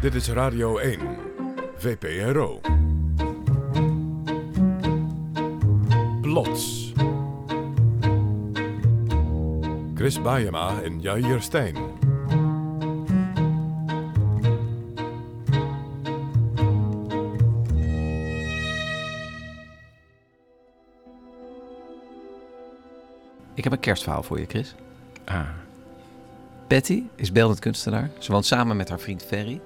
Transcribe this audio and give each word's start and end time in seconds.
Dit 0.00 0.14
is 0.14 0.28
Radio 0.28 0.78
1, 0.78 0.98
VPRO. 1.76 2.60
Plots. 6.20 6.92
Chris 9.94 10.22
Baiema 10.22 10.82
en 10.82 11.00
Jair 11.00 11.42
Stijn. 11.42 11.76
Ik 23.54 23.64
heb 23.64 23.72
een 23.72 23.80
kerstverhaal 23.80 24.22
voor 24.22 24.40
je, 24.40 24.46
Chris. 24.46 24.74
Ah, 25.24 25.48
Patty 26.66 27.02
is 27.16 27.32
beeldend 27.32 27.58
kunstenaar. 27.58 28.10
Ze 28.18 28.32
woont 28.32 28.46
samen 28.46 28.76
met 28.76 28.88
haar 28.88 29.00
vriend 29.00 29.22
Ferry. 29.22 29.60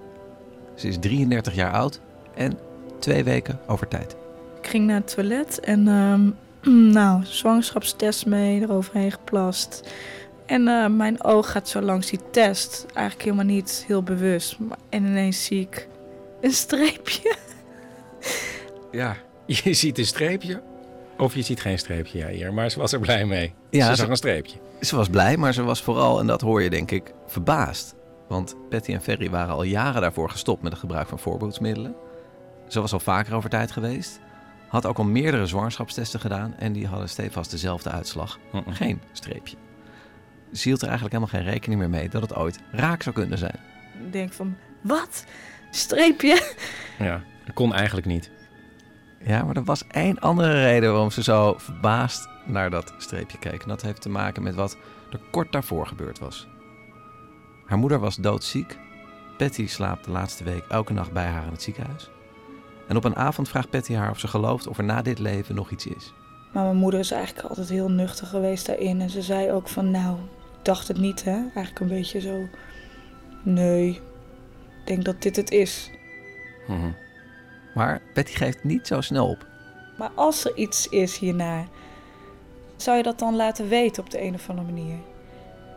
Ze 0.74 0.88
is 0.88 0.96
33 1.00 1.54
jaar 1.54 1.72
oud 1.72 2.00
en 2.34 2.58
twee 2.98 3.24
weken 3.24 3.60
over 3.66 3.88
tijd. 3.88 4.16
Ik 4.62 4.68
ging 4.70 4.86
naar 4.86 4.96
het 4.96 5.14
toilet 5.14 5.60
en 5.60 5.88
ehm, 5.88 6.30
nou, 6.92 7.20
zwangerschapstest 7.24 8.26
mee, 8.26 8.60
eroverheen 8.60 9.10
geplast. 9.12 9.82
En 10.46 10.68
eh, 10.68 10.86
mijn 10.88 11.24
oog 11.24 11.50
gaat 11.50 11.68
zo 11.68 11.80
langs 11.80 12.06
die 12.10 12.20
test. 12.30 12.86
Eigenlijk 12.94 13.24
helemaal 13.24 13.54
niet 13.54 13.84
heel 13.86 14.02
bewust. 14.02 14.58
Maar, 14.58 14.78
en 14.88 15.04
ineens 15.06 15.44
zie 15.44 15.60
ik 15.60 15.88
een 16.40 16.52
streepje. 16.52 17.36
ja. 18.90 19.16
Je 19.46 19.74
ziet 19.74 19.98
een 19.98 20.06
streepje 20.06 20.62
of 21.18 21.34
je 21.34 21.42
ziet 21.42 21.60
geen 21.60 21.78
streepje, 21.78 22.18
ja, 22.18 22.28
hier. 22.28 22.52
Maar 22.54 22.70
ze 22.70 22.78
was 22.78 22.92
er 22.92 23.00
blij 23.00 23.24
mee. 23.24 23.52
Ja, 23.70 23.84
ze 23.84 23.90
ze- 23.90 23.96
zag 24.00 24.08
een 24.08 24.16
streepje. 24.16 24.56
Ze 24.80 24.96
was 24.96 25.08
blij, 25.08 25.36
maar 25.36 25.54
ze 25.54 25.62
was 25.62 25.82
vooral, 25.82 26.20
en 26.20 26.26
dat 26.26 26.40
hoor 26.40 26.62
je 26.62 26.70
denk 26.70 26.90
ik, 26.90 27.12
verbaasd. 27.26 27.94
Want 28.34 28.56
Patty 28.68 28.92
en 28.92 29.02
Ferry 29.02 29.30
waren 29.30 29.54
al 29.54 29.62
jaren 29.62 30.00
daarvoor 30.00 30.30
gestopt 30.30 30.62
met 30.62 30.72
het 30.72 30.80
gebruik 30.80 31.08
van 31.08 31.18
voorbehoedsmiddelen. 31.18 31.94
Ze 32.68 32.80
was 32.80 32.92
al 32.92 33.00
vaker 33.00 33.34
over 33.34 33.50
tijd 33.50 33.70
geweest. 33.70 34.20
Had 34.68 34.86
ook 34.86 34.98
al 34.98 35.04
meerdere 35.04 35.46
zwangerschapstesten 35.46 36.20
gedaan 36.20 36.54
en 36.58 36.72
die 36.72 36.86
hadden 36.86 37.08
stevast 37.08 37.50
dezelfde 37.50 37.90
uitslag. 37.90 38.38
Geen 38.68 39.00
streepje. 39.12 39.56
Ze 40.52 40.62
hield 40.62 40.82
er 40.82 40.88
eigenlijk 40.88 41.16
helemaal 41.16 41.40
geen 41.40 41.52
rekening 41.52 41.80
meer 41.80 41.90
mee 41.90 42.08
dat 42.08 42.22
het 42.22 42.34
ooit 42.34 42.60
raak 42.70 43.02
zou 43.02 43.14
kunnen 43.14 43.38
zijn. 43.38 43.60
Ik 44.04 44.12
denk 44.12 44.32
van, 44.32 44.56
wat? 44.80 45.24
Streepje? 45.70 46.54
Ja, 46.98 47.22
dat 47.44 47.54
kon 47.54 47.74
eigenlijk 47.74 48.06
niet. 48.06 48.30
Ja, 49.24 49.44
maar 49.44 49.56
er 49.56 49.64
was 49.64 49.86
één 49.86 50.18
andere 50.18 50.62
reden 50.62 50.90
waarom 50.90 51.10
ze 51.10 51.22
zo 51.22 51.54
verbaasd 51.58 52.28
naar 52.44 52.70
dat 52.70 52.94
streepje 52.98 53.38
keek. 53.38 53.62
En 53.62 53.68
dat 53.68 53.82
heeft 53.82 54.02
te 54.02 54.08
maken 54.08 54.42
met 54.42 54.54
wat 54.54 54.76
er 55.10 55.20
kort 55.30 55.52
daarvoor 55.52 55.86
gebeurd 55.86 56.18
was. 56.18 56.46
Haar 57.66 57.78
moeder 57.78 57.98
was 57.98 58.16
doodziek. 58.16 58.78
Patty 59.36 59.66
slaapt 59.66 60.04
de 60.04 60.10
laatste 60.10 60.44
week 60.44 60.64
elke 60.68 60.92
nacht 60.92 61.12
bij 61.12 61.26
haar 61.26 61.44
in 61.46 61.52
het 61.52 61.62
ziekenhuis. 61.62 62.10
En 62.88 62.96
op 62.96 63.04
een 63.04 63.16
avond 63.16 63.48
vraagt 63.48 63.70
Patty 63.70 63.94
haar 63.94 64.10
of 64.10 64.18
ze 64.18 64.28
gelooft 64.28 64.66
of 64.66 64.78
er 64.78 64.84
na 64.84 65.02
dit 65.02 65.18
leven 65.18 65.54
nog 65.54 65.70
iets 65.70 65.86
is. 65.86 66.12
Maar 66.52 66.64
mijn 66.64 66.76
moeder 66.76 67.00
is 67.00 67.10
eigenlijk 67.10 67.48
altijd 67.48 67.68
heel 67.68 67.90
nuchter 67.90 68.26
geweest 68.26 68.66
daarin. 68.66 69.00
En 69.00 69.10
ze 69.10 69.22
zei 69.22 69.52
ook 69.52 69.68
van, 69.68 69.90
nou, 69.90 70.16
ik 70.58 70.64
dacht 70.64 70.88
het 70.88 70.98
niet, 70.98 71.24
hè. 71.24 71.32
Eigenlijk 71.32 71.80
een 71.80 71.88
beetje 71.88 72.20
zo, 72.20 72.48
nee, 73.42 73.88
ik 73.88 74.86
denk 74.86 75.04
dat 75.04 75.22
dit 75.22 75.36
het 75.36 75.50
is. 75.50 75.90
Mhm. 76.66 76.90
Maar 77.74 78.02
Patty 78.14 78.32
geeft 78.32 78.64
niet 78.64 78.86
zo 78.86 79.00
snel 79.00 79.28
op. 79.28 79.46
Maar 79.98 80.10
als 80.14 80.44
er 80.44 80.56
iets 80.56 80.88
is 80.88 81.18
hierna, 81.18 81.64
zou 82.76 82.96
je 82.96 83.02
dat 83.02 83.18
dan 83.18 83.36
laten 83.36 83.68
weten 83.68 84.02
op 84.02 84.10
de 84.10 84.22
een 84.22 84.34
of 84.34 84.48
andere 84.48 84.72
manier? 84.72 84.98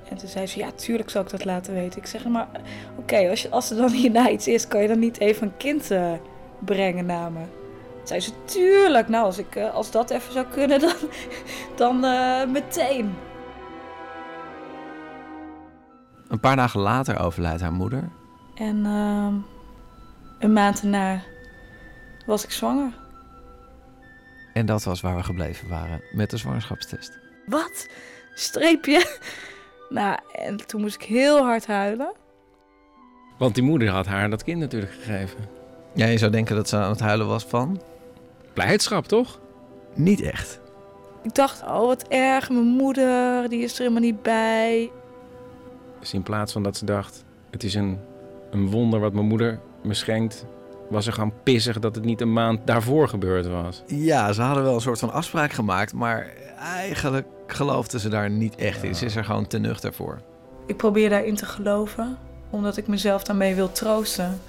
En 0.09 0.17
toen 0.17 0.29
zei 0.29 0.47
ze, 0.47 0.59
ja, 0.59 0.71
tuurlijk 0.71 1.09
zal 1.09 1.21
ik 1.21 1.29
dat 1.29 1.45
laten 1.45 1.73
weten. 1.73 1.99
Ik 2.01 2.07
zeg, 2.07 2.25
maar 2.25 2.47
oké, 2.97 3.29
als, 3.29 3.41
je- 3.41 3.49
als 3.49 3.69
er 3.71 3.77
dan 3.77 3.91
hierna 3.91 4.29
iets 4.29 4.47
is, 4.47 4.67
kan 4.67 4.81
je 4.81 4.87
dan 4.87 4.99
niet 4.99 5.19
even 5.19 5.47
een 5.47 5.57
kind 5.57 5.91
eh, 5.91 6.11
brengen 6.59 7.05
naar 7.05 7.31
me? 7.31 7.39
Toen 7.97 8.07
zei 8.07 8.19
ze, 8.19 8.31
tuurlijk. 8.45 9.07
Nou, 9.07 9.25
als, 9.25 9.37
ik, 9.37 9.55
eh, 9.55 9.73
als 9.73 9.91
dat 9.91 10.09
even 10.09 10.33
zou 10.33 10.45
kunnen, 10.45 10.79
dan, 10.85 10.93
dan 11.75 12.03
eh, 12.03 12.45
meteen. 12.47 13.15
Een 16.27 16.39
paar 16.39 16.55
dagen 16.55 16.79
later 16.79 17.19
overlijdt 17.19 17.61
haar 17.61 17.73
moeder. 17.73 18.09
En 18.55 18.85
ehm, 18.85 19.33
een 20.39 20.53
maand 20.53 20.81
daarna 20.81 21.21
was 22.25 22.43
ik 22.43 22.51
zwanger. 22.51 22.91
En 24.53 24.65
dat 24.65 24.83
was 24.83 25.01
waar 25.01 25.15
we 25.15 25.23
gebleven 25.23 25.69
waren 25.69 26.01
met 26.11 26.29
de 26.29 26.37
zwangerschapstest. 26.37 27.19
Wat? 27.45 27.87
Streepje? 28.33 29.05
Nou, 29.89 30.17
en 30.31 30.67
toen 30.67 30.81
moest 30.81 30.95
ik 30.95 31.01
heel 31.01 31.37
hard 31.37 31.67
huilen. 31.67 32.13
Want 33.37 33.55
die 33.55 33.63
moeder 33.63 33.89
had 33.89 34.05
haar 34.05 34.29
dat 34.29 34.43
kind 34.43 34.59
natuurlijk 34.59 34.91
gegeven. 34.91 35.39
Ja, 35.93 36.05
je 36.05 36.17
zou 36.17 36.31
denken 36.31 36.55
dat 36.55 36.69
ze 36.69 36.77
aan 36.77 36.89
het 36.89 36.99
huilen 36.99 37.27
was 37.27 37.45
van? 37.45 37.81
Blijdschap, 38.53 39.05
toch? 39.05 39.39
Niet 39.93 40.21
echt. 40.21 40.59
Ik 41.23 41.35
dacht, 41.35 41.61
oh 41.61 41.85
wat 41.85 42.07
erg, 42.07 42.49
mijn 42.49 42.65
moeder, 42.65 43.49
die 43.49 43.63
is 43.63 43.73
er 43.73 43.79
helemaal 43.79 44.01
niet 44.01 44.21
bij. 44.21 44.91
Dus 45.99 46.13
in 46.13 46.23
plaats 46.23 46.51
van 46.53 46.63
dat 46.63 46.77
ze 46.77 46.85
dacht, 46.85 47.25
het 47.49 47.63
is 47.63 47.73
een, 47.73 47.99
een 48.51 48.69
wonder 48.69 48.99
wat 48.99 49.13
mijn 49.13 49.27
moeder 49.27 49.59
me 49.83 49.93
schenkt... 49.93 50.45
was 50.89 51.05
ze 51.05 51.11
gaan 51.11 51.33
pissig 51.43 51.79
dat 51.79 51.95
het 51.95 52.05
niet 52.05 52.21
een 52.21 52.33
maand 52.33 52.59
daarvoor 52.67 53.09
gebeurd 53.09 53.47
was. 53.47 53.83
Ja, 53.87 54.33
ze 54.33 54.41
hadden 54.41 54.63
wel 54.63 54.73
een 54.75 54.81
soort 54.81 54.99
van 54.99 55.11
afspraak 55.11 55.51
gemaakt, 55.51 55.93
maar 55.93 56.33
eigenlijk 56.59 57.27
geloofde 57.47 57.99
ze 57.99 58.09
daar 58.09 58.29
niet 58.29 58.55
echt 58.55 58.83
in. 58.83 58.95
Ze 58.95 59.05
is 59.05 59.15
er 59.15 59.25
gewoon 59.25 59.47
te 59.47 59.57
nuchter 59.57 59.93
voor. 59.93 60.21
Ik 60.65 60.77
probeer 60.77 61.09
daarin 61.09 61.35
te 61.35 61.45
geloven, 61.45 62.17
omdat 62.49 62.77
ik 62.77 62.87
mezelf 62.87 63.23
daarmee 63.23 63.55
wil 63.55 63.71
troosten. 63.71 64.39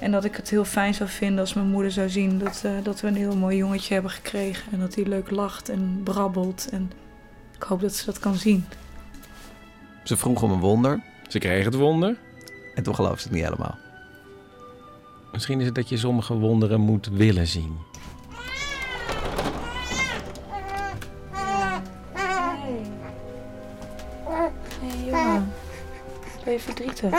En 0.00 0.10
dat 0.10 0.24
ik 0.24 0.36
het 0.36 0.50
heel 0.50 0.64
fijn 0.64 0.94
zou 0.94 1.08
vinden 1.08 1.38
als 1.40 1.54
mijn 1.54 1.66
moeder 1.66 1.90
zou 1.90 2.08
zien 2.08 2.38
dat, 2.38 2.62
eh, 2.64 2.70
dat 2.82 3.00
we 3.00 3.06
een 3.08 3.16
heel 3.16 3.36
mooi 3.36 3.56
jongetje 3.56 3.92
hebben 3.94 4.10
gekregen. 4.12 4.72
En 4.72 4.80
dat 4.80 4.94
hij 4.94 5.04
leuk 5.04 5.30
lacht 5.30 5.68
en 5.68 6.00
brabbelt. 6.04 6.68
En 6.70 6.90
ik 7.56 7.62
hoop 7.62 7.80
dat 7.80 7.92
ze 7.94 8.04
dat 8.04 8.18
kan 8.18 8.34
zien. 8.34 8.64
Ze 10.04 10.16
vroeg 10.16 10.42
om 10.42 10.50
een 10.50 10.60
wonder 10.60 11.02
Ze 11.28 11.38
kreeg 11.38 11.64
het 11.64 11.74
wonder. 11.74 12.16
en 12.74 12.82
toen 12.82 12.94
geloofde 12.94 13.20
ze 13.20 13.28
het 13.28 13.36
niet 13.36 13.44
helemaal. 13.44 13.78
Misschien 15.34 15.60
is 15.60 15.66
het 15.66 15.74
dat 15.74 15.88
je 15.88 15.96
sommige 15.96 16.34
wonderen 16.34 16.80
moet 16.80 17.06
willen 17.06 17.46
zien. 17.46 17.78
Hé 24.22 24.50
hey, 24.80 25.04
jongen, 25.04 25.52
ben 26.44 26.52
je 26.52 26.60
verdrietig? 26.60 27.10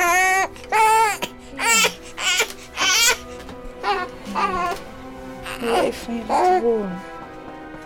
Wil 5.59 5.73
je 5.73 5.81
even 5.81 5.93
van 5.93 6.15
je 6.15 6.23
laten 6.27 6.61
horen? 6.61 6.99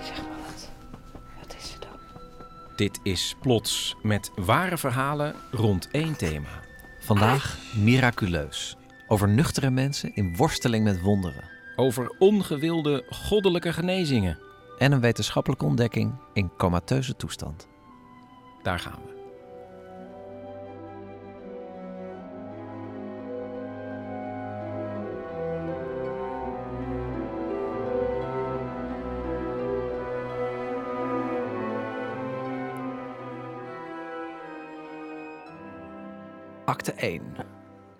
Zeg 0.03 0.17
maar 0.17 0.37
wat. 0.45 0.69
Wat 1.39 1.55
is 1.57 1.73
er 1.73 1.79
dan? 1.79 1.99
Dit 2.75 2.99
is 3.03 3.35
Plots 3.41 3.95
met 4.01 4.31
ware 4.35 4.77
verhalen 4.77 5.35
rond 5.51 5.87
één 5.91 6.17
thema. 6.17 6.63
Vandaag 6.99 7.57
miraculeus. 7.75 8.78
Over 9.11 9.29
nuchtere 9.29 9.69
mensen 9.69 10.15
in 10.15 10.35
worsteling 10.35 10.83
met 10.83 11.01
wonderen. 11.01 11.43
Over 11.75 12.15
ongewilde 12.19 13.05
goddelijke 13.09 13.73
genezingen. 13.73 14.39
En 14.77 14.91
een 14.91 14.99
wetenschappelijke 14.99 15.65
ontdekking 15.65 16.13
in 16.33 16.51
comateuze 16.57 17.15
toestand. 17.15 17.67
Daar 18.63 18.79
gaan 18.79 18.99
we. 19.05 19.17
Acte 36.65 36.93
1. 36.93 37.58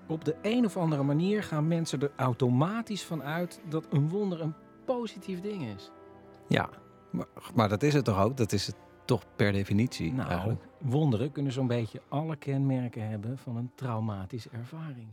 Op 0.09 0.25
de 0.25 0.36
een 0.42 0.66
of 0.66 0.78
andere 0.78 1.04
manier 1.04 1.44
gaan 1.44 1.68
mensen 1.68 2.01
er 2.01 2.12
automatisch 2.16 3.04
van 3.06 3.24
uit 3.24 3.62
dat 3.69 3.88
een 3.89 4.10
wonder 4.10 4.42
een 4.42 4.54
positief 4.86 5.42
ding 5.42 5.63
is. 5.75 5.92
Ja, 6.48 6.69
maar, 7.12 7.28
maar 7.56 7.69
dat 7.69 7.83
is 7.83 7.94
het 7.94 8.06
toch 8.06 8.19
ook? 8.24 8.38
Dat 8.38 8.51
is 8.51 8.68
het 8.68 8.75
toch 9.06 9.24
per 9.36 9.51
definitie 9.51 10.13
Nou, 10.13 10.30
eigenlijk? 10.30 10.63
wonderen 10.80 11.31
kunnen 11.31 11.51
zo'n 11.51 11.68
beetje 11.68 12.01
alle 12.10 12.36
kenmerken 12.36 13.10
hebben 13.10 13.38
van 13.38 13.56
een 13.57 13.72
traumatische 13.75 14.50
ervaring. 14.50 15.07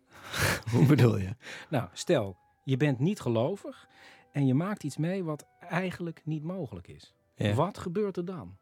Hoe 0.72 0.86
bedoel 0.86 1.18
je? 1.18 1.36
Nou, 1.70 1.88
stel, 1.92 2.36
je 2.64 2.76
bent 2.76 2.98
niet 2.98 3.20
gelovig 3.20 3.88
en 4.32 4.46
je 4.46 4.54
maakt 4.54 4.82
iets 4.84 4.96
mee 4.96 5.24
wat 5.24 5.46
eigenlijk 5.60 6.20
niet 6.24 6.42
mogelijk 6.42 6.88
is. 6.88 7.14
Ja. 7.34 7.54
Wat 7.54 7.78
gebeurt 7.78 8.16
er 8.16 8.24
dan? 8.24 8.56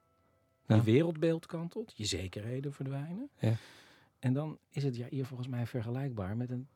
Je 0.66 0.74
Ja. 0.74 0.82
wereldbeeld 0.82 1.46
kantelt, 1.46 1.92
je 1.96 2.04
zekerheden 2.04 2.72
verdwijnen. 2.72 3.30
Ja. 3.38 3.52
En 4.20 4.32
dan 4.32 4.58
is 4.70 4.82
het 4.82 4.96
ja, 4.96 5.06
hier 5.10 5.26
volgens 5.26 5.48
mij 5.48 5.66
vergelijkbaar 5.66 6.36
met 6.36 6.50
een 6.50 6.68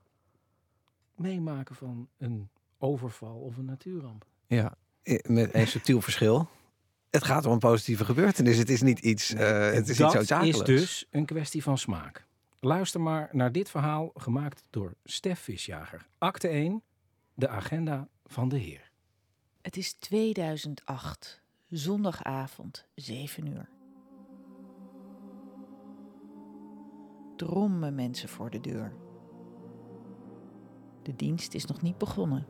meemaken 1.17 1.75
van 1.75 2.08
een 2.19 2.49
overval 2.79 3.37
of 3.37 3.56
een 3.56 3.64
natuurramp. 3.64 4.26
Ja, 4.46 4.75
i- 5.08 5.19
met 5.26 5.55
een 5.55 5.67
subtiel 5.67 6.00
verschil. 6.00 6.49
Het 7.11 7.25
gaat 7.25 7.46
om 7.46 7.52
een 7.52 7.58
positieve 7.58 8.05
gebeurtenis. 8.05 8.56
Het 8.58 8.70
is 8.70 8.82
niet 8.82 8.99
iets, 8.99 9.31
eh, 9.35 9.70
het 9.73 9.88
is 9.88 9.96
dat 9.96 10.14
iets 10.14 10.31
is 10.43 10.58
dus 10.58 11.06
een 11.11 11.25
kwestie 11.25 11.62
van 11.62 11.79
smaak. 11.79 12.26
Luister 12.61 13.00
maar 13.00 13.29
naar 13.32 13.52
dit 13.52 13.70
verhaal 13.70 14.11
gemaakt 14.14 14.62
door 14.70 14.94
Stef 15.05 15.41
Visjager. 15.41 16.06
Acte 16.19 16.49
1, 16.49 16.82
de 17.35 17.49
agenda 17.49 18.08
van 18.25 18.49
de 18.49 18.58
Heer. 18.58 18.91
Het 19.62 19.76
is 19.76 19.93
2008, 19.93 21.41
zondagavond, 21.69 22.87
7 22.94 23.46
uur. 23.46 23.69
Drommen 27.37 27.95
mensen 27.95 28.29
voor 28.29 28.51
de 28.51 28.61
deur. 28.61 28.93
De 31.03 31.17
dienst 31.17 31.55
is 31.55 31.65
nog 31.67 31.83
niet 31.83 31.99
begonnen. 31.99 32.47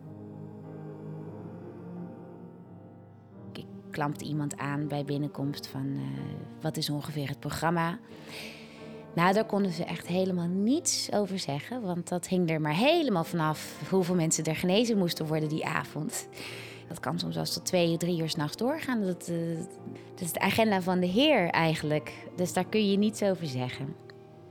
Ik 3.53 3.65
klampte 3.91 4.25
iemand 4.25 4.57
aan 4.57 4.89
bij 4.89 5.05
binnenkomst 5.05 5.67
van 5.67 5.95
eh, 5.95 6.03
wat 6.61 6.77
is 6.77 6.91
ongeveer 6.91 7.29
het 7.29 7.41
programma. 7.41 7.99
Nou, 9.15 9.33
daar 9.33 9.47
konden 9.47 9.73
ze 9.73 9.85
echt 9.85 10.07
helemaal 10.07 10.47
niets 10.47 11.13
over 11.13 11.39
zeggen, 11.39 11.83
want 11.83 12.09
dat 12.09 12.29
hing 12.29 12.51
er 12.51 12.61
maar 12.61 12.77
helemaal 12.77 13.25
vanaf 13.25 13.81
hoeveel 13.91 14.15
mensen 14.15 14.45
er 14.45 14.57
genezen 14.57 14.99
moesten 14.99 15.27
worden 15.27 15.49
die 15.49 15.67
avond. 15.67 16.29
Dat 16.89 17.01
kan 17.01 17.19
soms 17.19 17.35
zelfs 17.35 17.53
tot 17.53 17.65
twee, 17.65 17.97
drie 17.97 18.21
uur 18.21 18.29
s'nachts 18.29 18.57
doorgaan. 18.57 19.03
Dat, 19.03 19.29
eh, 19.29 19.57
dat 20.11 20.21
is 20.21 20.33
de 20.33 20.41
agenda 20.41 20.83
van 20.83 21.01
de 21.01 21.07
Heer 21.07 21.49
eigenlijk. 21.49 22.29
Dus 22.37 22.53
daar 22.53 22.67
kun 22.67 22.91
je 22.91 22.97
niets 22.97 23.23
over 23.23 23.47
zeggen. 23.47 23.95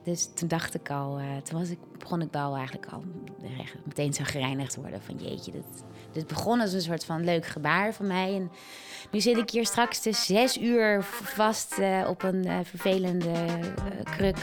Dus 0.03 0.29
toen 0.33 0.47
dacht 0.47 0.73
ik 0.75 0.89
al, 0.89 1.17
eh, 1.17 1.25
toen 1.43 1.59
was 1.59 1.69
ik, 1.69 1.77
begon 1.99 2.21
ik 2.21 2.31
wel 2.31 2.55
eigenlijk 2.55 2.87
al 2.91 3.03
recht- 3.57 3.85
meteen 3.85 4.13
zo 4.13 4.23
gereinigd 4.23 4.75
worden 4.75 5.01
van 5.01 5.15
jeetje, 5.15 5.51
dit, 5.51 5.83
dit 6.11 6.27
begon 6.27 6.59
als 6.61 6.73
een 6.73 6.81
soort 6.81 7.05
van 7.05 7.23
leuk 7.23 7.45
gebaar 7.45 7.93
van 7.93 8.07
mij. 8.07 8.35
En 8.35 8.51
nu 9.11 9.21
zit 9.21 9.37
ik 9.37 9.49
hier 9.49 9.65
straks 9.65 10.01
dus 10.01 10.25
zes 10.25 10.57
uur 10.57 11.03
vast 11.23 11.77
eh, 11.77 12.05
op 12.09 12.23
een 12.23 12.45
eh, 12.45 12.59
vervelende 12.63 13.31
eh, 13.31 14.03
kruk. 14.03 14.37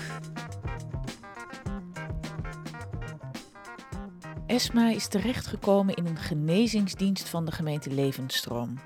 Esma 4.47 4.91
is 4.91 5.09
terechtgekomen 5.09 5.95
in 5.95 6.07
een 6.07 6.17
genezingsdienst 6.17 7.29
van 7.29 7.45
de 7.45 7.53
gemeente 7.53 7.91
Levensstroom. 7.91 8.79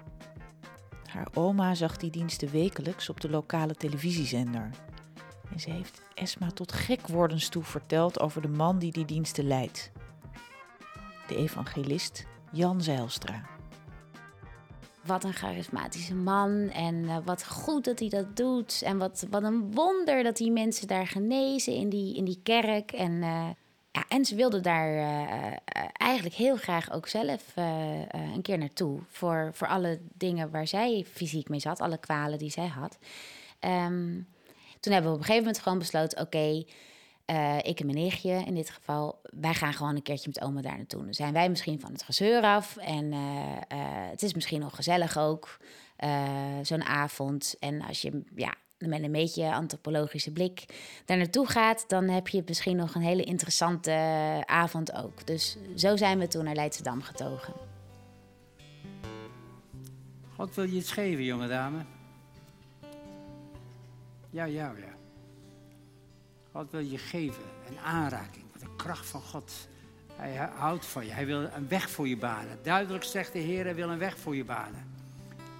Haar 1.08 1.28
oma 1.34 1.74
zag 1.74 1.96
die 1.96 2.10
diensten 2.10 2.50
wekelijks 2.50 3.08
op 3.08 3.20
de 3.20 3.30
lokale 3.30 3.74
televisiezender. 3.74 4.70
En 5.52 5.60
ze 5.60 5.70
heeft 5.70 6.02
Esma 6.14 6.50
tot 6.50 6.72
gekwordens 6.72 7.48
toe 7.48 7.62
verteld 7.62 8.20
over 8.20 8.42
de 8.42 8.48
man 8.48 8.78
die 8.78 8.92
die 8.92 9.04
diensten 9.04 9.46
leidt. 9.46 9.90
De 11.26 11.36
evangelist 11.36 12.26
Jan 12.52 12.82
Zijlstra. 12.82 13.42
Wat 15.06 15.24
een 15.24 15.32
charismatische 15.32 16.14
man 16.14 16.50
en 16.70 17.08
eh, 17.08 17.16
wat 17.24 17.46
goed 17.46 17.84
dat 17.84 17.98
hij 17.98 18.08
dat 18.08 18.36
doet. 18.36 18.82
En 18.82 18.98
wat, 18.98 19.26
wat 19.30 19.42
een 19.42 19.72
wonder 19.72 20.22
dat 20.22 20.36
die 20.36 20.50
mensen 20.50 20.86
daar 20.86 21.06
genezen 21.06 21.74
in 21.74 21.88
die, 21.88 22.16
in 22.16 22.24
die 22.24 22.40
kerk. 22.42 22.92
En, 22.92 23.22
eh, 23.22 23.48
ja, 23.90 24.04
en 24.08 24.24
ze 24.24 24.34
wilde 24.34 24.60
daar 24.60 24.96
eh, 24.96 25.58
eigenlijk 25.92 26.34
heel 26.34 26.56
graag 26.56 26.92
ook 26.92 27.06
zelf 27.06 27.52
een 27.54 28.42
keer 28.42 28.58
naartoe. 28.58 29.00
Voor, 29.08 29.50
voor 29.52 29.66
alle 29.66 30.00
dingen 30.14 30.50
waar 30.50 30.66
zij 30.66 31.06
fysiek 31.12 31.48
mee 31.48 31.60
zat, 31.60 31.80
alle 31.80 31.98
kwalen 31.98 32.38
die 32.38 32.50
zij 32.50 32.66
had. 32.66 32.98
Ehm, 33.58 34.20
toen 34.84 34.92
hebben 34.92 35.10
we 35.10 35.16
op 35.16 35.22
een 35.22 35.26
gegeven 35.26 35.46
moment 35.46 35.62
gewoon 35.62 35.78
besloten: 35.78 36.20
oké, 36.20 36.64
eh, 37.24 37.58
ik 37.62 37.80
en 37.80 37.86
mijn 37.86 37.98
nichtje 37.98 38.42
in 38.46 38.54
dit 38.54 38.70
geval, 38.70 39.20
wij 39.22 39.54
gaan 39.54 39.72
gewoon 39.72 39.94
een 39.94 40.02
keertje 40.02 40.30
met 40.34 40.44
oma 40.44 40.60
daar 40.60 40.76
naartoe. 40.76 41.04
Dan 41.04 41.14
zijn 41.14 41.32
wij 41.32 41.48
misschien 41.48 41.80
van 41.80 41.92
het 41.92 42.02
gezeur 42.02 42.42
af 42.42 42.76
en 42.76 43.12
eh, 43.12 43.52
eh, 43.68 44.10
het 44.10 44.22
is 44.22 44.34
misschien 44.34 44.60
nog 44.60 44.74
gezellig 44.74 45.18
ook, 45.18 45.58
zo'n 46.62 46.84
avond. 46.84 47.56
En 47.58 47.82
als 47.82 48.02
je 48.02 48.22
ja, 48.34 48.54
met 48.78 49.02
een 49.02 49.12
beetje 49.12 49.54
antropologische 49.54 50.32
blik 50.32 50.64
daar 51.04 51.16
naartoe 51.16 51.46
gaat, 51.46 51.84
dan 51.88 52.08
heb 52.08 52.28
je 52.28 52.42
misschien 52.46 52.76
nog 52.76 52.94
een 52.94 53.02
hele 53.02 53.24
interessante 53.24 53.92
avond 54.46 54.92
ook. 54.94 55.26
Dus 55.26 55.56
zo 55.76 55.96
zijn 55.96 56.18
we 56.18 56.28
toen 56.28 56.44
naar 56.44 56.54
Leidschendam 56.54 57.02
getogen. 57.02 57.54
God 60.36 60.54
wil 60.54 60.64
je 60.64 60.76
iets 60.76 60.92
geven, 60.92 61.24
jonge 61.24 61.48
dame. 61.48 61.84
Ja, 64.34 64.44
ja, 64.44 64.72
ja. 64.76 64.94
God 66.52 66.70
wil 66.70 66.80
je 66.80 66.98
geven, 66.98 67.42
een 67.68 67.78
aanraking, 67.78 68.44
de 68.58 68.66
kracht 68.76 69.06
van 69.06 69.20
God. 69.20 69.52
Hij 70.14 70.34
houdt 70.36 70.86
van 70.86 71.06
je, 71.06 71.12
hij 71.12 71.26
wil 71.26 71.40
een 71.40 71.68
weg 71.68 71.90
voor 71.90 72.08
je 72.08 72.16
banen. 72.16 72.58
Duidelijk 72.62 73.04
zegt 73.04 73.32
de 73.32 73.38
Heer, 73.38 73.64
hij 73.64 73.74
wil 73.74 73.88
een 73.88 73.98
weg 73.98 74.18
voor 74.18 74.36
je 74.36 74.44
banen. 74.44 74.92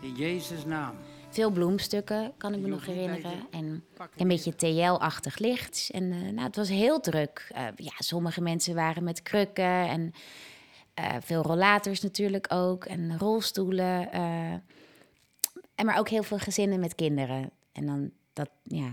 In 0.01 0.15
Jezus' 0.15 0.65
naam. 0.65 0.97
Veel 1.29 1.51
bloemstukken, 1.51 2.33
kan 2.37 2.55
ik 2.55 2.61
me 2.61 2.69
nog 2.69 2.87
herinneren. 2.87 3.47
En 3.51 3.85
een 4.17 4.29
beetje 4.29 4.57
TL-achtig 4.57 5.39
licht. 5.39 5.91
En 5.93 6.13
eh, 6.13 6.21
nou, 6.21 6.47
het 6.47 6.57
was 6.57 6.69
heel 6.69 7.01
druk. 7.01 7.51
Eh, 7.55 7.67
ja, 7.77 7.95
sommige 7.99 8.41
mensen 8.41 8.75
waren 8.75 9.05
met 9.05 9.23
krukken 9.23 9.89
en 9.89 10.13
eh, 10.95 11.17
veel 11.21 11.43
rollators 11.43 12.01
natuurlijk 12.01 12.53
ook. 12.53 12.85
En 12.85 13.19
rolstoelen. 13.19 14.13
en 15.75 15.87
maar 15.87 15.99
ook 15.99 16.09
heel 16.09 16.23
veel 16.23 16.39
gezinnen 16.39 16.81
met 16.81 16.95
kinderen. 16.95 17.51
En 17.73 17.87
dan 17.87 18.11
dat, 18.35 18.51
ja, 18.63 18.91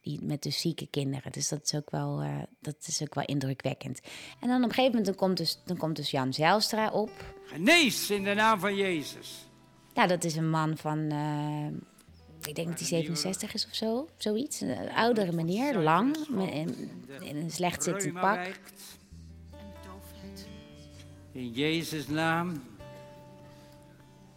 die 0.00 0.18
met 0.22 0.42
dus 0.42 0.60
zieke 0.60 0.86
kinderen. 0.90 1.32
Dus 1.32 1.48
dat 1.48 1.60
is 1.64 1.74
ook 1.74 1.90
wel, 1.90 2.20
eh, 2.20 2.42
dat 2.60 2.76
is 2.86 3.02
ook 3.02 3.14
wel 3.14 3.24
indrukwekkend. 3.24 4.00
En 4.40 4.48
dan 4.48 4.56
op 4.56 4.68
een 4.68 4.74
gegeven 4.74 4.90
moment 4.90 5.06
dan 5.06 5.14
komt, 5.14 5.36
dus, 5.36 5.58
dan 5.64 5.76
komt 5.76 5.96
dus 5.96 6.10
Jan 6.10 6.32
Zijlstra 6.32 6.90
op. 6.90 7.34
Genees 7.44 8.10
in 8.10 8.24
de 8.24 8.34
naam 8.34 8.60
van 8.60 8.76
Jezus. 8.76 9.46
Ja, 9.94 10.06
dat 10.06 10.24
is 10.24 10.36
een 10.36 10.50
man 10.50 10.76
van, 10.76 11.10
eh, 11.10 11.66
ik 12.48 12.54
denk 12.54 12.68
dat 12.68 12.78
hij 12.78 12.88
67 12.88 13.54
is 13.54 13.66
of 13.66 13.74
zo, 13.74 14.08
zoiets. 14.16 14.60
Een 14.60 14.90
oudere 14.90 15.32
meneer, 15.32 15.78
lang, 15.78 16.16
in, 16.50 16.90
in 17.20 17.36
een 17.36 17.50
slecht 17.50 17.82
zittend 17.82 18.12
pak. 18.12 18.60
In 21.32 21.50
Jezus' 21.50 22.08
naam. 22.08 22.62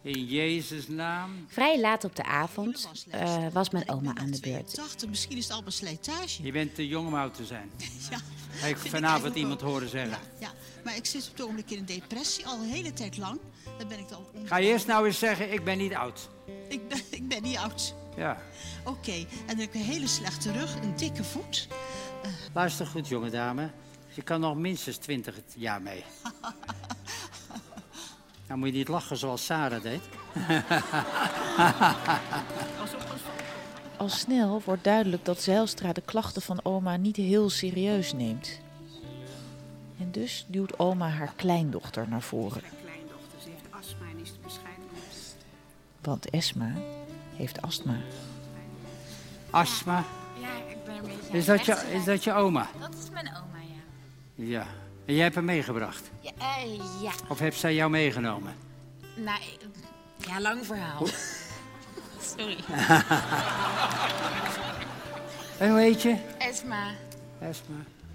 In 0.08 0.24
Jezus' 0.24 0.88
naam. 0.88 1.30
Vrij 1.48 1.80
laat 1.80 2.04
op 2.04 2.16
de 2.16 2.24
avond 2.24 2.88
eh, 3.10 3.46
was 3.52 3.70
mijn 3.70 3.90
oma 3.90 4.14
aan 4.14 4.30
de 4.30 4.40
beurt. 4.40 4.66
82, 4.66 5.08
misschien 5.08 5.36
is 5.36 5.48
het 5.48 5.52
al 5.52 5.62
slijtage. 5.66 6.42
Je 6.42 6.52
bent 6.52 6.74
te 6.74 6.88
jong 6.88 7.06
om 7.06 7.14
oud 7.14 7.34
te 7.34 7.44
zijn. 7.44 7.70
Ja, 8.10 8.18
Heb 8.50 8.70
ik 8.70 8.90
vanavond 8.90 9.34
iemand 9.34 9.62
ook. 9.62 9.68
horen 9.68 9.88
zeggen. 9.88 10.10
Ja, 10.10 10.18
ja, 10.38 10.52
maar 10.84 10.96
ik 10.96 11.06
zit 11.06 11.24
op 11.24 11.32
het 11.32 11.42
ogenblik 11.42 11.70
in 11.70 11.78
een 11.78 11.86
depressie, 11.86 12.46
al 12.46 12.58
een 12.58 12.68
hele 12.68 12.92
tijd 12.92 13.16
lang. 13.16 13.38
Dan 13.78 13.88
ben 13.88 13.98
ik 13.98 14.10
al 14.10 14.30
Ga 14.44 14.56
je 14.56 14.68
eerst 14.68 14.86
nou 14.86 15.06
eens 15.06 15.18
zeggen, 15.18 15.52
ik 15.52 15.64
ben 15.64 15.78
niet 15.78 15.94
oud. 15.94 16.28
Ik 16.68 16.88
ben, 16.88 17.00
ik 17.10 17.28
ben 17.28 17.42
niet 17.42 17.56
oud. 17.56 17.94
Ja. 18.16 18.42
Oké, 18.84 19.12
en 19.12 19.26
dan 19.46 19.58
heb 19.58 19.68
ik 19.68 19.74
een 19.74 19.80
hele 19.80 20.06
slechte 20.06 20.52
rug, 20.52 20.74
een 20.74 20.96
dikke 20.96 21.24
voet. 21.24 21.68
Luister 22.54 22.86
goed, 22.86 23.08
jonge 23.08 23.30
dame. 23.30 23.70
Je 24.08 24.22
kan 24.22 24.40
nog 24.40 24.56
minstens 24.56 24.96
20 24.96 25.34
jaar 25.56 25.82
mee. 25.82 26.04
Nou 28.48 28.60
moet 28.60 28.68
je 28.68 28.74
niet 28.74 28.88
lachen 28.88 29.16
zoals 29.16 29.44
Sarah 29.44 29.82
deed. 29.82 30.00
Al 33.96 34.08
snel 34.08 34.62
wordt 34.64 34.84
duidelijk 34.84 35.24
dat 35.24 35.42
Zijlstra 35.42 35.92
de 35.92 36.00
klachten 36.00 36.42
van 36.42 36.60
oma 36.62 36.96
niet 36.96 37.16
heel 37.16 37.50
serieus 37.50 38.12
neemt. 38.12 38.60
En 39.98 40.10
dus 40.10 40.44
duwt 40.48 40.78
oma 40.78 41.08
haar 41.08 41.32
kleindochter 41.36 42.08
naar 42.08 42.22
voren. 42.22 42.62
kleindochter. 42.82 43.40
Ze 43.42 43.48
heeft 43.48 43.66
astma 43.70 44.06
en 44.10 44.18
is 44.18 44.30
te 44.30 44.38
bescheiden. 44.42 44.84
Want 46.00 46.30
Esma 46.30 46.72
heeft 47.36 47.62
astma. 47.62 47.96
Astma. 49.50 50.04
Ja, 50.40 50.48
ik 50.68 50.84
ben 50.84 50.94
een 50.94 51.02
beetje 51.02 51.36
Is 51.36 51.44
dat, 51.44 51.64
je, 51.64 51.90
is 51.92 52.04
dat 52.04 52.24
je 52.24 52.32
oma? 52.32 52.68
Dat 52.80 52.94
is 52.94 53.10
mijn 53.10 53.28
oma, 53.28 53.58
ja. 54.34 54.44
Ja. 54.44 54.66
En 55.08 55.14
jij 55.14 55.22
hebt 55.22 55.34
hem 55.34 55.44
meegebracht? 55.44 56.10
Ja, 56.20 56.30
eh, 56.38 57.02
ja. 57.02 57.12
Of 57.28 57.38
heeft 57.38 57.58
zij 57.58 57.74
jou 57.74 57.90
meegenomen? 57.90 58.54
Nou, 59.14 59.40
ja, 60.26 60.40
lang 60.40 60.66
verhaal. 60.66 61.06
Sorry. 62.36 62.56
En 65.58 65.70
hoe 65.70 65.78
heet 65.80 66.02
je? 66.02 66.16
Esma. 66.38 66.90
Esma. 67.40 67.74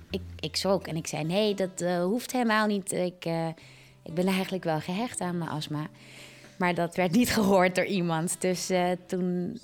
Ik, 0.10 0.22
ik 0.40 0.56
schrok 0.56 0.88
en 0.88 0.96
ik 0.96 1.08
zei, 1.08 1.24
nee, 1.24 1.56
dat 1.56 1.82
eh, 1.82 2.04
hoeft 2.04 2.32
helemaal 2.32 2.68
niet. 2.68 2.92
Ik, 2.92 3.26
eh, 3.26 3.48
ik 4.04 4.14
ben 4.14 4.28
eigenlijk 4.28 4.64
wel 4.64 4.80
gehecht 4.80 5.22
aan 5.22 5.38
mijn 5.38 5.50
astma. 5.50 5.88
Maar 6.58 6.74
dat 6.74 6.96
werd 6.96 7.12
niet 7.12 7.30
gehoord 7.38 7.76
door 7.76 7.86
iemand. 7.86 8.36
Dus 8.42 8.72
toen, 9.06 9.60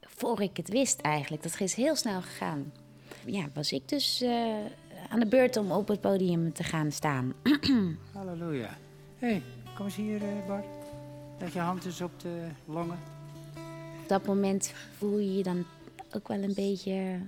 voor 0.00 0.40
ik 0.40 0.56
het 0.56 0.68
wist 0.68 1.00
eigenlijk, 1.00 1.42
dat 1.42 1.60
is 1.60 1.74
heel 1.74 1.96
snel 1.96 2.22
gegaan. 2.22 2.72
Ja, 3.26 3.46
was 3.54 3.72
ik 3.72 3.88
dus 3.88 4.20
eh, 4.20 4.54
aan 5.12 5.20
de 5.20 5.26
beurt 5.26 5.56
om 5.56 5.70
op 5.70 5.88
het 5.88 6.00
podium 6.00 6.52
te 6.52 6.62
gaan 6.62 6.92
staan. 6.92 7.32
Halleluja. 8.12 8.76
Hé, 9.18 9.28
hey, 9.28 9.42
kom 9.76 9.84
eens 9.84 9.96
hier, 9.96 10.22
eh, 10.22 10.46
Bart. 10.46 10.64
Leg 11.38 11.52
je 11.52 11.58
hand 11.58 11.84
eens 11.84 12.00
op 12.00 12.20
de 12.20 12.46
longen. 12.64 12.98
Op 14.02 14.08
dat 14.08 14.26
moment 14.26 14.72
voel 14.98 15.18
je 15.18 15.36
je 15.36 15.42
dan 15.42 15.64
ook 16.10 16.28
wel 16.28 16.42
een 16.42 16.54
beetje 16.54 17.18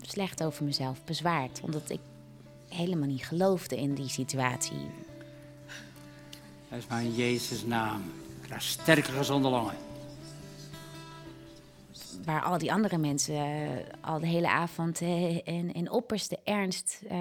slecht 0.00 0.44
over 0.44 0.64
mezelf, 0.64 1.04
bezwaard. 1.04 1.60
Omdat 1.62 1.90
ik 1.90 2.00
helemaal 2.68 3.08
niet 3.08 3.24
geloofde 3.24 3.76
in 3.76 3.94
die 3.94 4.08
situatie. 4.08 4.86
Esma 6.70 6.98
in 6.98 7.14
Jezus' 7.14 7.64
naam. 7.64 8.02
Krijg 8.40 8.62
sterke 8.62 9.12
gezonde 9.12 9.48
longen. 9.48 9.85
Waar 12.24 12.42
al 12.42 12.58
die 12.58 12.72
andere 12.72 12.98
mensen 12.98 13.34
eh, 13.34 13.84
al 14.00 14.20
de 14.20 14.26
hele 14.26 14.48
avond 14.48 15.00
eh, 15.00 15.46
in, 15.46 15.90
opperste 15.90 16.38
ernst 16.44 17.02
eh, 17.08 17.18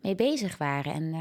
mee 0.00 0.14
bezig 0.14 0.58
waren. 0.58 0.92
En 0.92 1.14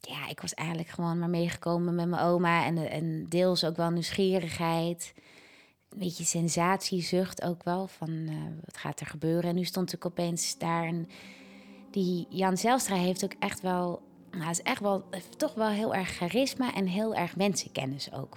ja, 0.00 0.28
ik 0.28 0.40
was 0.40 0.54
eigenlijk 0.54 0.88
gewoon 0.88 1.18
maar 1.18 1.30
meegekomen 1.30 1.94
met 1.94 2.08
mijn 2.08 2.22
oma 2.22 2.64
en, 2.64 2.90
en 2.90 3.28
deels 3.28 3.64
ook 3.64 3.76
wel 3.76 3.90
nieuwsgierigheid. 3.90 5.14
Een 5.88 5.98
beetje 5.98 6.24
sensatiezucht 6.24 7.42
ook 7.42 7.64
wel 7.64 7.86
van 7.86 8.26
wat 8.64 8.76
gaat 8.76 9.00
er 9.00 9.06
gebeuren. 9.06 9.50
En 9.50 9.56
nu 9.56 9.64
stond 9.64 9.92
ik 9.92 10.06
opeens 10.06 10.58
daar 10.58 10.84
en 10.84 11.08
die 11.90 12.26
Jan 12.28 12.56
Zelstra 12.56 12.96
heeft 12.96 13.24
ook 13.24 13.34
echt 13.38 13.60
wel, 13.60 14.02
nou, 14.30 14.50
is 14.50 14.62
echt 14.62 14.80
wel, 14.80 15.04
toch 15.36 15.54
wel 15.54 15.68
heel 15.68 15.94
erg 15.94 16.08
charisma 16.08 16.74
en 16.74 16.86
heel 16.86 17.14
erg 17.14 17.36
mensenkennis 17.36 18.12
ook. 18.12 18.36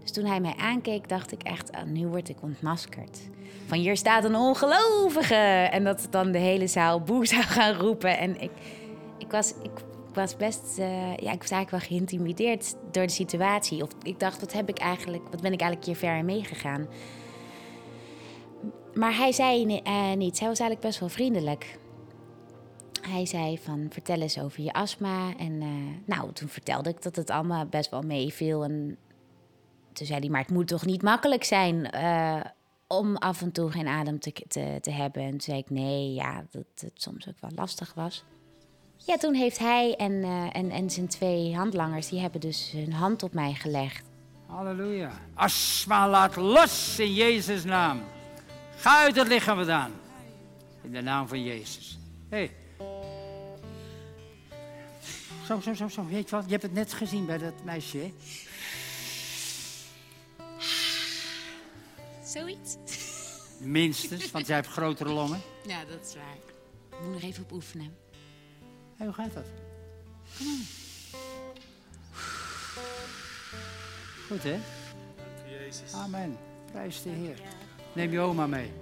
Dus 0.00 0.12
toen 0.12 0.24
hij 0.24 0.40
mij 0.40 0.54
aankeek, 0.56 1.08
dacht 1.08 1.32
ik 1.32 1.42
echt, 1.42 1.72
ah, 1.72 1.84
nu 1.84 2.06
word 2.06 2.28
ik 2.28 2.42
ontmaskerd. 2.42 3.18
Van 3.66 3.78
hier 3.78 3.96
staat 3.96 4.24
een 4.24 4.36
ongelovige. 4.36 5.34
En 5.70 5.84
dat 5.84 6.06
dan 6.10 6.32
de 6.32 6.38
hele 6.38 6.66
zaal 6.66 7.00
boe 7.00 7.26
zou 7.34 7.42
gaan 7.42 7.74
roepen. 7.74 8.18
En 8.18 8.40
ik, 8.40 8.50
ik, 9.18 9.30
was, 9.30 9.54
ik, 9.62 9.70
was 10.12 10.36
best, 10.36 10.78
eh, 10.78 11.16
ja, 11.16 11.32
ik 11.32 11.40
was 11.40 11.50
eigenlijk 11.50 11.70
wel 11.70 11.80
geïntimideerd 11.80 12.74
door 12.90 13.06
de 13.06 13.12
situatie. 13.12 13.82
Of 13.82 13.90
ik 14.02 14.20
dacht, 14.20 14.40
wat 14.40 14.52
heb 14.52 14.68
ik 14.68 14.78
eigenlijk, 14.78 15.22
wat 15.30 15.40
ben 15.40 15.52
ik 15.52 15.60
eigenlijk 15.60 15.84
hier 15.84 15.96
ver 15.96 16.16
in 16.16 16.24
meegegaan? 16.24 16.86
Maar 18.94 19.16
hij 19.16 19.32
zei 19.32 19.76
eh, 19.76 20.12
niets. 20.12 20.40
Hij 20.40 20.48
was 20.48 20.58
eigenlijk 20.58 20.80
best 20.80 21.00
wel 21.00 21.08
vriendelijk. 21.08 21.78
Hij 23.00 23.26
zei 23.26 23.58
van, 23.58 23.86
vertel 23.90 24.20
eens 24.20 24.38
over 24.38 24.62
je 24.62 24.72
astma. 24.72 25.36
En 25.36 25.60
eh, 25.60 25.68
nou, 26.16 26.32
toen 26.32 26.48
vertelde 26.48 26.90
ik 26.90 27.02
dat 27.02 27.16
het 27.16 27.30
allemaal 27.30 27.66
best 27.66 27.90
wel 27.90 28.02
meeviel. 28.02 28.64
En 28.64 28.96
toen 30.00 30.08
zei 30.08 30.20
hij, 30.20 30.30
maar 30.30 30.40
het 30.40 30.50
moet 30.50 30.68
toch 30.68 30.84
niet 30.86 31.02
makkelijk 31.02 31.44
zijn 31.44 31.90
eh, 31.90 32.40
om 32.86 33.16
af 33.16 33.42
en 33.42 33.52
toe 33.52 33.70
geen 33.70 33.88
adem 33.88 34.20
te, 34.20 34.32
te, 34.48 34.78
te 34.80 34.90
hebben. 34.90 35.22
En 35.22 35.30
toen 35.30 35.40
zei 35.40 35.58
ik, 35.58 35.70
nee, 35.70 36.12
ja, 36.12 36.44
dat 36.50 36.64
het 36.74 36.92
soms 36.94 37.28
ook 37.28 37.40
wel 37.40 37.50
lastig 37.54 37.94
was. 37.94 38.24
Ja, 38.96 39.16
toen 39.16 39.34
heeft 39.34 39.58
hij 39.58 39.96
en, 39.96 40.22
eh, 40.22 40.56
en, 40.56 40.70
en 40.70 40.90
zijn 40.90 41.08
twee 41.08 41.56
handlangers, 41.56 42.08
die 42.08 42.20
hebben 42.20 42.40
dus 42.40 42.70
hun 42.70 42.92
hand 42.92 43.22
op 43.22 43.34
mij 43.34 43.54
gelegd. 43.54 44.06
Halleluja. 44.46 45.10
Astma 45.34 46.08
laat 46.08 46.36
los 46.36 46.98
in 46.98 47.14
Jezus' 47.14 47.64
naam. 47.64 48.02
Ga 48.76 49.02
uit 49.02 49.16
het 49.16 49.28
lichaam 49.28 49.56
vandaan. 49.56 49.92
In 50.82 50.92
de 50.92 51.00
naam 51.00 51.28
van 51.28 51.42
Jezus. 51.42 51.98
Hey. 52.28 52.50
Zo, 55.46 55.60
zo, 55.60 55.74
zo, 55.74 55.88
zo. 55.88 56.06
Weet 56.06 56.30
je 56.30 56.36
wat? 56.36 56.44
Je 56.44 56.50
hebt 56.50 56.62
het 56.62 56.72
net 56.72 56.92
gezien 56.92 57.26
bij 57.26 57.38
dat 57.38 57.64
meisje? 57.64 58.10
Zoiets? 62.30 62.76
Minstens, 63.58 64.30
want 64.30 64.46
zij 64.46 64.56
heeft 64.56 64.68
grotere 64.68 65.10
longen. 65.10 65.40
Ja, 65.66 65.84
dat 65.84 66.06
is 66.06 66.14
waar. 66.14 66.36
Ik 66.90 67.04
moet 67.04 67.12
nog 67.12 67.22
even 67.22 67.42
op 67.42 67.52
oefenen. 67.52 67.96
Hé, 68.96 69.04
hoe 69.04 69.14
gaat 69.14 69.34
dat? 69.34 69.46
Kom. 70.38 70.60
Goed, 74.26 74.42
hè? 74.42 74.58
Amen. 75.94 76.38
Prijs 76.72 77.02
de 77.02 77.08
Heer. 77.10 77.40
Neem 77.92 78.10
je 78.10 78.20
oma 78.20 78.46
mee. 78.46 78.72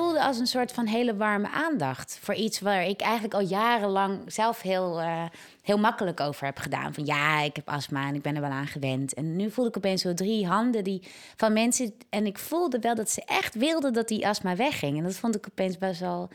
Voelde 0.00 0.22
als 0.22 0.38
een 0.38 0.46
soort 0.46 0.72
van 0.72 0.86
hele 0.86 1.16
warme 1.16 1.48
aandacht 1.50 2.18
voor 2.22 2.34
iets 2.34 2.60
waar 2.60 2.84
ik 2.84 3.00
eigenlijk 3.00 3.34
al 3.34 3.40
jarenlang 3.40 4.20
zelf 4.32 4.60
heel, 4.62 5.00
eh, 5.00 5.24
heel 5.62 5.78
makkelijk 5.78 6.20
over 6.20 6.44
heb 6.44 6.58
gedaan. 6.58 6.94
Van 6.94 7.04
ja, 7.06 7.40
ik 7.40 7.56
heb 7.56 7.68
astma 7.68 8.06
en 8.06 8.14
ik 8.14 8.22
ben 8.22 8.34
er 8.34 8.40
wel 8.40 8.50
aan 8.50 8.66
gewend. 8.66 9.14
En 9.14 9.36
nu 9.36 9.50
voelde 9.50 9.70
ik 9.70 9.76
opeens 9.76 10.02
zo 10.02 10.14
drie 10.14 10.46
handen 10.46 10.84
die, 10.84 11.02
van 11.36 11.52
mensen. 11.52 11.94
En 12.08 12.26
ik 12.26 12.38
voelde 12.38 12.78
wel 12.78 12.94
dat 12.94 13.10
ze 13.10 13.22
echt 13.26 13.54
wilden 13.54 13.92
dat 13.92 14.08
die 14.08 14.26
astma 14.28 14.56
wegging. 14.56 14.98
En 14.98 15.04
dat 15.04 15.14
vond 15.14 15.36
ik 15.36 15.46
opeens 15.50 15.78
best 15.78 16.00
wel. 16.00 16.28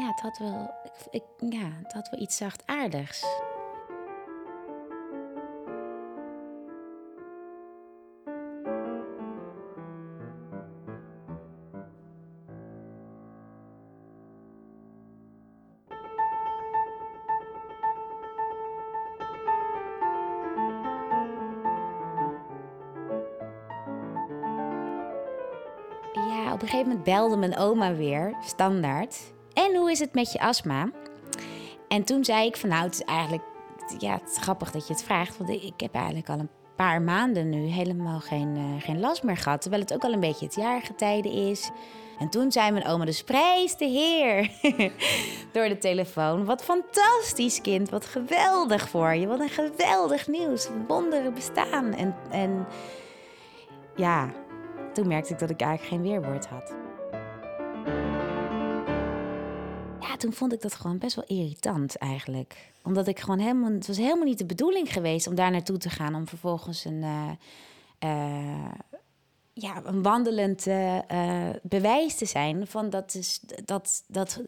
Ja, 0.00 0.06
het 0.06 0.20
had 0.20 0.38
wel, 0.38 0.70
ik, 0.84 1.20
ik- 1.20 1.52
ja, 1.52 1.68
het 1.82 1.92
had 1.92 2.08
wel 2.10 2.20
iets 2.20 2.36
zachtaardigs. 2.36 3.24
Belde 26.98 27.36
mijn 27.36 27.56
oma 27.56 27.94
weer, 27.94 28.34
standaard. 28.44 29.32
En 29.52 29.76
hoe 29.76 29.90
is 29.90 29.98
het 29.98 30.14
met 30.14 30.32
je 30.32 30.40
astma? 30.40 30.90
En 31.88 32.04
toen 32.04 32.24
zei 32.24 32.46
ik 32.46 32.56
van 32.56 32.68
nou, 32.68 32.84
het 32.84 32.92
is 32.92 33.02
eigenlijk... 33.02 33.42
Ja, 33.98 34.12
het 34.12 34.30
is 34.30 34.42
grappig 34.42 34.70
dat 34.70 34.86
je 34.86 34.92
het 34.92 35.02
vraagt. 35.02 35.36
Want 35.36 35.50
ik 35.50 35.80
heb 35.80 35.94
eigenlijk 35.94 36.28
al 36.28 36.38
een 36.38 36.50
paar 36.76 37.02
maanden 37.02 37.48
nu 37.48 37.66
helemaal 37.66 38.20
geen, 38.20 38.56
eh, 38.56 38.84
geen 38.84 39.00
last 39.00 39.22
meer 39.22 39.36
gehad. 39.36 39.60
Terwijl 39.60 39.82
het 39.82 39.94
ook 39.94 40.04
al 40.04 40.12
een 40.12 40.20
beetje 40.20 40.44
het 40.44 40.54
jaargetijde 40.54 41.28
is. 41.28 41.70
En 42.18 42.28
toen 42.28 42.52
zei 42.52 42.70
mijn 42.70 42.86
oma 42.86 43.04
dus 43.04 43.22
prijs 43.22 43.76
de 43.76 43.84
heer 43.84 44.50
door 45.52 45.68
de 45.68 45.78
telefoon. 45.78 46.44
Wat 46.44 46.64
fantastisch 46.64 47.60
kind, 47.60 47.90
wat 47.90 48.06
geweldig 48.06 48.88
voor 48.88 49.14
je. 49.14 49.26
Wat 49.26 49.40
een 49.40 49.48
geweldig 49.48 50.28
nieuws. 50.28 50.68
Wonderen 50.86 51.34
bestaan. 51.34 51.92
En, 51.92 52.16
en 52.30 52.66
ja, 53.96 54.30
toen 54.92 55.08
merkte 55.08 55.32
ik 55.32 55.38
dat 55.38 55.50
ik 55.50 55.60
eigenlijk 55.60 55.92
geen 55.92 56.10
weerwoord 56.10 56.46
had. 56.46 56.74
Ja, 60.00 60.16
toen 60.16 60.32
vond 60.32 60.52
ik 60.52 60.60
dat 60.60 60.74
gewoon 60.74 60.98
best 60.98 61.16
wel 61.16 61.24
irritant 61.26 61.96
eigenlijk. 61.96 62.72
Omdat 62.82 63.06
ik 63.06 63.20
gewoon 63.20 63.38
helemaal... 63.38 63.72
Het 63.72 63.86
was 63.86 63.96
helemaal 63.96 64.24
niet 64.24 64.38
de 64.38 64.46
bedoeling 64.46 64.92
geweest 64.92 65.26
om 65.26 65.34
daar 65.34 65.50
naartoe 65.50 65.78
te 65.78 65.90
gaan... 65.90 66.14
om 66.14 66.28
vervolgens 66.28 66.84
een... 66.84 67.02
eh, 67.02 67.30
eh, 67.98 68.72
ja, 69.52 69.82
een 69.84 70.02
wandelend 70.02 70.66
eh, 70.66 70.98
bewijs 71.62 72.16
te 72.16 72.24
zijn 72.24 72.66
van 72.66 72.90
dat 72.90 73.14
is 73.14 73.40
dat 73.64 74.04
dat 74.06 74.40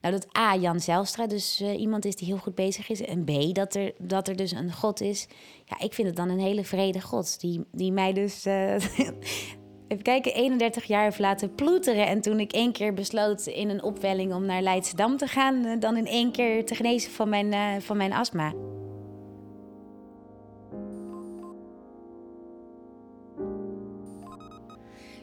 nou 0.00 0.14
dat 0.14 0.36
A 0.38 0.56
Jan 0.56 0.80
Zelstra 0.80 1.26
dus 1.26 1.60
iemand 1.60 2.04
is 2.04 2.16
die 2.16 2.26
heel 2.26 2.38
goed 2.38 2.54
bezig 2.54 2.88
is 2.88 3.00
en 3.00 3.24
B 3.24 3.54
dat 3.54 3.74
er 3.74 3.92
dat 3.98 4.28
er 4.28 4.36
dus 4.36 4.50
een 4.50 4.72
God 4.72 5.00
is. 5.00 5.26
Ja, 5.64 5.78
ik 5.78 5.94
vind 5.94 6.08
het 6.08 6.16
dan 6.16 6.28
een 6.28 6.40
hele 6.40 6.64
vrede 6.64 7.00
God 7.00 7.40
die 7.40 7.64
die 7.72 7.92
mij 7.92 8.12
dus 8.12 8.44
even 9.90 10.04
kijken 10.04 10.34
31 10.34 10.84
jaar 10.84 11.02
heeft 11.02 11.18
laten 11.18 11.54
ploeteren 11.54 12.06
en 12.06 12.20
toen 12.20 12.40
ik 12.40 12.52
één 12.52 12.72
keer 12.72 12.94
besloot 12.94 13.46
in 13.46 13.68
een 13.68 13.82
opwelling 13.82 14.34
om 14.34 14.44
naar 14.44 14.62
Leidschendam 14.62 15.16
te 15.16 15.26
gaan, 15.26 15.64
eh, 15.64 15.80
dan 15.80 15.96
in 15.96 16.06
één 16.06 16.32
keer 16.32 16.66
te 16.66 16.74
genezen 16.74 17.10
van 17.10 17.28
mijn 17.28 17.52
eh, 17.52 17.80
van 17.80 17.96
mijn 17.96 18.12
astma. 18.12 18.52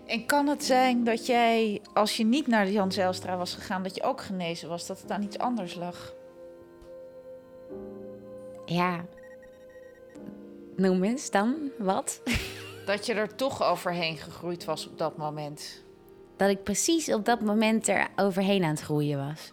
En 0.05 0.25
kan 0.25 0.47
het 0.47 0.63
zijn 0.63 1.03
dat 1.03 1.25
jij, 1.25 1.81
als 1.93 2.17
je 2.17 2.25
niet 2.25 2.47
naar 2.47 2.65
de 2.65 2.71
Jan 2.71 2.91
Zijlstra 2.91 3.37
was 3.37 3.53
gegaan, 3.53 3.83
dat 3.83 3.95
je 3.95 4.03
ook 4.03 4.21
genezen 4.21 4.69
was? 4.69 4.87
Dat 4.87 5.01
het 5.01 5.11
aan 5.11 5.23
iets 5.23 5.37
anders 5.37 5.75
lag? 5.75 6.13
Ja. 8.65 9.05
Noem 10.75 11.03
eens 11.03 11.31
dan 11.31 11.55
wat? 11.77 12.21
Dat 12.87 13.05
je 13.05 13.13
er 13.13 13.35
toch 13.35 13.63
overheen 13.63 14.17
gegroeid 14.17 14.65
was 14.65 14.87
op 14.87 14.97
dat 14.97 15.17
moment? 15.17 15.85
dat 16.37 16.49
ik 16.49 16.63
precies 16.63 17.13
op 17.13 17.25
dat 17.25 17.41
moment 17.41 17.87
er 17.87 18.07
overheen 18.15 18.63
aan 18.63 18.69
het 18.69 18.81
groeien 18.81 19.17
was. 19.27 19.51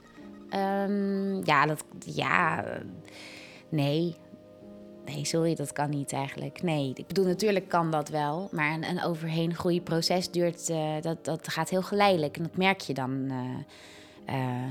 Ehm, 0.51 1.45
ja, 1.45 1.67
dat, 1.67 1.85
ja, 1.99 2.65
nee. 3.69 4.17
Nee, 5.05 5.25
sorry, 5.25 5.55
dat 5.55 5.73
kan 5.73 5.91
niet 5.91 6.13
eigenlijk. 6.13 6.63
Nee, 6.63 6.93
ik 6.95 7.07
bedoel, 7.07 7.25
natuurlijk 7.25 7.69
kan 7.69 7.91
dat 7.91 8.09
wel. 8.09 8.49
Maar 8.53 8.73
een, 8.73 8.85
een 8.85 9.03
overheen 9.03 9.55
groeiproces 9.55 10.31
duurt, 10.31 10.69
eh, 10.69 10.95
dat, 11.01 11.25
dat 11.25 11.49
gaat 11.49 11.69
heel 11.69 11.83
geleidelijk. 11.83 12.37
En 12.37 12.43
dat 12.43 12.57
merk 12.57 12.81
je 12.81 12.95
dan. 12.95 13.27
eh, 14.27 14.35
eh, 14.35 14.71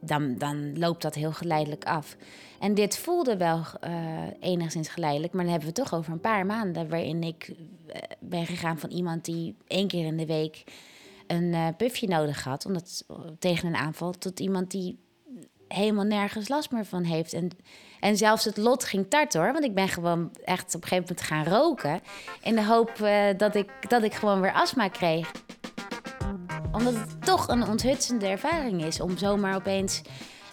dan, 0.00 0.34
dan 0.38 0.78
loopt 0.78 1.02
dat 1.02 1.14
heel 1.14 1.32
geleidelijk 1.32 1.84
af. 1.84 2.16
En 2.60 2.74
dit 2.74 2.98
voelde 2.98 3.36
wel 3.36 3.62
eh, 3.80 3.92
enigszins 4.40 4.88
geleidelijk. 4.88 5.32
Maar 5.32 5.42
dan 5.42 5.52
hebben 5.52 5.68
we 5.68 5.74
toch 5.74 5.94
over 5.94 6.12
een 6.12 6.20
paar 6.20 6.46
maanden... 6.46 6.88
waarin 6.88 7.22
ik 7.22 7.52
eh, 7.86 8.00
ben 8.20 8.46
gegaan 8.46 8.78
van 8.78 8.90
iemand 8.90 9.24
die 9.24 9.56
één 9.66 9.88
keer 9.88 10.06
in 10.06 10.16
de 10.16 10.26
week 10.26 10.64
een 11.26 11.54
eh 11.54 11.66
puffje 11.76 12.08
nodig 12.08 12.44
had, 12.44 12.66
omdat 12.66 13.04
tegen 13.38 13.68
een 13.68 13.76
aanval, 13.76 14.12
tot 14.12 14.40
iemand 14.40 14.70
die 14.70 14.98
helemaal 15.68 16.04
nergens 16.04 16.48
last 16.48 16.70
meer 16.70 16.84
van 16.84 17.02
heeft. 17.04 17.32
En, 17.32 17.50
en 18.00 18.16
zelfs 18.16 18.44
het 18.44 18.56
lot 18.56 18.84
ging 18.84 19.06
tart 19.08 19.34
hoor, 19.34 19.52
want 19.52 19.64
ik 19.64 19.74
ben 19.74 19.88
gewoon 19.88 20.30
echt 20.44 20.74
op 20.74 20.82
een 20.82 20.88
gegeven 20.88 21.16
moment 21.16 21.26
gaan 21.26 21.44
roken. 21.44 22.00
In 22.42 22.54
de 22.54 22.64
hoop 22.64 22.92
dat, 23.36 23.54
ik, 23.54 23.90
dat 23.90 24.02
ik 24.02 24.14
gewoon 24.14 24.40
weer 24.40 24.52
astma 24.52 24.88
kreeg. 24.88 25.30
Omdat 26.72 26.94
het 26.94 27.24
toch 27.24 27.48
een 27.48 27.68
onthutsende 27.68 28.26
ervaring 28.26 28.84
is 28.84 29.00
om 29.00 29.18
zomaar 29.18 29.54
opeens 29.54 30.02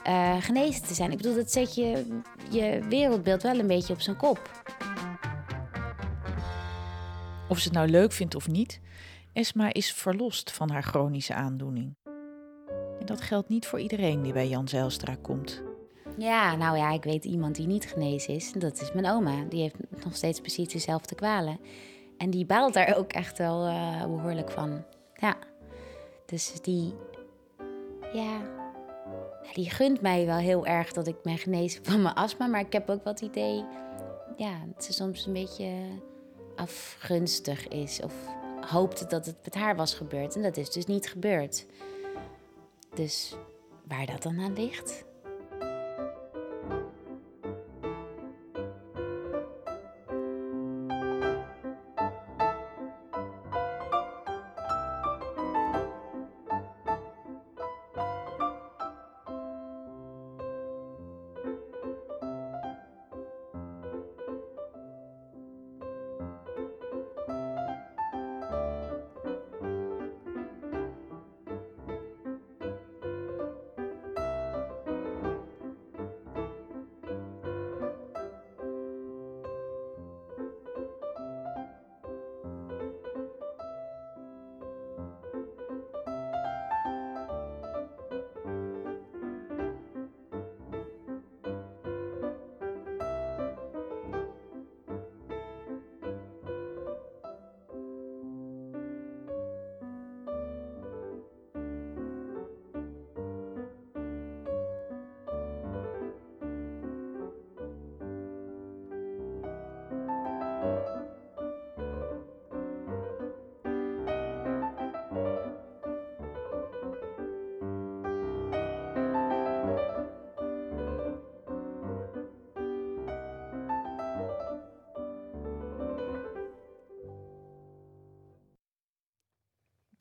eh, 0.04 0.42
genezen 0.42 0.84
te 0.84 0.94
zijn. 0.94 1.12
Ik 1.12 1.18
bedoel, 1.18 1.36
dat 1.36 1.52
zet 1.52 1.76
je, 1.76 2.20
je 2.50 2.86
wereldbeeld 2.90 3.42
wel 3.42 3.60
een 3.60 3.68
beetje 3.68 3.94
op 3.94 4.02
zijn 4.02 4.18
kop. 4.18 4.52
Of 7.50 7.58
ze 7.60 7.64
het 7.64 7.78
nou 7.78 7.90
leuk 7.90 8.12
vindt 8.12 8.36
of 8.36 8.48
niet, 8.48 8.80
Esma 9.34 9.74
is 9.74 9.94
verlost 9.94 10.52
van 10.52 10.70
haar 10.70 10.84
chronische 10.84 11.34
aandoening. 11.34 11.96
En 13.00 13.06
dat 13.06 13.22
geldt 13.22 13.50
niet 13.50 13.68
voor 13.68 13.80
iedereen 13.80 14.22
die 14.22 14.34
bij 14.34 14.48
Jan 14.48 14.68
Zijlstra 14.68 15.16
komt. 15.22 15.64
Ja, 16.18 16.56
nou 16.56 16.78
ja, 16.78 16.92
ik 16.92 17.04
weet 17.04 17.26
iemand 17.26 17.56
die 17.56 17.68
niet 17.68 17.86
genezen 17.86 18.34
is. 18.34 18.52
Dat 18.52 18.82
is 18.82 18.92
mijn 18.92 19.10
oma. 19.10 19.44
Die 19.50 19.62
heeft 19.62 19.76
nog 20.04 20.16
steeds 20.16 20.40
precies 20.40 20.68
dezelfde 20.68 21.16
kwalen. 21.16 21.60
En 22.18 22.30
die 22.30 22.46
baalt 22.46 22.74
daar 22.74 22.98
ook 22.98 23.12
echt 23.12 23.38
wel 23.38 23.66
eh, 23.66 24.02
behoorlijk 24.02 24.52
van. 24.52 24.84
Ja. 25.14 25.38
Dus 26.28 26.62
die... 26.62 26.94
Ja... 28.14 28.56
Die 29.54 29.70
gunt 29.70 30.02
mij 30.02 30.26
wel 30.26 30.38
heel 30.38 30.66
erg 30.66 30.92
dat 30.94 31.08
ik 31.08 31.22
ben 31.22 31.38
genezen 31.38 31.86
van 31.86 32.02
mijn 32.02 32.16
astma. 32.16 32.48
Maar 32.48 32.62
ik 32.62 32.74
heb 32.74 32.90
ook 32.90 33.04
wat 33.04 33.22
idee... 33.22 33.66
Ja, 34.38 34.60
dat 34.74 34.84
ze 34.84 34.94
soms 34.94 35.26
een 35.26 35.34
beetje 35.34 35.72
afgunstig 36.56 37.68
is. 37.68 38.02
Of 38.02 38.14
hoopte 38.62 39.06
dat 39.06 39.26
het 39.26 39.36
met 39.44 39.56
haar 39.56 39.76
was 39.76 39.94
gebeurd. 39.94 40.36
En 40.36 40.42
dat 40.42 40.58
is 40.58 40.72
dus 40.72 40.86
niet 40.86 41.10
gebeurd. 41.10 41.66
Dus 42.94 43.36
waar 43.88 44.06
dat 44.06 44.24
dan 44.24 44.40
aan 44.40 44.54
ligt? 44.54 45.06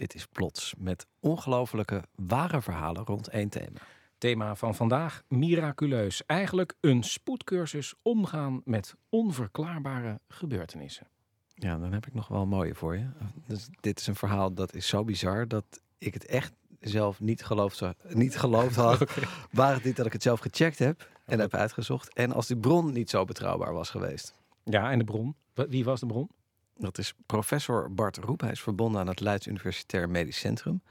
Dit 0.07 0.15
is 0.15 0.27
Plots 0.27 0.75
met 0.79 1.07
ongelofelijke 1.21 2.05
ware 2.15 2.63
verhalen 2.63 3.05
rond 3.05 3.29
één 3.29 3.49
thema. 3.49 3.81
Thema 4.19 4.55
van 4.55 4.75
vandaag, 4.75 5.23
miraculeus. 5.29 6.27
Eigenlijk 6.27 6.75
een 6.81 7.03
spoedcursus 7.03 7.95
omgaan 8.03 8.61
met 8.65 8.95
onverklaarbare 9.09 10.21
gebeurtenissen. 10.29 11.07
Ja, 11.55 11.79
dan 11.79 11.93
heb 11.93 12.07
ik 12.07 12.15
nog 12.15 12.29
wel 12.29 12.43
een 12.43 12.49
mooie 12.49 12.75
voor 12.75 12.97
je. 12.97 13.07
Dus 13.47 13.69
dit 13.81 14.01
is 14.01 14.07
een 14.07 14.15
verhaal 14.15 14.55
dat 14.55 14.75
is 14.75 14.87
zo 14.87 15.05
bizar 15.05 15.49
dat 15.49 15.81
ik 15.99 16.15
het 16.15 16.27
echt 16.27 16.53
zelf 16.81 17.21
niet 17.21 17.45
geloofd, 17.45 17.83
niet 18.09 18.39
geloofd 18.39 18.77
had. 18.77 19.05
Waar 19.51 19.75
het 19.75 19.85
niet 19.85 19.97
dat 19.97 20.07
ik 20.07 20.13
het 20.13 20.23
zelf 20.23 20.41
gecheckt 20.41 20.79
heb 20.79 21.09
en 21.25 21.39
heb 21.39 21.55
uitgezocht. 21.55 22.15
En 22.15 22.33
als 22.33 22.47
die 22.47 22.57
bron 22.57 22.93
niet 22.93 23.11
zo 23.11 23.25
betrouwbaar 23.25 23.73
was 23.73 23.91
geweest. 23.91 24.35
Ja, 24.65 24.91
en 24.91 24.99
de 24.99 25.05
bron? 25.05 25.35
Wie 25.55 25.85
was 25.85 26.01
de 26.01 26.07
bron? 26.07 26.31
Dat 26.79 26.99
is 26.99 27.15
professor 27.27 27.95
Bart 27.95 28.17
Roep. 28.17 28.41
Hij 28.41 28.51
is 28.51 28.61
verbonden 28.61 29.01
aan 29.01 29.07
het 29.07 29.21
Leids 29.21 29.47
Universitair 29.47 30.09
Medisch 30.09 30.39
Centrum. 30.39 30.83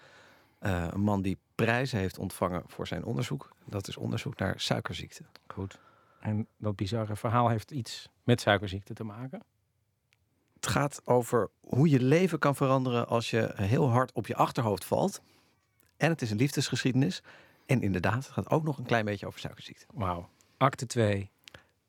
Eh, 0.60 0.88
een 0.92 1.02
man 1.02 1.22
die 1.22 1.38
prijzen 1.56 2.00
heeft 2.00 2.18
ontvangen 2.18 2.64
voor 2.68 2.88
zijn 2.88 3.04
onderzoek. 3.04 3.50
Dat 3.66 3.88
is 3.88 3.98
onderzoek 3.98 4.38
naar 4.38 4.60
suikerziekte. 4.60 5.24
Goed. 5.48 5.80
En 6.20 6.48
dat 6.58 6.76
bizarre 6.76 7.16
verhaal 7.16 7.50
heeft 7.50 7.72
iets 7.72 8.10
met 8.24 8.42
suikerziekte 8.42 8.94
te 8.94 9.04
maken. 9.04 9.44
Het 10.54 10.68
gaat 10.68 11.02
over 11.04 11.50
hoe 11.60 11.90
je 11.90 12.02
leven 12.02 12.40
kan 12.40 12.56
veranderen 12.56 13.08
als 13.08 13.30
je 13.30 13.52
heel 13.56 13.90
hard 13.90 14.12
op 14.12 14.28
je 14.28 14.36
achterhoofd 14.36 14.86
valt. 14.86 15.22
En 15.98 16.10
het 16.10 16.22
is 16.22 16.32
een 16.32 16.38
liefdesgeschiedenis. 16.38 17.24
En 17.66 17.82
inderdaad, 17.82 18.16
het 18.16 18.28
gaat 18.28 18.50
ook 18.50 18.64
nog 18.64 18.78
een 18.78 18.86
klein 18.86 19.06
beetje 19.06 19.28
over 19.28 19.40
suikerziekte. 19.40 19.86
Wauw. 19.94 20.30
Acte 20.58 20.86
2. 20.86 21.32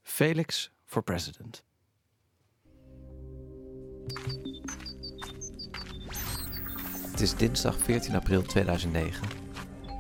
Felix 0.03 0.71
for 0.85 1.03
president. 1.03 1.65
Het 7.11 7.21
is 7.21 7.35
dinsdag 7.35 7.79
14 7.79 8.15
april 8.15 8.43
2009 8.43 9.29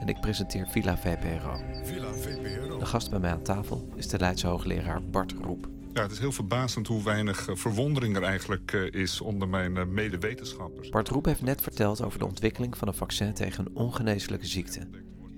en 0.00 0.08
ik 0.08 0.20
presenteer 0.20 0.66
Villa 0.68 0.96
VPRO. 0.96 1.60
Villa 1.84 2.12
VPRO. 2.12 2.78
De 2.78 2.86
gast 2.86 3.10
bij 3.10 3.18
mij 3.18 3.30
aan 3.30 3.42
tafel 3.42 3.88
is 3.94 4.08
de 4.08 4.18
Leidse 4.18 4.46
hoogleraar 4.46 5.02
Bart 5.02 5.34
Roep. 5.42 5.68
Ja, 5.92 6.02
het 6.02 6.10
is 6.10 6.18
heel 6.18 6.32
verbazend 6.32 6.86
hoe 6.86 7.02
weinig 7.02 7.48
eh, 7.48 7.56
verwondering 7.56 8.16
er 8.16 8.22
eigenlijk 8.22 8.72
eh, 8.72 9.00
is 9.00 9.20
onder 9.20 9.48
mijn 9.48 9.76
eh, 9.76 9.86
medewetenschappers. 9.86 10.88
Bart 10.88 11.08
Roep 11.08 11.24
heeft 11.24 11.42
net 11.42 11.60
verteld 11.60 12.02
over 12.02 12.18
de 12.18 12.26
ontwikkeling 12.26 12.76
van 12.76 12.88
een 12.88 12.94
vaccin 12.94 13.34
tegen 13.34 13.66
een 13.66 13.76
ongeneeslijke 13.76 14.46
ziekte. 14.46 14.88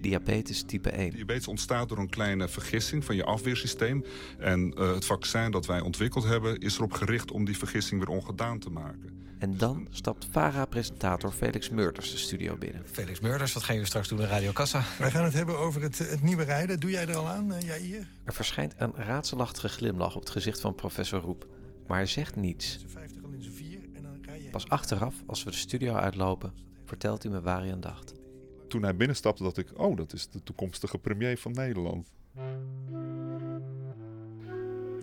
Diabetes 0.01 0.63
type 0.63 0.91
1. 0.91 1.11
Diabetes 1.11 1.49
ontstaat 1.49 1.89
door 1.89 1.99
een 1.99 2.09
kleine 2.09 2.49
vergissing 2.49 3.05
van 3.05 3.17
je 3.17 3.25
afweersysteem. 3.25 4.05
En 4.39 4.75
eh, 4.77 4.95
het 4.95 5.05
vaccin 5.05 5.51
dat 5.51 5.67
wij 5.67 5.81
ontwikkeld 5.81 6.25
hebben 6.25 6.59
is 6.59 6.77
erop 6.77 6.93
gericht 6.93 7.31
om 7.31 7.45
die 7.45 7.59
vergissing 7.59 8.01
weer 8.01 8.17
ongedaan 8.17 8.59
te 8.59 8.71
maken. 8.71 9.27
En 9.39 9.57
dan 9.57 9.87
stapt 9.91 10.29
VARA-presentator 10.31 11.33
Felix 11.33 11.71
Meurders 11.71 12.11
de 12.11 12.17
studio 12.17 12.57
binnen. 12.57 12.83
Felix 12.87 13.21
Murders, 13.21 13.53
wat 13.53 13.63
gaan 13.63 13.75
jullie 13.75 13.89
straks 13.89 14.09
doen 14.09 14.21
in 14.21 14.27
Radio 14.27 14.53
Kassa? 14.53 14.83
Wij 14.99 15.11
gaan 15.11 15.25
het 15.25 15.33
hebben 15.33 15.59
over 15.59 15.83
het, 15.83 15.99
het 15.99 16.23
nieuwe 16.23 16.43
rijden. 16.43 16.81
Doe 16.81 16.91
jij 16.91 17.07
er 17.07 17.17
al 17.17 17.29
aan, 17.29 17.53
uh, 17.53 17.61
Jair? 17.61 18.09
Er 18.25 18.33
verschijnt 18.33 18.75
een 18.77 18.93
raadselachtige 18.95 19.69
glimlach 19.69 20.15
op 20.15 20.21
het 20.21 20.31
gezicht 20.31 20.61
van 20.61 20.75
professor 20.75 21.21
Roep. 21.21 21.47
Maar 21.87 21.97
hij 21.97 22.07
zegt 22.07 22.37
niets. 22.37 22.79
Pas 24.51 24.69
achteraf, 24.69 25.15
als 25.27 25.45
we 25.45 25.51
de 25.51 25.57
studio 25.57 25.95
uitlopen, 25.95 26.53
vertelt 26.85 27.23
hij 27.23 27.33
me 27.33 27.41
waar 27.41 27.61
hij 27.61 27.73
aan 27.73 27.81
dacht. 27.81 28.18
Toen 28.69 28.83
hij 28.83 28.97
binnenstapte 28.97 29.43
dacht 29.43 29.59
ik, 29.59 29.69
oh, 29.77 29.97
dat 29.97 30.13
is 30.13 30.29
de 30.29 30.43
toekomstige 30.43 30.99
premier 30.99 31.39
van 31.39 31.53
Nederland. 31.53 32.11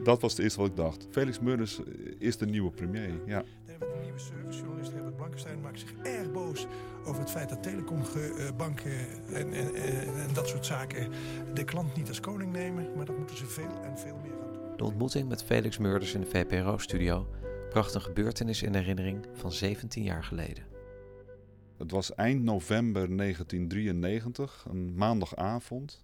Dat 0.03 0.21
was 0.21 0.31
het 0.31 0.41
eerste 0.41 0.59
wat 0.59 0.69
ik 0.69 0.75
dacht. 0.75 1.07
Felix 1.11 1.39
Murders 1.39 1.79
is 2.17 2.37
de 2.37 2.45
nieuwe 2.45 2.71
premier, 2.71 3.11
ja. 3.25 3.43
De 3.65 3.99
nieuwe 4.01 4.19
servicejournalist 4.19 4.91
Herbert 4.91 5.15
Blankenstein 5.15 5.61
maakt 5.61 5.79
zich 5.79 5.93
erg 6.03 6.31
boos 6.31 6.67
over 7.05 7.21
het 7.21 7.31
feit 7.31 7.49
dat 7.49 7.63
telecombanken 7.63 8.91
en, 9.33 9.53
en, 9.53 9.75
en, 9.75 10.15
en 10.15 10.33
dat 10.33 10.47
soort 10.47 10.65
zaken 10.65 11.11
de 11.53 11.63
klant 11.63 11.95
niet 11.95 12.07
als 12.07 12.19
koning 12.19 12.51
nemen. 12.51 12.87
Maar 12.95 13.05
dat 13.05 13.17
moeten 13.17 13.37
ze 13.37 13.45
veel 13.45 13.81
en 13.83 13.97
veel 13.97 14.17
meer 14.21 14.31
gaan 14.41 14.53
doen. 14.53 14.77
De 14.77 14.83
ontmoeting 14.83 15.29
met 15.29 15.43
Felix 15.43 15.77
Murders 15.77 16.13
in 16.13 16.21
de 16.21 16.27
VPRO-studio 16.27 17.27
bracht 17.69 17.93
een 17.93 18.01
gebeurtenis 18.01 18.61
in 18.61 18.75
herinnering 18.75 19.25
van 19.33 19.51
17 19.51 20.03
jaar 20.03 20.23
geleden. 20.23 20.74
Het 21.77 21.91
was 21.91 22.15
eind 22.15 22.43
november 22.43 23.17
1993, 23.17 24.65
een 24.69 24.95
maandagavond, 24.95 26.03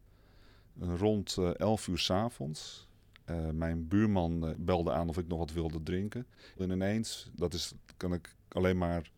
rond 0.79 1.37
11 1.57 1.87
uur 1.87 1.99
's 1.99 2.09
avonds. 2.09 2.89
Uh, 3.25 3.49
mijn 3.49 3.87
buurman 3.87 4.55
belde 4.57 4.91
aan 4.91 5.09
of 5.09 5.17
ik 5.17 5.27
nog 5.27 5.39
wat 5.39 5.51
wilde 5.51 5.83
drinken. 5.83 6.25
En 6.57 6.69
ineens, 6.69 7.29
dat 7.35 7.53
is, 7.53 7.73
kan 7.97 8.13
ik 8.13 8.35
alleen 8.47 8.77
maar 8.77 9.11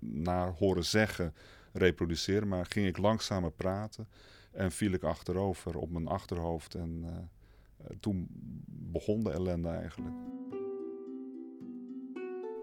naar 0.00 0.52
horen 0.52 0.84
zeggen, 0.84 1.34
reproduceren, 1.72 2.48
maar 2.48 2.66
ging 2.66 2.86
ik 2.86 2.96
langzamer 2.96 3.52
praten 3.52 4.08
en 4.50 4.72
viel 4.72 4.92
ik 4.92 5.02
achterover 5.02 5.76
op 5.76 5.90
mijn 5.90 6.06
achterhoofd. 6.06 6.74
En 6.74 7.04
toen 8.00 8.26
begon 8.66 9.24
de 9.24 9.30
ellende 9.30 9.68
eigenlijk. 9.68 10.14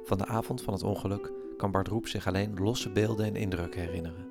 Van 0.09 0.17
de 0.17 0.25
avond 0.25 0.61
van 0.61 0.73
het 0.73 0.83
ongeluk 0.83 1.31
kan 1.57 1.71
Bart 1.71 1.87
Roep 1.87 2.07
zich 2.07 2.27
alleen 2.27 2.53
losse 2.53 2.89
beelden 2.89 3.25
en 3.25 3.35
indrukken 3.35 3.81
herinneren. 3.81 4.27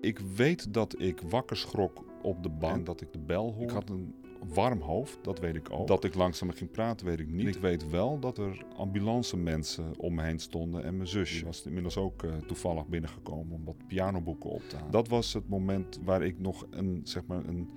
Ik 0.00 0.18
weet 0.18 0.74
dat 0.74 1.00
ik 1.00 1.20
wakker 1.20 1.56
schrok 1.56 2.04
op 2.22 2.42
de 2.42 2.48
bank, 2.48 2.86
dat 2.86 3.00
ik 3.00 3.12
de 3.12 3.18
bel 3.18 3.52
hoorde. 3.52 3.62
Ik 3.62 3.70
had 3.70 3.90
een 3.90 4.14
warm 4.54 4.80
hoofd, 4.80 5.18
dat 5.22 5.38
weet 5.38 5.54
ik 5.54 5.70
ook. 5.70 5.86
Dat 5.86 6.04
ik 6.04 6.14
langzamer 6.14 6.54
ging 6.54 6.70
praten, 6.70 7.06
weet 7.06 7.20
ik 7.20 7.28
niet. 7.28 7.56
Ik 7.56 7.62
weet 7.62 7.90
wel 7.90 8.18
dat 8.18 8.38
er 8.38 8.64
ambulance 8.76 9.36
mensen 9.36 9.98
om 9.98 10.14
me 10.14 10.22
heen 10.22 10.38
stonden 10.38 10.84
en 10.84 10.96
mijn 10.96 11.08
zusje 11.08 11.44
was 11.44 11.66
inmiddels 11.66 11.96
ook 11.96 12.22
uh, 12.22 12.34
toevallig 12.46 12.86
binnengekomen 12.86 13.54
om 13.54 13.64
wat 13.64 13.86
pianoboeken 13.86 14.50
op 14.50 14.62
te 14.68 14.76
halen. 14.76 14.90
Dat 14.90 15.08
was 15.08 15.32
het 15.32 15.48
moment 15.48 16.00
waar 16.04 16.22
ik 16.22 16.38
nog 16.38 16.66
een, 16.70 17.00
zeg 17.04 17.26
maar 17.26 17.44
een, 17.44 17.70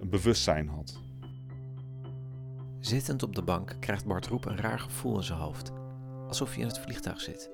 een 0.00 0.08
bewustzijn 0.08 0.68
had. 0.68 1.00
Zittend 2.80 3.22
op 3.22 3.34
de 3.34 3.42
bank 3.42 3.76
krijgt 3.80 4.06
Bart 4.06 4.26
Roep 4.26 4.44
een 4.44 4.56
raar 4.56 4.78
gevoel 4.78 5.16
in 5.16 5.22
zijn 5.22 5.38
hoofd. 5.38 5.79
Alsof 6.30 6.50
hij 6.50 6.60
in 6.60 6.66
het 6.66 6.78
vliegtuig 6.78 7.20
zit. 7.20 7.50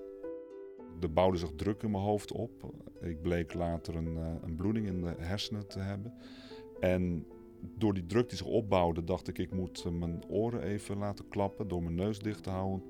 Er 1.00 1.12
bouwde 1.12 1.38
zich 1.38 1.50
druk 1.56 1.82
in 1.82 1.90
mijn 1.90 2.02
hoofd 2.02 2.32
op. 2.32 2.74
Ik 3.00 3.22
bleek 3.22 3.54
later 3.54 3.96
een, 3.96 4.16
uh, 4.16 4.26
een 4.42 4.56
bloeding 4.56 4.86
in 4.86 5.00
de 5.00 5.14
hersenen 5.18 5.68
te 5.68 5.78
hebben. 5.78 6.14
En 6.80 7.26
door 7.60 7.94
die 7.94 8.06
druk 8.06 8.28
die 8.28 8.38
zich 8.38 8.46
opbouwde, 8.46 9.04
dacht 9.04 9.28
ik, 9.28 9.38
ik 9.38 9.52
moet 9.52 9.82
eh, 9.86 9.92
mijn 9.92 10.24
oren 10.28 10.62
even 10.62 10.98
laten 10.98 11.28
klappen 11.28 11.68
door 11.68 11.82
mijn 11.82 11.94
neus 11.94 12.18
dicht 12.18 12.42
te 12.42 12.50
houden. 12.50 12.82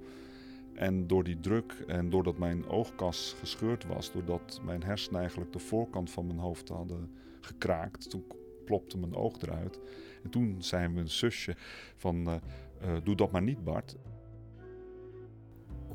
En 0.74 1.06
door 1.06 1.24
die 1.24 1.40
druk 1.40 1.84
en 1.86 2.10
doordat 2.10 2.38
mijn 2.38 2.68
oogkas 2.68 3.36
gescheurd 3.38 3.86
was, 3.86 4.12
doordat 4.12 4.60
mijn 4.64 4.82
hersenen 4.82 5.20
eigenlijk 5.20 5.52
de 5.52 5.58
voorkant 5.58 6.10
van 6.10 6.26
mijn 6.26 6.38
hoofd 6.38 6.68
hadden 6.68 7.10
gekraakt, 7.40 8.10
toen 8.10 8.24
plopte 8.64 8.98
mijn 8.98 9.14
oog 9.14 9.40
eruit. 9.40 9.80
En 10.22 10.30
toen 10.30 10.62
zei 10.62 10.88
mijn 10.88 11.08
zusje 11.08 11.54
van, 11.96 12.28
uh, 12.28 12.96
doe 13.02 13.16
dat 13.16 13.30
maar 13.30 13.42
niet 13.42 13.64
Bart. 13.64 13.96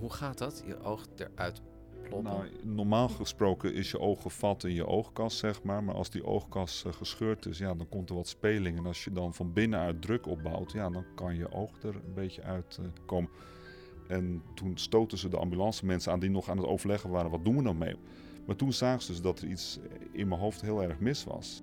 Hoe 0.01 0.13
gaat 0.13 0.37
dat, 0.37 0.63
je 0.65 0.79
oog 0.83 1.05
eruit 1.15 1.61
ploppen? 2.03 2.31
Nou, 2.31 2.49
normaal 2.63 3.09
gesproken 3.09 3.73
is 3.73 3.91
je 3.91 3.99
oog 3.99 4.21
gevat 4.21 4.63
in 4.63 4.73
je 4.73 4.87
oogkas, 4.87 5.37
zeg 5.37 5.63
maar. 5.63 5.83
Maar 5.83 5.95
als 5.95 6.09
die 6.09 6.25
oogkas 6.25 6.83
uh, 6.87 6.93
gescheurd 6.93 7.45
is, 7.45 7.57
ja, 7.57 7.73
dan 7.73 7.89
komt 7.89 8.09
er 8.09 8.15
wat 8.15 8.27
speling. 8.27 8.77
En 8.77 8.85
als 8.85 9.03
je 9.03 9.11
dan 9.11 9.33
van 9.33 9.53
binnenuit 9.53 10.01
druk 10.01 10.27
opbouwt, 10.27 10.71
ja, 10.71 10.89
dan 10.89 11.05
kan 11.15 11.35
je 11.35 11.51
oog 11.51 11.81
er 11.81 11.95
een 11.95 12.13
beetje 12.13 12.41
uitkomen. 12.41 13.29
En 14.07 14.43
toen 14.55 14.77
stoten 14.77 15.17
ze 15.17 15.29
de 15.29 15.37
ambulance 15.37 15.85
mensen 15.85 16.11
aan 16.11 16.19
die 16.19 16.29
nog 16.29 16.49
aan 16.49 16.57
het 16.57 16.67
overleggen 16.67 17.09
waren, 17.09 17.31
wat 17.31 17.45
doen 17.45 17.55
we 17.55 17.61
nou 17.61 17.75
mee? 17.75 17.95
Maar 18.45 18.55
toen 18.55 18.73
zagen 18.73 19.01
ze 19.01 19.11
dus 19.11 19.21
dat 19.21 19.39
er 19.39 19.47
iets 19.47 19.79
in 20.11 20.27
mijn 20.27 20.39
hoofd 20.41 20.61
heel 20.61 20.83
erg 20.83 20.99
mis 20.99 21.23
was. 21.23 21.61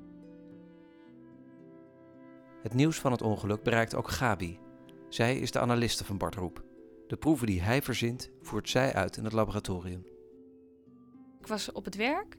Het 2.62 2.74
nieuws 2.74 2.98
van 2.98 3.12
het 3.12 3.22
ongeluk 3.22 3.62
bereikt 3.62 3.94
ook 3.94 4.08
Gabi. 4.08 4.58
Zij 5.08 5.38
is 5.38 5.50
de 5.50 5.60
analiste 5.60 6.04
van 6.04 6.18
Bart 6.18 6.34
Roep. 6.34 6.67
De 7.08 7.16
proeven 7.16 7.46
die 7.46 7.62
hij 7.62 7.82
verzint, 7.82 8.30
voert 8.42 8.68
zij 8.68 8.94
uit 8.94 9.16
in 9.16 9.24
het 9.24 9.32
laboratorium. 9.32 10.06
Ik 11.40 11.46
was 11.46 11.72
op 11.72 11.84
het 11.84 11.94
werk 11.96 12.36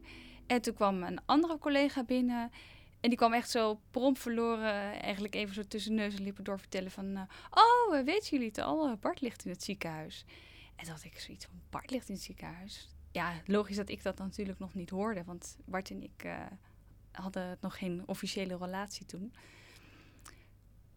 en 0.48 0.62
toen 0.62 0.74
kwam 0.74 1.04
een 1.04 1.20
andere 1.26 1.58
collega 1.58 2.04
binnen. 2.04 2.52
En 3.00 3.10
die 3.10 3.18
kwam 3.18 3.34
echt 3.34 3.50
zo 3.50 3.80
prompt 3.92 4.20
verloren, 4.20 5.02
eigenlijk 5.02 5.36
even 5.36 5.56
zo 5.56 5.64
tussen 5.64 5.94
neus 5.94 6.16
en 6.16 6.24
lippen 6.24 6.44
door 6.44 6.60
vertellen 6.60 6.92
van... 6.92 7.06
Uh, 7.06 7.22
oh, 7.50 8.04
weten 8.04 8.30
jullie 8.30 8.48
het 8.48 8.58
al? 8.58 8.96
Bart 8.96 9.22
ligt 9.22 9.46
in 9.46 9.52
het 9.52 9.64
ziekenhuis. 9.64 10.26
En 10.76 10.88
dat 10.88 11.04
ik 11.04 11.20
zoiets 11.20 11.46
van, 11.46 11.62
Bart 11.70 11.92
ligt 11.92 12.10
in 12.10 12.16
het 12.16 12.24
ziekenhuis? 12.24 12.90
Ja, 13.12 13.34
logisch 13.46 13.76
dat 13.76 13.90
ik 13.90 14.04
dat 14.04 14.18
natuurlijk 14.18 14.60
nog 14.60 14.74
niet 14.74 14.90
hoorde, 14.90 15.24
want 15.24 15.58
Bart 15.66 15.90
en 15.90 16.04
ik 16.04 16.24
uh, 16.26 16.46
hadden 17.12 17.58
nog 17.62 17.78
geen 17.78 18.04
officiële 18.06 18.58
relatie 18.58 19.06
toen. 19.06 19.34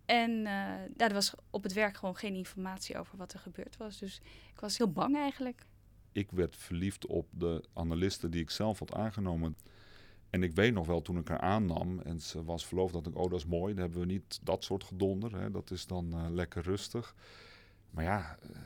En 0.04 0.30
uh, 0.30 0.44
ja, 0.44 1.08
er 1.08 1.12
was 1.12 1.34
op 1.50 1.62
het 1.62 1.72
werk 1.72 1.96
gewoon 1.96 2.16
geen 2.16 2.34
informatie 2.34 2.98
over 2.98 3.16
wat 3.16 3.32
er 3.32 3.38
gebeurd 3.38 3.76
was. 3.76 3.98
Dus 3.98 4.20
ik 4.52 4.60
was 4.60 4.78
heel 4.78 4.92
bang 4.92 5.16
eigenlijk. 5.16 5.66
Ik 6.12 6.30
werd 6.30 6.56
verliefd 6.56 7.06
op 7.06 7.26
de 7.30 7.64
analisten 7.72 8.30
die 8.30 8.40
ik 8.40 8.50
zelf 8.50 8.78
had 8.78 8.94
aangenomen. 8.94 9.56
En 10.30 10.42
ik 10.42 10.52
weet 10.52 10.72
nog 10.72 10.86
wel 10.86 11.02
toen 11.02 11.18
ik 11.18 11.28
haar 11.28 11.40
aannam 11.40 12.00
en 12.00 12.20
ze 12.20 12.44
was 12.44 12.66
verloofd, 12.66 12.92
dat 12.92 13.06
ik, 13.06 13.16
oh 13.16 13.30
dat 13.30 13.38
is 13.38 13.46
mooi, 13.46 13.74
dan 13.74 13.82
hebben 13.82 14.00
we 14.00 14.06
niet 14.06 14.40
dat 14.42 14.64
soort 14.64 14.84
gedonder. 14.84 15.40
Hè. 15.40 15.50
Dat 15.50 15.70
is 15.70 15.86
dan 15.86 16.06
uh, 16.14 16.26
lekker 16.30 16.62
rustig. 16.62 17.14
Maar 17.90 18.04
ja, 18.04 18.38
uh, 18.42 18.56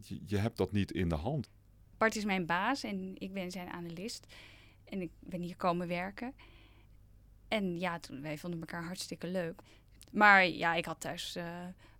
je, 0.00 0.20
je, 0.24 0.36
hebt 0.36 0.56
dat 0.56 0.72
niet 0.72 0.92
in 0.92 1.08
de 1.08 1.14
hand. 1.14 1.50
Bart 1.96 2.16
is 2.16 2.24
mijn 2.24 2.46
baas 2.46 2.82
en 2.82 3.12
ik 3.18 3.32
ben 3.32 3.50
zijn 3.50 3.68
analist. 3.68 4.26
En 4.84 5.00
ik 5.00 5.10
ben 5.20 5.40
hier 5.40 5.56
komen 5.56 5.88
werken. 5.88 6.34
En 7.48 7.78
ja, 7.78 7.98
toen, 7.98 8.22
wij 8.22 8.38
vonden 8.38 8.60
elkaar 8.60 8.84
hartstikke 8.84 9.26
leuk. 9.26 9.62
Maar 10.10 10.46
ja, 10.46 10.74
ik 10.74 10.84
had 10.84 11.00
thuis 11.00 11.36
uh, 11.36 11.44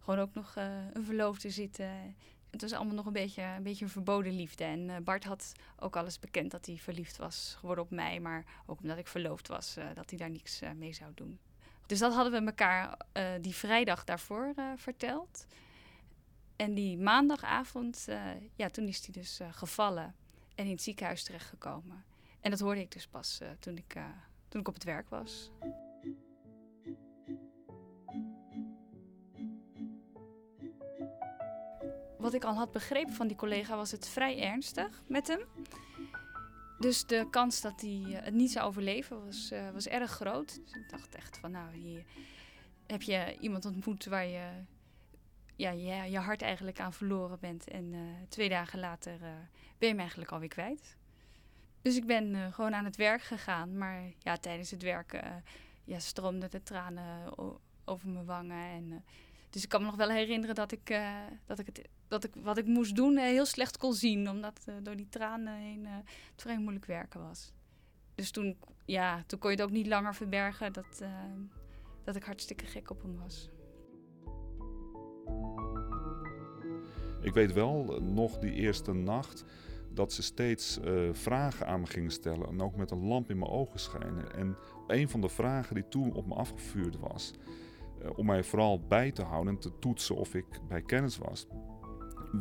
gewoon 0.01 0.19
ook 0.19 0.35
nog 0.35 0.55
uh, 0.59 0.65
een 0.93 1.05
verloofde 1.05 1.51
zitten. 1.51 2.17
Het 2.51 2.61
was 2.61 2.73
allemaal 2.73 2.95
nog 2.95 3.07
een 3.07 3.13
beetje 3.13 3.43
een, 3.43 3.63
beetje 3.63 3.89
verboden 3.89 4.37
liefde. 4.37 4.65
En 4.65 4.89
uh, 4.89 4.97
Bart 4.97 5.25
had 5.25 5.53
ook 5.79 5.97
alles 5.97 6.19
bekend 6.19 6.51
dat 6.51 6.67
hij 6.67 6.77
verliefd 6.77 7.17
was 7.17 7.57
geworden 7.59 7.85
op 7.85 7.91
mij. 7.91 8.21
Maar 8.21 8.45
ook 8.67 8.81
omdat 8.81 8.99
ik 8.99 9.07
verloofd 9.07 9.49
was, 9.49 9.77
dat 9.95 10.11
hij 10.11 10.19
daar 10.19 10.31
niks 10.31 10.61
mee 10.77 10.93
zou 10.93 11.13
doen. 11.15 11.39
Dus 11.87 11.99
dat 11.99 12.15
hadden 12.15 12.33
we 12.33 12.47
elkaar 12.47 12.97
die 13.41 13.55
vrijdag 13.55 14.05
daarvoor 14.05 14.55
verteld. 14.77 15.47
En 16.57 16.75
die 16.75 16.99
maandagavond, 16.99 18.07
ja, 18.55 18.69
toen 18.69 18.89
is 18.89 19.05
hij 19.05 19.13
dus 19.13 19.41
gevallen 19.51 20.15
en 20.55 20.65
in 20.65 20.71
het 20.71 20.83
ziekenhuis 20.83 21.25
terechtgekomen. 21.25 22.05
En 22.41 22.51
dat 22.51 22.61
hoorde 22.61 22.81
ik 22.81 22.93
dus 22.93 23.07
pas 23.07 23.41
toen, 23.59 23.77
ik, 23.77 23.97
toen 24.49 24.61
ik 24.61 24.69
op 24.69 24.75
het 24.75 24.85
werk 24.85 25.09
was. 25.09 25.51
Wat 32.27 32.35
ik 32.35 32.45
al 32.45 32.55
had 32.55 32.73
begrepen 32.73 33.15
van 33.15 33.27
die 33.27 33.37
collega 33.37 33.77
was 33.77 33.91
het 33.91 34.09
vrij 34.09 34.43
ernstig 34.43 35.03
met 35.07 35.27
hem. 35.27 35.41
Dus 36.79 37.07
de 37.07 37.27
kans 37.31 37.61
dat 37.61 37.81
hij 37.81 38.03
het 38.07 38.35
niet 38.35 38.51
zou 38.51 38.67
overleven 38.67 39.25
was, 39.25 39.51
uh, 39.53 39.71
was 39.71 39.89
erg 39.89 40.11
groot. 40.11 40.61
Dus 40.65 40.73
ik 40.75 40.91
dacht 40.91 41.15
echt 41.15 41.39
van 41.39 41.51
nou, 41.51 41.77
hier 41.77 42.05
heb 42.87 43.03
je 43.03 43.37
iemand 43.41 43.65
ontmoet 43.65 44.05
waar 44.05 44.27
je 44.27 44.49
ja, 45.57 45.71
je, 45.71 46.11
je 46.11 46.19
hart 46.19 46.43
eigenlijk 46.43 46.81
aan 46.81 46.93
verloren 46.93 47.39
bent. 47.41 47.69
En 47.69 47.93
uh, 47.93 48.01
twee 48.29 48.49
dagen 48.49 48.79
later 48.79 49.19
ben 49.19 49.39
je 49.79 49.87
hem 49.87 49.99
eigenlijk 49.99 50.33
alweer 50.33 50.49
kwijt. 50.49 50.97
Dus 51.83 51.97
ik 51.97 52.07
ben 52.07 52.53
gewoon 52.53 52.75
aan 52.75 52.85
het 52.85 52.97
werk 52.97 53.23
gegaan. 53.23 53.79
Maar 53.79 54.03
ja, 54.19 54.37
tijdens 54.37 54.71
het 54.71 54.83
werken 54.83 55.45
ja, 55.85 55.99
stroomden 55.99 56.51
de 56.51 56.63
tranen 56.63 57.39
over 57.85 58.09
mijn 58.09 58.25
wangen. 58.25 58.71
En 58.71 59.05
dus 59.51 59.63
ik 59.63 59.69
kan 59.69 59.81
me 59.81 59.87
nog 59.87 59.97
wel 59.97 60.11
herinneren 60.11 60.55
dat 60.55 60.73
ik, 60.73 60.99
dat 61.47 61.59
ik, 61.59 61.67
het, 61.67 61.89
dat 62.09 62.25
ik 62.25 62.35
wat 62.43 62.59
ik 62.59 62.67
moest 62.67 62.97
doen 62.97 63.13
uh, 63.13 63.23
heel 63.23 63.47
slecht 63.47 63.77
kon 63.77 63.95
zien. 63.95 64.31
Omdat 64.31 64.65
uh, 64.69 64.75
door 64.83 64.97
die 64.97 65.09
tranen 65.09 65.55
heen 65.55 65.87
het 65.87 66.43
vrij 66.43 66.59
moeilijk 66.59 66.87
werken 66.87 67.21
was. 67.21 67.53
Dus 68.15 68.31
toen, 68.31 68.57
ja, 68.85 69.23
toen 69.27 69.39
kon 69.39 69.51
je 69.51 69.57
het 69.57 69.65
ook 69.65 69.73
niet 69.73 69.87
langer 69.87 70.15
verbergen 70.15 70.73
dat, 70.73 71.03
dat 72.05 72.17
ik 72.17 72.25
hartstikke 72.25 72.67
gek 72.67 72.91
op 72.91 73.03
hem 73.03 73.17
was. 73.17 73.51
Ik 77.21 77.33
weet 77.33 77.53
wel 77.53 78.01
nog 78.03 78.39
die 78.39 78.53
eerste 78.53 78.93
nacht 78.93 79.45
dat 79.91 80.13
ze 80.13 80.23
steeds 80.23 80.79
vragen 81.13 81.67
aan 81.67 81.81
me 81.81 81.87
gingen 81.87 82.11
stellen. 82.11 82.49
En 82.49 82.61
ook 82.61 82.77
met 82.77 82.91
een 82.91 83.07
lamp 83.07 83.31
in 83.31 83.39
mijn 83.39 83.51
ogen 83.51 83.81
schijnen. 83.81 84.35
En 84.35 84.57
een 84.87 85.09
van 85.09 85.21
de 85.21 85.29
vragen 85.29 85.75
die 85.75 85.89
toen 85.89 86.15
op 86.15 86.27
me 86.27 86.35
afgevuurd 86.35 86.99
was 86.99 87.33
om 88.17 88.27
mij 88.27 88.45
vooral 88.45 88.81
bij 88.81 89.13
te 89.13 89.23
houden 89.23 89.55
en 89.55 89.61
te 89.61 89.79
toetsen 89.79 90.17
of 90.17 90.35
ik 90.35 90.47
bij 90.69 90.83
kennis 90.83 91.19
was. 91.19 91.47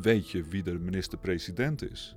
Weet 0.02 0.30
je 0.30 0.44
wie 0.44 0.64
de 0.64 0.80
minister-president 0.80 1.92
is? 1.92 2.16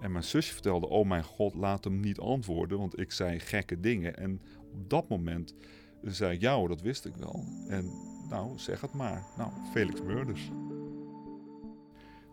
En 0.00 0.12
mijn 0.12 0.24
zusje 0.24 0.52
vertelde: 0.52 0.88
Oh 0.88 1.06
mijn 1.06 1.24
god, 1.24 1.54
laat 1.54 1.84
hem 1.84 2.00
niet 2.00 2.18
antwoorden, 2.18 2.78
want 2.78 2.98
ik 2.98 3.12
zei 3.12 3.38
gekke 3.38 3.80
dingen. 3.80 4.16
En 4.16 4.40
op 4.72 4.90
dat 4.90 5.08
moment 5.08 5.54
zei 6.02 6.36
Ja, 6.40 6.66
dat 6.66 6.80
wist 6.80 7.04
ik 7.04 7.16
wel. 7.16 7.44
En 7.68 7.90
nou, 8.28 8.58
zeg 8.58 8.80
het 8.80 8.92
maar. 8.92 9.24
Nou, 9.36 9.50
Felix 9.72 10.02
Murders. 10.02 10.50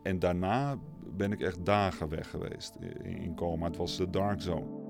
En 0.04 0.19
daarna 0.19 0.78
ben 1.17 1.32
ik 1.32 1.41
echt 1.41 1.65
dagen 1.65 2.10
weg 2.10 2.30
geweest 2.30 2.75
in 3.04 3.36
coma. 3.36 3.65
Het 3.65 3.78
was 3.78 3.97
de 3.97 4.10
dark 4.10 4.41
zone. 4.41 4.84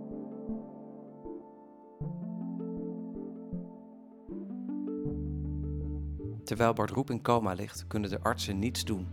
Terwijl 6.44 6.74
Bart 6.74 6.90
Roep 6.90 7.10
in 7.10 7.22
coma 7.22 7.54
ligt, 7.54 7.88
kunnen 7.88 8.10
de 8.10 8.22
artsen 8.22 8.60
niets 8.60 8.86
doen. 8.86 9.08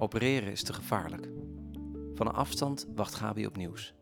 Opereren 0.00 0.50
is 0.50 0.62
te 0.62 0.72
gevaarlijk. 0.72 1.28
Van 2.14 2.26
een 2.26 2.34
afstand 2.34 2.86
wacht 2.94 3.14
Gabi 3.14 3.46
op 3.46 3.56
nieuws. 3.56 3.94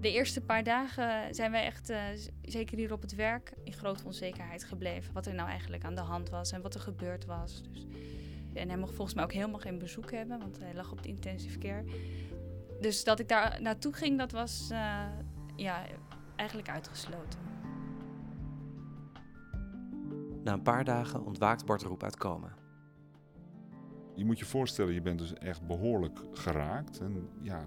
De 0.00 0.12
eerste 0.12 0.40
paar 0.40 0.64
dagen 0.64 1.34
zijn 1.34 1.50
wij 1.50 1.64
echt, 1.64 1.90
uh, 1.90 1.98
zeker 2.42 2.76
hier 2.76 2.92
op 2.92 3.02
het 3.02 3.14
werk, 3.14 3.52
in 3.64 3.72
grote 3.72 4.04
onzekerheid 4.04 4.64
gebleven. 4.64 5.12
Wat 5.12 5.26
er 5.26 5.34
nou 5.34 5.48
eigenlijk 5.48 5.84
aan 5.84 5.94
de 5.94 6.00
hand 6.00 6.30
was 6.30 6.52
en 6.52 6.62
wat 6.62 6.74
er 6.74 6.80
gebeurd 6.80 7.24
was. 7.24 7.62
Dus, 7.62 7.86
en 8.54 8.68
hij 8.68 8.78
mocht 8.78 8.94
volgens 8.94 9.14
mij 9.14 9.24
ook 9.24 9.32
helemaal 9.32 9.60
geen 9.60 9.78
bezoek 9.78 10.10
hebben, 10.10 10.38
want 10.38 10.58
hij 10.58 10.74
lag 10.74 10.92
op 10.92 11.02
de 11.02 11.08
intensive 11.08 11.58
care. 11.58 11.84
Dus 12.80 13.04
dat 13.04 13.18
ik 13.18 13.28
daar 13.28 13.58
naartoe 13.62 13.92
ging, 13.92 14.18
dat 14.18 14.32
was 14.32 14.68
uh, 14.72 15.02
ja, 15.56 15.84
eigenlijk 16.36 16.70
uitgesloten. 16.70 17.40
Na 20.42 20.52
een 20.52 20.62
paar 20.62 20.84
dagen 20.84 21.24
ontwaakt 21.24 21.66
Bart 21.66 21.82
Roep 21.82 22.02
uit 22.02 22.16
coma. 22.16 22.57
Je 24.18 24.24
moet 24.24 24.38
je 24.38 24.44
voorstellen, 24.44 24.94
je 24.94 25.00
bent 25.00 25.18
dus 25.18 25.34
echt 25.34 25.66
behoorlijk 25.66 26.18
geraakt. 26.32 27.00
En 27.00 27.28
ja, 27.42 27.66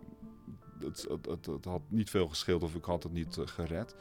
het, 0.80 1.06
het, 1.10 1.26
het, 1.26 1.46
het 1.46 1.66
had 1.66 1.82
niet 1.88 2.10
veel 2.10 2.28
gescheeld 2.28 2.64
of 2.64 2.76
ik 2.76 2.86
had 2.86 3.04
het 3.04 3.14
niet 3.14 3.38
uh, 3.38 3.48
gered. 3.48 3.96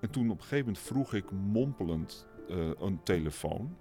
En 0.00 0.10
toen 0.10 0.30
op 0.30 0.36
een 0.36 0.42
gegeven 0.42 0.64
moment 0.64 0.84
vroeg 0.84 1.14
ik 1.14 1.30
mompelend 1.30 2.26
eh, 2.48 2.70
een 2.78 3.02
telefoon. 3.02 3.76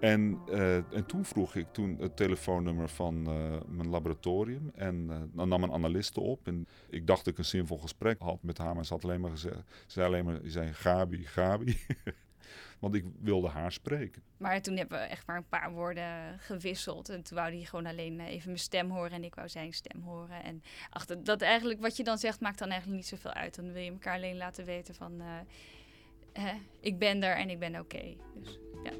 En, 0.00 0.38
eh, 0.50 0.76
en 0.76 1.06
toen 1.06 1.24
vroeg 1.24 1.54
ik 1.54 1.66
toen 1.72 1.96
het 2.00 2.16
telefoonnummer 2.16 2.88
van 2.88 3.26
eh, 3.26 3.56
mijn 3.68 3.88
laboratorium. 3.88 4.70
En 4.74 5.06
eh, 5.10 5.16
dan 5.32 5.48
nam 5.48 5.62
een 5.62 5.72
analiste 5.72 6.20
op. 6.20 6.46
En 6.46 6.66
ik 6.90 7.06
dacht 7.06 7.24
dat 7.24 7.32
ik 7.32 7.38
een 7.38 7.44
zinvol 7.44 7.78
gesprek 7.78 8.20
had 8.20 8.42
met 8.42 8.58
haar. 8.58 8.74
Maar 8.74 8.84
ze 8.84 8.92
had 8.92 9.04
alleen 9.04 9.20
maar 9.20 9.30
gezegd, 9.30 9.56
ze 9.66 9.84
zei 9.86 10.06
alleen 10.06 10.24
maar, 10.24 10.40
ze 10.42 10.50
zei 10.50 10.72
Gabi, 10.72 11.24
Gabi. 11.24 11.76
Want 12.78 12.94
ik 12.94 13.04
wilde 13.20 13.48
haar 13.48 13.72
spreken. 13.72 14.22
Maar 14.36 14.62
toen 14.62 14.76
hebben 14.76 14.98
we 14.98 15.04
echt 15.04 15.26
maar 15.26 15.36
een 15.36 15.48
paar 15.48 15.72
woorden 15.72 16.38
gewisseld. 16.38 17.08
En 17.08 17.22
toen 17.22 17.38
wou 17.38 17.54
hij 17.54 17.64
gewoon 17.64 17.86
alleen 17.86 18.20
eh, 18.20 18.26
even 18.26 18.46
mijn 18.46 18.58
stem 18.58 18.90
horen 18.90 19.10
en 19.10 19.24
ik 19.24 19.34
wou 19.34 19.48
zijn 19.48 19.72
stem 19.72 20.02
horen. 20.02 20.42
En 20.42 20.62
achter 20.90 21.24
dat 21.24 21.42
eigenlijk 21.42 21.80
wat 21.80 21.96
je 21.96 22.04
dan 22.04 22.18
zegt 22.18 22.40
maakt 22.40 22.58
dan 22.58 22.68
eigenlijk 22.68 23.00
niet 23.00 23.10
zoveel 23.10 23.32
uit. 23.32 23.54
Dan 23.54 23.72
wil 23.72 23.82
je 23.82 23.90
elkaar 23.90 24.14
alleen 24.14 24.36
laten 24.36 24.64
weten 24.64 24.94
van 24.94 25.20
eh, 25.20 26.54
ik 26.80 26.98
ben 26.98 27.22
er 27.22 27.36
en 27.36 27.50
ik 27.50 27.58
ben 27.58 27.78
oké. 27.78 28.16
Dus 28.34 28.58
ja. 28.84 28.92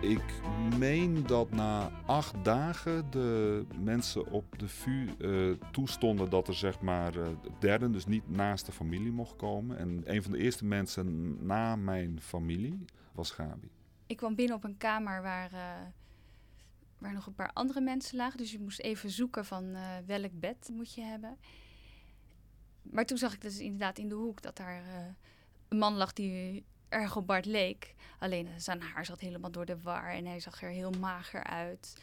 Ik 0.00 0.40
meen 0.78 1.26
dat 1.26 1.50
na 1.50 1.90
acht 2.06 2.44
dagen 2.44 3.10
de 3.10 3.64
mensen 3.78 4.30
op 4.30 4.58
de 4.58 4.68
VU 4.68 5.08
eh, 5.18 5.70
toestonden 5.72 6.30
dat 6.30 6.48
er 6.48 6.54
zeg 6.54 6.80
maar 6.80 7.16
eh, 7.16 7.28
derde, 7.58 7.90
dus 7.90 8.06
niet 8.06 8.28
naast 8.28 8.66
de 8.66 8.72
familie 8.72 9.12
mocht 9.12 9.36
komen. 9.36 9.78
En 9.78 10.02
een 10.04 10.22
van 10.22 10.32
de 10.32 10.38
eerste 10.38 10.64
mensen 10.64 11.36
na 11.46 11.76
mijn 11.76 12.20
familie 12.20 12.84
was 13.12 13.30
Gabi. 13.30 13.70
Ik 14.06 14.16
kwam 14.16 14.34
binnen 14.34 14.56
op 14.56 14.64
een 14.64 14.76
kamer 14.76 15.22
waar, 15.22 15.52
eh, 15.52 15.86
waar 16.98 17.12
nog 17.12 17.26
een 17.26 17.34
paar 17.34 17.52
andere 17.52 17.80
mensen 17.80 18.16
lagen. 18.16 18.38
Dus 18.38 18.52
je 18.52 18.60
moest 18.60 18.80
even 18.80 19.10
zoeken 19.10 19.44
van 19.44 19.76
welk 20.06 20.40
bed 20.40 20.70
moet 20.72 20.94
je 20.94 21.02
hebben. 21.02 21.38
Maar 22.82 23.06
toen 23.06 23.18
zag 23.18 23.34
ik 23.34 23.40
dus 23.40 23.58
inderdaad 23.58 23.98
in 23.98 24.08
de 24.08 24.14
hoek 24.14 24.42
dat 24.42 24.56
daar 24.56 24.82
een 25.68 25.78
man 25.78 25.94
lag 25.94 26.12
die 26.12 26.64
erg 26.88 27.16
op 27.16 27.26
Bart 27.26 27.44
leek. 27.44 27.94
Alleen 28.18 28.46
eh, 28.46 28.52
zijn 28.56 28.80
haar 28.80 29.04
zat 29.04 29.20
helemaal 29.20 29.50
door 29.50 29.64
de 29.64 29.80
war 29.80 30.10
en 30.10 30.26
hij 30.26 30.40
zag 30.40 30.62
er 30.62 30.70
heel 30.70 30.90
mager 30.90 31.44
uit. 31.44 31.96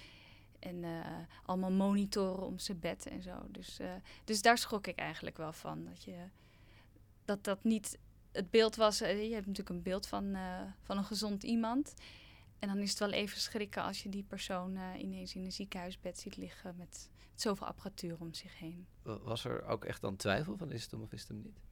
En 0.59 0.83
eh, 0.83 1.05
allemaal 1.45 1.71
monitoren 1.71 2.45
om 2.45 2.59
zijn 2.59 2.79
bed 2.79 3.07
en 3.07 3.21
zo. 3.21 3.45
Dus, 3.47 3.79
eh, 3.79 3.93
dus 4.23 4.41
daar 4.41 4.57
schrok 4.57 4.87
ik 4.87 4.97
eigenlijk 4.97 5.37
wel 5.37 5.53
van. 5.53 5.85
Dat 5.85 6.03
je, 6.03 6.17
dat, 7.25 7.43
dat 7.43 7.63
niet 7.63 7.97
het 8.31 8.49
beeld 8.49 8.75
was. 8.75 8.97
je 8.97 9.05
hebt 9.05 9.47
natuurlijk 9.47 9.69
een 9.69 9.81
beeld 9.81 10.07
van, 10.07 10.37
van 10.81 10.97
een 10.97 11.03
gezond 11.03 11.43
iemand. 11.43 11.93
En 12.59 12.67
dan 12.67 12.77
is 12.77 12.89
het 12.89 12.99
wel 12.99 13.11
even 13.11 13.39
schrikken 13.39 13.83
als 13.83 14.03
je 14.03 14.09
die 14.09 14.23
persoon 14.23 14.77
ineens 14.97 15.35
in 15.35 15.43
een 15.43 15.51
ziekenhuisbed 15.51 16.19
ziet 16.19 16.37
liggen 16.37 16.75
met 16.77 17.09
zoveel 17.35 17.67
apparatuur 17.67 18.19
om 18.19 18.33
zich 18.33 18.59
heen. 18.59 18.87
Was 19.03 19.45
er 19.45 19.65
ook 19.65 19.85
echt 19.85 20.01
dan 20.01 20.15
twijfel 20.15 20.57
van 20.57 20.71
is 20.71 20.81
het 20.81 20.91
hem 20.91 21.01
of 21.01 21.11
is 21.11 21.19
het 21.19 21.29
hem 21.29 21.41
niet? 21.41 21.64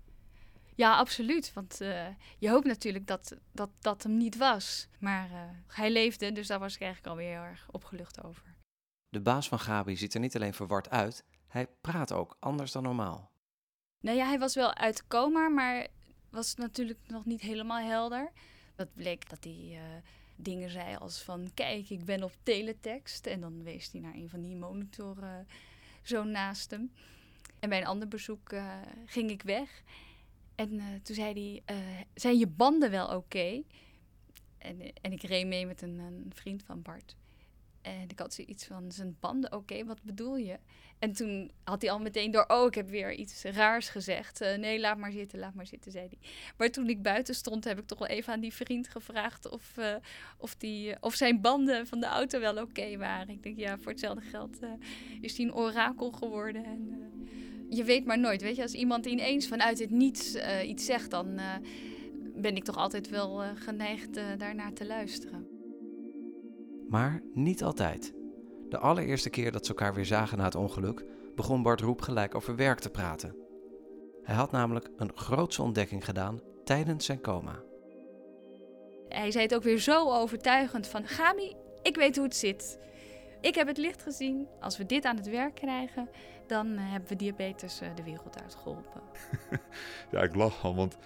Ja, 0.76 0.98
absoluut. 0.98 1.54
Want 1.54 1.82
eh, 1.82 2.08
je 2.38 2.50
hoopt 2.50 2.66
natuurlijk 2.66 3.08
dat, 3.08 3.36
dat 3.52 3.70
dat 3.80 4.04
hem 4.04 4.18
niet 4.18 4.38
was. 4.38 4.88
Maar 5.00 5.32
eh, 5.32 5.40
hij 5.68 5.92
leefde, 5.92 6.32
dus 6.32 6.48
daar 6.48 6.60
was 6.60 6.76
ik 6.76 6.82
eigenlijk 6.82 7.12
alweer 7.12 7.32
heel 7.32 7.50
erg 7.50 7.68
opgelucht 7.72 8.24
over. 8.24 8.56
De 9.10 9.22
baas 9.22 9.48
van 9.48 9.60
Gabi 9.60 9.98
ziet 9.98 10.14
er 10.14 10.20
niet 10.20 10.36
alleen 10.36 10.54
verward 10.54 10.90
uit, 10.90 11.26
hij 11.48 11.68
praat 11.82 12.12
ook 12.12 12.38
anders 12.40 12.72
dan 12.72 12.84
normaal. 12.84 13.32
Nou 14.00 14.18
ja, 14.18 14.26
hij 14.26 14.40
was 14.40 14.56
wel 14.56 14.74
uit 14.74 15.08
coma, 15.08 15.50
maar 15.50 15.88
was 16.30 16.56
natuurlijk 16.56 17.00
nog 17.08 17.26
niet 17.26 17.42
helemaal 17.42 17.88
helder. 17.88 18.32
Dat 18.76 18.94
bleek 18.94 19.30
dat 19.30 19.44
hij 19.44 19.70
eh, 19.72 19.82
dingen 20.36 20.70
zei 20.70 20.96
als 20.96 21.22
van... 21.22 21.52
kijk, 21.54 21.90
ik 21.90 22.06
ben 22.06 22.24
op 22.24 22.34
teletext. 22.44 23.26
En 23.26 23.40
dan 23.40 23.64
wees 23.64 23.92
hij 23.92 24.02
naar 24.02 24.14
een 24.14 24.30
van 24.30 24.42
die 24.42 24.56
monitoren 24.56 25.48
zo 26.02 26.24
naast 26.24 26.72
hem. 26.72 26.94
En 27.60 27.70
bij 27.70 27.78
een 27.78 27.88
ander 27.88 28.08
bezoek 28.08 28.54
ging 29.06 29.30
ik 29.30 29.42
weg. 29.42 29.84
En 30.56 30.80
eh, 30.80 30.86
toen 31.04 31.16
zei 31.16 31.34
hij, 31.34 31.76
eh, 31.76 32.02
zijn 32.14 32.38
je 32.38 32.48
banden 32.48 32.92
wel 32.92 33.16
oké? 33.16 33.64
En, 34.58 34.82
eh, 34.82 34.92
en 35.02 35.12
ik 35.12 35.24
reed 35.24 35.48
mee 35.48 35.66
met 35.66 35.82
een, 35.82 36.00
een 36.00 36.32
vriend 36.34 36.64
van 36.64 36.82
Bart. 36.82 37.16
En 37.82 38.10
ik 38.10 38.20
had 38.20 38.34
zoiets 38.34 38.66
van, 38.66 38.92
zijn 38.92 39.18
banden 39.20 39.54
oké, 39.54 39.86
wat 39.86 40.02
bedoel 40.02 40.38
je? 40.38 40.60
En 41.00 41.14
toen 41.14 41.52
had 41.64 41.82
hij 41.82 41.92
al 41.92 42.00
meteen 42.00 42.32
door, 42.32 42.46
oh, 42.48 42.68
ik 42.68 42.76
heb 42.76 42.90
weer 42.90 43.14
iets 43.14 43.44
raars 43.44 43.90
gezegd. 43.90 44.40
Nee, 44.40 44.80
laat 44.80 44.98
maar 44.98 45.12
zitten, 45.12 45.40
laat 45.40 45.54
maar 45.54 45.68
zitten, 45.68 45.92
zei 45.92 46.08
hij. 46.08 46.30
Maar 46.58 46.70
toen 46.70 46.90
ik 46.90 47.02
buiten 47.02 47.36
stond, 47.36 47.64
heb 47.64 47.80
ik 47.80 47.86
toch 47.86 48.00
wel 48.00 48.08
even 48.08 48.34
aan 48.34 48.40
die 48.40 48.54
vriend 48.54 48.88
gevraagd 48.88 49.50
of, 49.50 49.78
of, 50.38 50.56
die, 50.56 51.02
of 51.02 51.16
zijn 51.16 51.42
banden 51.42 51.88
van 51.88 52.00
de 52.00 52.06
auto 52.06 52.40
wel 52.40 52.62
oké 52.62 52.98
waren. 52.98 53.30
Ik 53.30 53.44
denk, 53.44 53.58
ja, 53.58 53.78
voor 53.78 53.92
hetzelfde 53.92 54.22
geld 54.22 54.60
is 55.22 55.38
hij 55.38 55.46
een 55.46 55.54
orakel 55.54 56.12
geworden. 56.12 56.66
En, 56.66 57.04
je 57.76 57.84
weet 57.84 58.06
maar 58.06 58.20
nooit, 58.20 58.42
weet 58.42 58.56
je, 58.56 58.62
als 58.62 58.74
iemand 58.74 59.06
ineens 59.06 59.48
vanuit 59.48 59.80
het 59.80 59.90
niets 59.90 60.34
eh, 60.34 60.70
iets 60.70 60.86
zegt, 60.86 61.12
dan 61.12 61.38
eh, 61.38 61.46
ben 62.36 62.56
ik 62.56 62.64
toch 62.64 62.78
altijd 62.78 63.10
wel 63.10 63.44
eh, 63.44 63.50
geneigd 63.56 64.20
daarnaar 64.38 64.74
te 64.74 64.86
luisteren. 64.86 65.48
Maar 66.88 67.22
niet 67.34 67.64
altijd. 67.64 68.14
De 68.70 68.78
allereerste 68.78 69.30
keer 69.30 69.52
dat 69.52 69.66
ze 69.66 69.70
elkaar 69.70 69.94
weer 69.94 70.06
zagen 70.06 70.38
na 70.38 70.44
het 70.44 70.56
ongeluk, 70.56 71.06
begon 71.36 71.64
Bart 71.64 71.82
Roep 71.82 72.02
gelijk 72.02 72.36
over 72.36 72.56
werk 72.56 72.80
te 72.80 72.90
praten. 72.90 73.36
Hij 74.24 74.36
had 74.36 74.52
namelijk 74.52 74.90
een 74.96 75.12
grootse 75.16 75.62
ontdekking 75.62 76.06
gedaan 76.06 76.42
tijdens 76.64 77.06
zijn 77.06 77.22
coma. 77.22 77.64
Hij 79.08 79.32
zei 79.32 79.44
het 79.44 79.56
ook 79.56 79.64
weer 79.64 79.80
zo 79.80 80.12
overtuigend 80.12 80.88
van... 80.88 81.08
Gabi, 81.08 81.56
ik 81.82 81.96
weet 81.96 82.16
hoe 82.16 82.26
het 82.26 82.36
zit. 82.36 82.80
Ik 83.42 83.56
heb 83.56 83.68
het 83.68 83.78
licht 83.78 84.02
gezien. 84.02 84.48
Als 84.60 84.78
we 84.78 84.86
dit 84.86 85.06
aan 85.06 85.16
het 85.16 85.30
werk 85.30 85.56
krijgen, 85.56 86.10
dan 86.48 86.78
eh, 86.78 86.92
hebben 86.92 87.10
we 87.10 87.16
diabetes 87.16 87.82
eh, 87.82 87.96
de 87.96 88.04
wereld 88.04 88.42
uitgeholpen. 88.42 89.02
Ja, 90.12 90.22
ik 90.22 90.36
lach 90.36 90.64
al, 90.64 90.76
want 90.76 90.98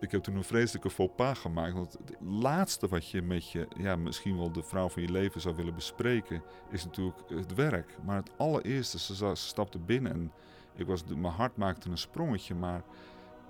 ik 0.00 0.10
heb 0.10 0.22
toen 0.22 0.36
een 0.36 0.44
vreselijke 0.44 0.90
faux 0.90 1.12
pas 1.16 1.38
gemaakt. 1.38 1.72
Want 1.72 1.92
het 1.92 2.16
laatste 2.20 2.88
wat 2.88 3.08
je 3.08 3.22
met 3.22 3.50
je, 3.50 3.68
ja, 3.76 3.96
misschien 3.96 4.36
wel 4.36 4.52
de 4.52 4.62
vrouw 4.62 4.88
van 4.88 5.02
je 5.02 5.10
leven 5.10 5.40
zou 5.40 5.56
willen 5.56 5.74
bespreken, 5.74 6.42
is 6.70 6.84
natuurlijk 6.84 7.18
het 7.28 7.54
werk. 7.54 7.96
Maar 8.04 8.16
het 8.16 8.30
allereerste, 8.36 8.98
ze, 8.98 9.34
stapte 9.34 9.78
binnen 9.78 10.12
en 10.12 10.32
ik 10.74 10.86
was, 10.86 11.04
mijn 11.04 11.32
hart 11.32 11.56
maakte 11.56 11.90
een 11.90 11.98
sprongetje, 11.98 12.54
maar 12.54 12.82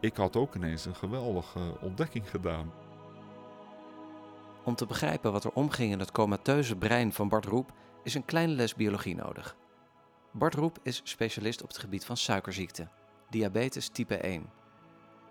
ik 0.01 0.17
had 0.17 0.37
ook 0.37 0.55
ineens 0.55 0.85
een 0.85 0.95
geweldige 0.95 1.81
ontdekking 1.81 2.31
gedaan. 2.31 2.73
Om 4.65 4.75
te 4.75 4.87
begrijpen 4.87 5.33
wat 5.33 5.45
er 5.45 5.53
omging 5.53 5.93
in 5.93 5.99
het 5.99 6.13
comateuze 6.13 6.77
brein 6.77 7.13
van 7.13 7.29
Bart 7.29 7.45
Roep 7.45 7.73
is 8.03 8.15
een 8.15 8.25
kleine 8.25 8.53
les 8.53 8.75
biologie 8.75 9.15
nodig. 9.15 9.57
Bart 10.35 10.55
Roep 10.55 10.79
is 10.83 11.01
specialist 11.05 11.63
op 11.63 11.69
het 11.69 11.79
gebied 11.79 12.05
van 12.05 12.17
suikerziekte, 12.17 12.89
diabetes 13.31 13.89
type 13.89 14.17
1. 14.17 14.51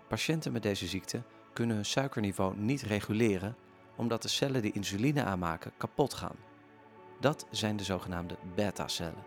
Patiënten 0.08 0.52
met 0.52 0.62
deze 0.62 0.86
ziekte 0.86 1.22
kunnen 1.52 1.76
hun 1.76 1.84
suikerniveau 1.84 2.56
niet 2.56 2.82
reguleren 2.82 3.56
omdat 3.96 4.22
de 4.22 4.28
cellen 4.28 4.62
die 4.62 4.72
insuline 4.72 5.24
aanmaken 5.24 5.72
kapot 5.76 6.14
gaan. 6.14 6.36
Dat 7.20 7.46
zijn 7.50 7.76
de 7.76 7.84
zogenaamde 7.84 8.36
beta-cellen. 8.54 9.24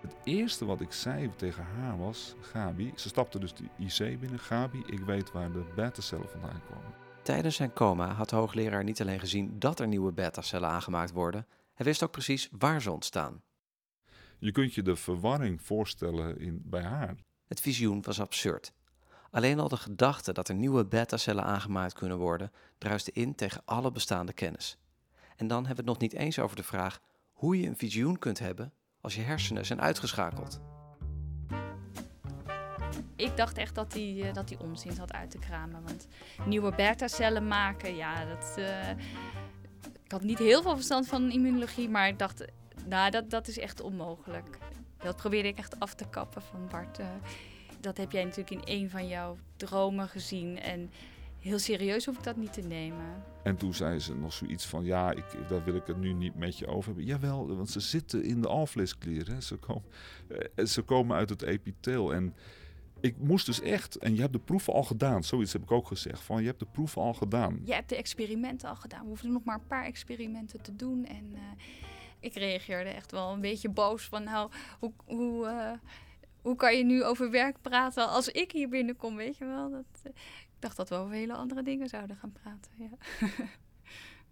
Het 0.00 0.14
eerste 0.24 0.64
wat 0.64 0.80
ik 0.80 0.92
zei 0.92 1.30
tegen 1.36 1.64
haar 1.64 1.98
was, 1.98 2.34
Gabi, 2.40 2.92
ze 2.96 3.08
stapte 3.08 3.38
dus 3.38 3.54
de 3.54 3.64
IC 3.76 4.20
binnen. 4.20 4.38
Gabi, 4.38 4.82
ik 4.86 5.00
weet 5.00 5.32
waar 5.32 5.52
de 5.52 5.64
beta-cellen 5.74 6.28
vandaan 6.28 6.62
komen. 6.68 6.94
Tijdens 7.22 7.56
zijn 7.56 7.72
coma 7.72 8.12
had 8.12 8.28
de 8.28 8.36
hoogleraar 8.36 8.84
niet 8.84 9.00
alleen 9.00 9.20
gezien 9.20 9.58
dat 9.58 9.80
er 9.80 9.88
nieuwe 9.88 10.12
beta-cellen 10.12 10.68
aangemaakt 10.68 11.12
worden, 11.12 11.46
hij 11.74 11.86
wist 11.86 12.02
ook 12.02 12.10
precies 12.10 12.48
waar 12.58 12.82
ze 12.82 12.90
ontstaan. 12.90 13.42
Je 14.40 14.52
kunt 14.52 14.74
je 14.74 14.82
de 14.82 14.96
verwarring 14.96 15.62
voorstellen 15.62 16.38
in, 16.38 16.62
bij 16.64 16.82
haar. 16.82 17.16
Het 17.46 17.60
visioen 17.60 18.02
was 18.02 18.20
absurd. 18.20 18.72
Alleen 19.30 19.58
al 19.58 19.68
de 19.68 19.76
gedachte 19.76 20.32
dat 20.32 20.48
er 20.48 20.54
nieuwe 20.54 20.86
beta-cellen 20.86 21.44
aangemaakt 21.44 21.92
kunnen 21.92 22.18
worden, 22.18 22.52
druiste 22.78 23.12
in 23.12 23.34
tegen 23.34 23.62
alle 23.64 23.92
bestaande 23.92 24.32
kennis. 24.32 24.78
En 25.36 25.46
dan 25.46 25.66
hebben 25.66 25.84
we 25.84 25.90
het 25.90 26.00
nog 26.00 26.10
niet 26.10 26.20
eens 26.20 26.38
over 26.38 26.56
de 26.56 26.62
vraag 26.62 27.00
hoe 27.32 27.60
je 27.60 27.66
een 27.66 27.76
visioen 27.76 28.18
kunt 28.18 28.38
hebben 28.38 28.72
als 29.00 29.14
je 29.14 29.22
hersenen 29.22 29.66
zijn 29.66 29.80
uitgeschakeld. 29.80 30.60
Ik 33.16 33.36
dacht 33.36 33.58
echt 33.58 33.74
dat 33.74 33.92
hij, 33.92 34.22
eh, 34.22 34.34
dat 34.34 34.48
hij 34.48 34.58
onzin 34.58 34.96
had 34.98 35.12
uit 35.12 35.30
te 35.30 35.38
kramen. 35.38 35.82
Want 35.82 36.08
nieuwe 36.46 36.74
beta-cellen 36.74 37.48
maken, 37.48 37.96
ja, 37.96 38.24
dat... 38.24 38.54
eh, 38.56 38.90
ik 40.04 40.12
had 40.12 40.22
niet 40.22 40.38
heel 40.38 40.62
veel 40.62 40.74
verstand 40.74 41.06
van 41.06 41.30
immunologie, 41.30 41.88
maar 41.88 42.08
ik 42.08 42.18
dacht... 42.18 42.44
Nou, 42.86 43.10
dat, 43.10 43.30
dat 43.30 43.48
is 43.48 43.58
echt 43.58 43.80
onmogelijk. 43.80 44.58
Dat 44.98 45.16
probeerde 45.16 45.48
ik 45.48 45.58
echt 45.58 45.80
af 45.80 45.94
te 45.94 46.08
kappen 46.10 46.42
van 46.42 46.68
Bart. 46.70 46.98
eh, 46.98 47.06
dat 47.80 47.96
heb 47.96 48.12
jij 48.12 48.24
natuurlijk 48.24 48.50
in 48.50 48.80
een 48.80 48.90
van 48.90 49.08
jouw 49.08 49.36
dromen 49.56 50.08
gezien. 50.08 50.58
En 50.58 50.90
heel 51.38 51.58
serieus 51.58 52.06
hoef 52.06 52.16
ik 52.16 52.22
dat 52.24 52.36
niet 52.36 52.52
te 52.52 52.60
nemen. 52.60 53.22
En 53.42 53.56
toen 53.56 53.74
zei 53.74 53.98
ze 53.98 54.14
nog 54.14 54.32
zoiets 54.32 54.66
van, 54.66 54.84
ja, 54.84 55.10
ik, 55.10 55.24
daar 55.48 55.64
wil 55.64 55.74
ik 55.74 55.86
het 55.86 55.96
nu 55.96 56.12
niet 56.12 56.34
met 56.34 56.58
je 56.58 56.66
over 56.66 56.86
hebben. 56.86 57.04
Jawel, 57.04 57.56
want 57.56 57.70
ze 57.70 57.80
zitten 57.80 58.24
in 58.24 58.40
de 58.42 58.48
alvleesklier. 58.48 59.28
Hè. 59.28 59.40
Ze, 59.40 59.56
komen, 59.56 59.84
eh, 60.54 60.64
ze 60.64 60.82
komen 60.82 61.16
uit 61.16 61.28
het 61.30 61.42
epitheel. 61.42 62.14
En 62.14 62.34
ik 63.00 63.18
moest 63.18 63.46
dus 63.46 63.60
echt, 63.60 63.96
en 63.96 64.14
je 64.14 64.20
hebt 64.20 64.32
de 64.32 64.38
proeven 64.38 64.72
al 64.72 64.82
gedaan. 64.82 65.24
Zoiets 65.24 65.52
heb 65.52 65.62
ik 65.62 65.70
ook 65.70 65.86
gezegd, 65.86 66.20
van 66.20 66.40
je 66.40 66.46
hebt 66.46 66.58
de 66.58 66.66
proeven 66.72 67.02
al 67.02 67.14
gedaan. 67.14 67.60
Je 67.64 67.72
hebt 67.74 67.88
de 67.88 67.96
experimenten 67.96 68.68
al 68.68 68.76
gedaan. 68.76 69.02
We 69.02 69.08
hoefden 69.08 69.32
nog 69.32 69.44
maar 69.44 69.54
een 69.54 69.66
paar 69.66 69.84
experimenten 69.84 70.60
te 70.62 70.76
doen. 70.76 71.04
En 71.06 71.30
eh, 71.34 71.40
ik 72.20 72.34
reageerde 72.34 72.90
echt 72.90 73.10
wel 73.10 73.32
een 73.32 73.40
beetje 73.40 73.68
boos 73.68 74.04
van, 74.04 74.24
nou, 74.24 74.50
hoe... 74.78 74.92
hoe 75.04 75.46
eh, 75.46 75.72
hoe 76.40 76.56
kan 76.56 76.76
je 76.76 76.84
nu 76.84 77.04
over 77.04 77.30
werk 77.30 77.56
praten 77.62 78.08
als 78.08 78.28
ik 78.28 78.52
hier 78.52 78.68
binnenkom, 78.68 79.16
weet 79.16 79.36
je 79.36 79.44
wel? 79.44 79.70
Dat, 79.70 79.84
eh, 80.02 80.10
ik 80.40 80.56
dacht 80.58 80.76
dat 80.76 80.88
we 80.88 80.94
over 80.94 81.14
hele 81.14 81.34
andere 81.34 81.62
dingen 81.62 81.88
zouden 81.88 82.16
gaan 82.16 82.32
praten, 82.32 82.72
ja. 82.78 82.88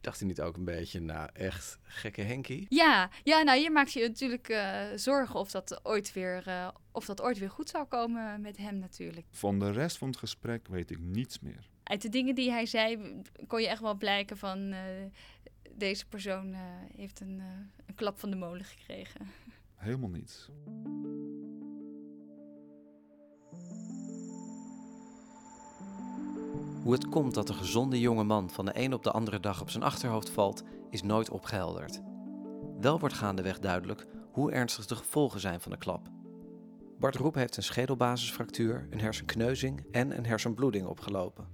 Dacht 0.01 0.19
hij 0.19 0.29
niet 0.29 0.41
ook 0.41 0.57
een 0.57 0.65
beetje, 0.65 1.01
nou, 1.01 1.29
echt 1.33 1.79
gekke 1.83 2.21
Henkie? 2.23 2.67
Ja, 2.69 3.11
ja, 3.23 3.43
nou, 3.43 3.61
je 3.61 3.71
maakt 3.71 3.93
je 3.93 4.01
natuurlijk 4.01 4.49
eh, 4.49 4.81
zorgen 4.95 5.41
of 5.41 5.51
dat, 5.51 5.81
ooit 5.83 6.13
weer, 6.13 6.43
eh, 6.47 6.69
of 6.93 7.05
dat 7.05 7.23
ooit 7.23 7.39
weer 7.39 7.51
goed 7.51 7.69
zou 7.69 7.85
komen 7.85 8.41
met 8.41 8.57
hem 8.57 8.79
natuurlijk. 8.79 9.27
Van 9.31 9.59
de 9.59 9.73
rest 9.73 9.99
van 9.99 10.09
het 10.09 10.17
gesprek 10.17 10.69
weet 10.69 10.91
ik 10.91 10.99
niets 10.99 11.41
meer. 11.41 11.69
Uit 11.83 12.03
de 12.03 12.09
dingen 12.09 12.35
die 12.35 12.51
hij 12.51 12.67
zei 12.67 13.21
kon 13.47 13.61
je 13.61 13.69
echt 13.69 13.81
wel 13.81 13.95
blijken 13.95 14.37
van... 14.37 14.73
eh, 14.73 14.81
deze 15.79 16.07
persoon 16.07 16.53
eh, 16.53 16.61
heeft 16.97 17.21
een, 17.21 17.41
eh, 17.41 17.47
een 17.87 17.95
klap 17.95 18.19
van 18.19 18.31
de 18.31 18.37
molen 18.37 18.65
gekregen. 18.65 19.27
Helemaal 19.75 20.11
niets. 20.11 20.51
Hoe 26.83 26.93
het 26.93 27.09
komt 27.09 27.35
dat 27.35 27.47
de 27.47 27.53
gezonde 27.53 28.01
jonge 28.01 28.25
man 28.25 28.51
van 28.51 28.65
de 28.65 28.73
een 28.75 28.93
op 28.93 29.03
de 29.03 29.11
andere 29.11 29.41
dag 29.41 29.61
op 29.61 29.71
zijn 29.71 29.83
achterhoofd 29.83 30.31
valt, 30.31 30.63
is 30.91 31.03
nooit 31.03 31.31
opgehelderd. 31.31 32.01
Wel 32.81 32.99
wordt 32.99 33.15
gaandeweg 33.15 33.59
duidelijk 33.59 34.07
hoe 34.33 34.53
ernstig 34.53 34.87
de 34.87 34.97
gevolgen 34.97 35.41
zijn 35.41 35.61
van 35.61 35.73
de 35.73 35.79
klap. 35.79 36.09
Bart 36.99 37.17
Roep 37.17 37.35
heeft 37.35 37.57
een 37.57 37.63
schedelbasisfractuur, 37.63 38.87
een 38.91 39.01
hersenkneuzing 39.01 39.87
en 39.91 40.17
een 40.17 40.27
hersenbloeding 40.27 40.87
opgelopen. 40.87 41.49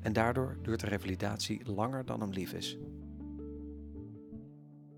En 0.00 0.12
daardoor 0.12 0.58
duurt 0.62 0.80
de 0.80 0.86
revalidatie 0.86 1.72
langer 1.72 2.04
dan 2.04 2.20
hem 2.20 2.30
lief 2.30 2.52
is. 2.52 2.78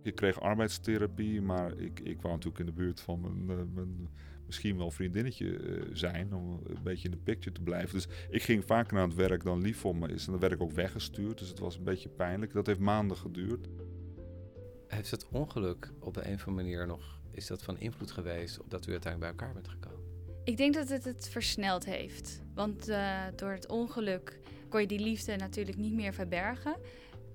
Ik 0.03 0.15
kreeg 0.15 0.41
arbeidstherapie, 0.41 1.43
maar 1.43 1.79
ik, 1.79 2.01
ik 2.01 2.21
wou 2.21 2.35
natuurlijk 2.35 2.59
in 2.59 2.67
de 2.67 2.73
buurt 2.73 3.01
van 3.01 3.21
mijn, 3.21 3.73
mijn 3.75 4.09
misschien 4.47 4.77
wel 4.77 4.91
vriendinnetje 4.91 5.57
eh, 5.57 5.83
zijn. 5.93 6.35
Om 6.35 6.61
een 6.65 6.83
beetje 6.83 7.05
in 7.05 7.11
de 7.11 7.23
picture 7.23 7.55
te 7.55 7.61
blijven. 7.61 7.95
Dus 7.95 8.09
ik 8.31 8.43
ging 8.43 8.65
vaker 8.65 8.95
naar 8.95 9.05
het 9.05 9.15
werk 9.15 9.45
dan 9.45 9.61
lief 9.61 9.79
voor 9.79 9.97
me 9.97 10.09
is. 10.09 10.25
En 10.25 10.31
dan 10.31 10.41
werd 10.41 10.53
ik 10.53 10.61
ook 10.61 10.73
weggestuurd. 10.73 11.38
Dus 11.38 11.49
het 11.49 11.59
was 11.59 11.77
een 11.77 11.85
beetje 11.85 12.09
pijnlijk. 12.09 12.53
Dat 12.53 12.67
heeft 12.67 12.79
maanden 12.79 13.17
geduurd. 13.17 13.69
Heeft 14.88 15.11
het 15.11 15.29
ongeluk 15.29 15.93
op 16.01 16.15
de 16.15 16.27
een 16.27 16.35
of 16.35 16.47
andere 16.47 16.65
manier 16.65 16.87
nog, 16.87 17.21
is 17.31 17.47
dat 17.47 17.62
van 17.62 17.79
invloed 17.79 18.11
geweest 18.11 18.61
op 18.61 18.71
dat 18.71 18.87
u 18.87 18.91
uiteindelijk 18.91 19.37
bij 19.37 19.47
elkaar 19.47 19.62
bent 19.62 19.69
gekomen? 19.69 20.01
Ik 20.45 20.57
denk 20.57 20.75
dat 20.75 20.88
het 20.88 21.05
het 21.05 21.29
versneld 21.29 21.85
heeft. 21.85 22.43
Want 22.55 22.88
eh, 22.88 23.23
door 23.37 23.51
het 23.51 23.69
ongeluk 23.69 24.41
kon 24.69 24.81
je 24.81 24.87
die 24.87 25.01
liefde 25.01 25.37
natuurlijk 25.37 25.77
niet 25.77 25.95
meer 25.95 26.15
verbergen. 26.15 26.77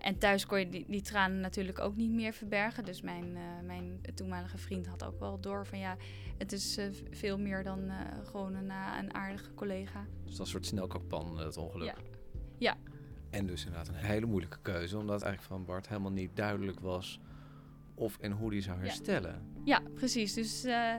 En 0.08 0.18
thuis 0.18 0.46
kon 0.46 0.60
je 0.60 0.70
die, 0.70 0.86
die 0.88 1.02
tranen 1.02 1.40
natuurlijk 1.40 1.80
ook 1.80 1.96
niet 1.96 2.12
meer 2.12 2.34
verbergen. 2.34 2.86
Dus 2.86 3.02
mijn, 3.02 3.36
eh, 3.36 3.66
mijn 3.66 4.02
toenmalige 4.16 4.58
vriend 4.58 4.88
had 4.88 5.04
ook 5.04 5.20
wel 5.20 5.40
door 5.40 5.66
van 5.66 5.80
ja, 5.80 5.98
het 6.38 6.52
is 6.52 6.78
eh, 6.78 6.86
veel 7.12 7.38
meer 7.38 7.64
dan 7.64 7.90
eh, 7.90 7.98
gewoon 8.24 8.56
een, 8.56 8.72
een 9.00 9.14
aardige 9.14 9.54
collega. 9.54 10.06
Dus 10.24 10.24
dat 10.24 10.32
is 10.32 10.40
een 10.40 10.46
soort 10.46 10.66
snelkookpan, 10.66 11.38
dat 11.38 11.58
ongeluk. 11.58 11.88
Ja. 11.88 11.96
Ja, 12.58 12.76
En 13.30 13.46
dus 13.46 13.66
inderdaad 13.66 13.88
een 13.88 13.96
hele 13.96 14.26
moeilijke 14.26 14.58
keuze, 14.62 14.98
omdat 14.98 15.22
eigenlijk 15.22 15.54
van 15.54 15.66
Bart 15.66 15.88
helemaal 15.88 16.12
niet 16.12 16.36
duidelijk 16.36 16.80
was 16.80 17.20
of 17.96 18.18
en 18.18 18.32
hoe 18.32 18.50
die 18.50 18.62
zou 18.62 18.80
herstellen. 18.80 19.42
ja 19.64 19.82
precies. 19.94 20.34
Dus, 20.34 20.64
eh, 20.64 20.96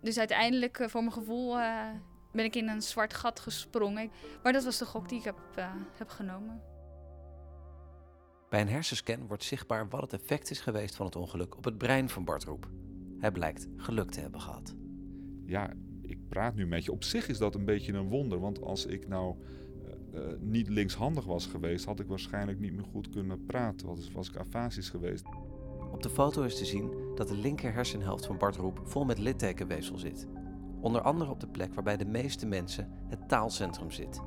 dus 0.00 0.18
uiteindelijk, 0.18 0.84
voor 0.86 1.00
mijn 1.00 1.12
gevoel, 1.12 1.58
eh, 1.58 1.86
ben 2.32 2.44
ik 2.44 2.56
in 2.56 2.68
een 2.68 2.82
zwart 2.82 3.14
gat 3.14 3.40
gesprongen. 3.40 4.10
Maar 4.42 4.52
dat 4.52 4.64
was 4.64 4.78
de 4.78 4.84
gok 4.84 5.08
die 5.08 5.18
ik 5.18 5.24
heb, 5.24 5.38
heb 5.98 6.08
genomen. 6.08 6.62
Bij 8.48 8.60
een 8.60 8.68
hersenscan 8.68 9.26
wordt 9.26 9.44
zichtbaar 9.44 9.88
wat 9.88 10.00
het 10.00 10.12
effect 10.12 10.50
is 10.50 10.60
geweest 10.60 10.94
van 10.94 11.06
het 11.06 11.16
ongeluk 11.16 11.56
op 11.56 11.64
het 11.64 11.78
brein 11.78 12.08
van 12.08 12.24
Bart 12.24 12.44
Roep. 12.44 12.68
Hij 13.18 13.32
blijkt 13.32 13.68
geluk 13.76 14.10
te 14.10 14.20
hebben 14.20 14.40
gehad. 14.40 14.74
Ja, 15.44 15.72
ik 16.02 16.18
praat 16.28 16.54
nu 16.54 16.66
met 16.66 16.84
je. 16.84 16.92
Op 16.92 17.04
zich 17.04 17.28
is 17.28 17.38
dat 17.38 17.54
een 17.54 17.64
beetje 17.64 17.92
een 17.92 18.08
wonder. 18.08 18.40
Want 18.40 18.62
als 18.62 18.86
ik 18.86 19.08
nou 19.08 19.34
eh, 19.84 20.20
eh, 20.20 20.40
niet 20.40 20.68
linkshandig 20.68 21.24
was 21.24 21.46
geweest, 21.46 21.84
had 21.84 22.00
ik 22.00 22.06
waarschijnlijk 22.06 22.58
niet 22.58 22.72
meer 22.72 22.84
goed 22.84 23.08
kunnen 23.08 23.44
praten. 23.46 23.86
Was, 23.86 24.10
was 24.12 24.28
ik 24.28 24.36
afasisch 24.36 24.90
geweest. 24.90 25.24
Op 25.92 26.02
de 26.02 26.10
foto 26.10 26.42
is 26.42 26.58
te 26.58 26.64
zien 26.64 26.92
dat 27.14 27.28
de 27.28 27.36
linker 27.36 27.72
hersenhelft 27.72 28.26
van 28.26 28.38
Bart 28.38 28.56
Roep 28.56 28.80
vol 28.84 29.04
met 29.04 29.18
littekenweefsel 29.18 29.98
zit. 29.98 30.28
Onder 30.80 31.00
andere 31.00 31.30
op 31.30 31.40
de 31.40 31.48
plek 31.48 31.74
waarbij 31.74 31.96
de 31.96 32.04
meeste 32.04 32.46
mensen 32.46 32.88
het 33.08 33.28
taalcentrum 33.28 33.90
zit. 33.90 34.20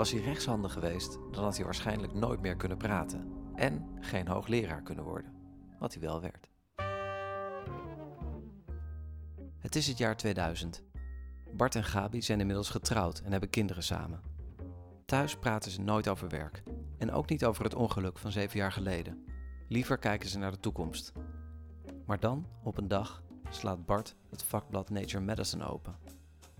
Was 0.00 0.10
hij 0.10 0.20
rechtshandig 0.20 0.72
geweest, 0.72 1.18
dan 1.30 1.44
had 1.44 1.56
hij 1.56 1.64
waarschijnlijk 1.64 2.12
nooit 2.12 2.40
meer 2.40 2.56
kunnen 2.56 2.78
praten 2.78 3.32
en 3.54 3.88
geen 4.00 4.28
hoogleraar 4.28 4.82
kunnen 4.82 5.04
worden, 5.04 5.32
wat 5.78 5.92
hij 5.92 6.02
wel 6.02 6.20
werd. 6.20 6.50
Het 9.58 9.76
is 9.76 9.86
het 9.86 9.98
jaar 9.98 10.16
2000. 10.16 10.82
Bart 11.52 11.74
en 11.74 11.84
Gabi 11.84 12.22
zijn 12.22 12.40
inmiddels 12.40 12.70
getrouwd 12.70 13.18
en 13.18 13.30
hebben 13.30 13.50
kinderen 13.50 13.82
samen. 13.82 14.20
Thuis 15.04 15.36
praten 15.36 15.70
ze 15.70 15.80
nooit 15.80 16.08
over 16.08 16.28
werk 16.28 16.62
en 16.98 17.12
ook 17.12 17.28
niet 17.28 17.44
over 17.44 17.64
het 17.64 17.74
ongeluk 17.74 18.18
van 18.18 18.32
zeven 18.32 18.58
jaar 18.58 18.72
geleden. 18.72 19.24
Liever 19.68 19.98
kijken 19.98 20.28
ze 20.28 20.38
naar 20.38 20.50
de 20.50 20.60
toekomst. 20.60 21.12
Maar 22.06 22.20
dan, 22.20 22.46
op 22.62 22.76
een 22.76 22.88
dag, 22.88 23.22
slaat 23.50 23.86
Bart 23.86 24.16
het 24.30 24.42
vakblad 24.42 24.90
Nature 24.90 25.24
Medicine 25.24 25.64
open. 25.64 25.96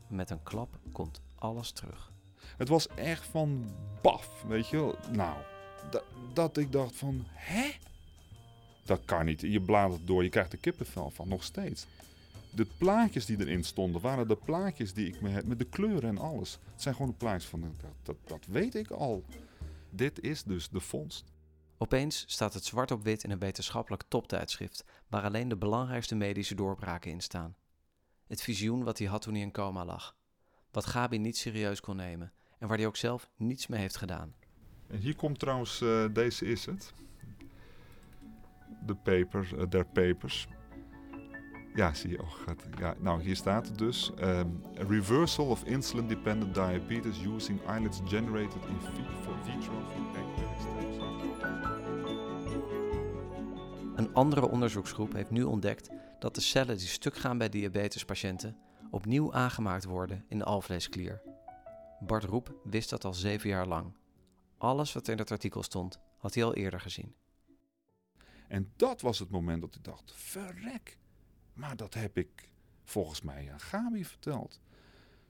Met 0.09 0.31
een 0.31 0.43
klap 0.43 0.79
komt 0.93 1.23
alles 1.35 1.73
terug. 1.73 2.10
Het 2.61 2.69
was 2.69 2.89
echt 2.89 3.27
van 3.27 3.75
baf, 4.03 4.43
weet 4.47 4.69
je 4.69 4.77
wel. 4.77 4.97
Nou, 5.13 5.37
dat, 6.33 6.57
ik 6.57 6.73
dacht 6.73 6.97
van, 6.97 7.25
hè? 7.27 7.71
Dat 8.85 9.05
kan 9.05 9.25
niet. 9.25 9.41
Je 9.41 9.61
bladert 9.61 10.07
door, 10.07 10.23
je 10.23 10.29
krijgt 10.29 10.53
er 10.53 10.59
kippenvel 10.59 11.11
van, 11.11 11.29
nog 11.29 11.45
steeds. 11.45 11.87
De 12.51 12.67
plaatjes 12.79 13.27
die 13.27 13.41
erin 13.41 13.65
stonden, 13.65 14.01
waren 14.01 14.29
de 14.29 14.37
plaatjes 14.37 14.93
die 14.93 15.07
ik 15.07 15.21
me 15.21 15.29
heb, 15.29 15.45
met 15.45 15.59
de 15.59 15.65
kleuren 15.65 16.09
en 16.09 16.19
alles. 16.19 16.59
Het 16.73 16.83
zijn 16.83 16.95
gewoon 16.95 17.11
de 17.11 17.17
plaatjes 17.17 17.51
van, 17.51 17.61
dat, 17.61 17.91
dat, 18.03 18.17
dat 18.25 18.47
weet 18.47 18.75
ik 18.75 18.91
al. 18.91 19.25
Dit 19.91 20.21
is 20.21 20.43
dus 20.43 20.69
de 20.69 20.81
vondst. 20.81 21.25
Opeens 21.79 22.25
staat 22.27 22.55
het 22.55 22.65
zwart 22.65 22.91
op 22.91 23.03
wit 23.03 23.25
in 23.25 23.31
een 23.31 23.39
wetenschappelijk 23.39 24.03
toptijdschrift, 24.09 24.85
waar 25.09 25.23
alleen 25.23 25.49
de 25.49 25.57
belangrijkste 25.57 26.15
medische 26.15 26.55
doorbraken 26.55 27.11
in 27.11 27.21
staan. 27.21 27.57
Het 28.27 28.43
visioen 28.43 28.85
wat 28.85 28.99
hij 28.99 29.07
had 29.07 29.23
toen 29.23 29.35
hij 29.35 29.43
in 29.43 29.53
coma 29.53 29.85
lag. 29.85 30.17
Wat 30.71 30.87
Gabi 30.87 31.19
niet 31.19 31.37
serieus 31.37 31.81
kon 31.81 31.97
nemen 31.97 32.33
en 32.61 32.69
waar 32.69 32.77
hij 32.77 32.87
ook 32.87 32.97
zelf 32.97 33.31
niets 33.37 33.67
mee 33.67 33.81
heeft 33.81 33.97
gedaan. 33.97 34.35
En 34.87 34.99
hier 34.99 35.17
komt 35.17 35.39
trouwens, 35.39 35.81
eh, 35.81 36.05
deze 36.13 36.45
is 36.45 36.67
het. 36.67 36.93
De 38.87 38.95
paper, 38.95 39.59
eh, 39.59 39.69
der 39.69 39.87
papers. 39.87 40.49
Ja, 41.75 41.95
zie 41.95 42.11
je. 42.11 42.21
Oh, 42.23 42.31
gaat, 42.31 42.65
ja, 42.79 42.95
nou, 42.99 43.23
hier 43.23 43.37
staat 43.37 43.69
het 43.69 43.79
dus. 43.79 44.15
ehm, 44.15 44.49
a 44.79 44.85
reversal 44.89 45.47
of 45.47 45.65
insulin-dependent 45.65 46.55
diabetes 46.55 47.25
using 47.25 47.61
islets 47.61 48.01
generated 48.05 48.63
in 48.69 48.81
vitro. 48.81 49.73
Een 53.97 54.15
andere 54.15 54.49
onderzoeksgroep 54.49 55.13
heeft 55.13 55.31
nu 55.31 55.43
ontdekt 55.43 55.91
dat 56.19 56.35
de 56.35 56.41
cellen 56.41 56.77
die 56.79 56.87
stuk 56.87 57.17
gaan 57.17 57.39
bij 57.39 57.49
diabetespatiënten 57.49 58.57
opnieuw 58.91 59.33
aangemaakt 59.33 59.85
worden 59.85 60.25
in 60.29 60.39
de 60.39 60.45
alvleesklier. 60.45 61.30
Bart 62.01 62.25
Roep 62.25 62.61
wist 62.65 62.91
dat 62.91 63.05
al 63.05 63.15
zeven 63.15 63.49
jaar 63.49 63.67
lang. 63.67 63.97
Alles 64.59 64.93
wat 64.93 65.09
in 65.09 65.19
het 65.19 65.31
artikel 65.31 65.63
stond, 65.63 66.01
had 66.19 66.35
hij 66.35 66.45
al 66.45 66.55
eerder 66.55 66.81
gezien. 66.81 67.15
En 68.49 68.73
dat 68.77 69.01
was 69.01 69.19
het 69.19 69.31
moment 69.31 69.61
dat 69.61 69.75
ik 69.75 69.85
dacht, 69.85 70.13
verrek. 70.15 70.99
Maar 71.53 71.77
dat 71.77 71.95
heb 71.95 72.17
ik 72.19 72.51
volgens 72.85 73.23
mij 73.23 73.53
aan 73.53 73.61
Gabi 73.61 74.05
verteld. 74.05 74.61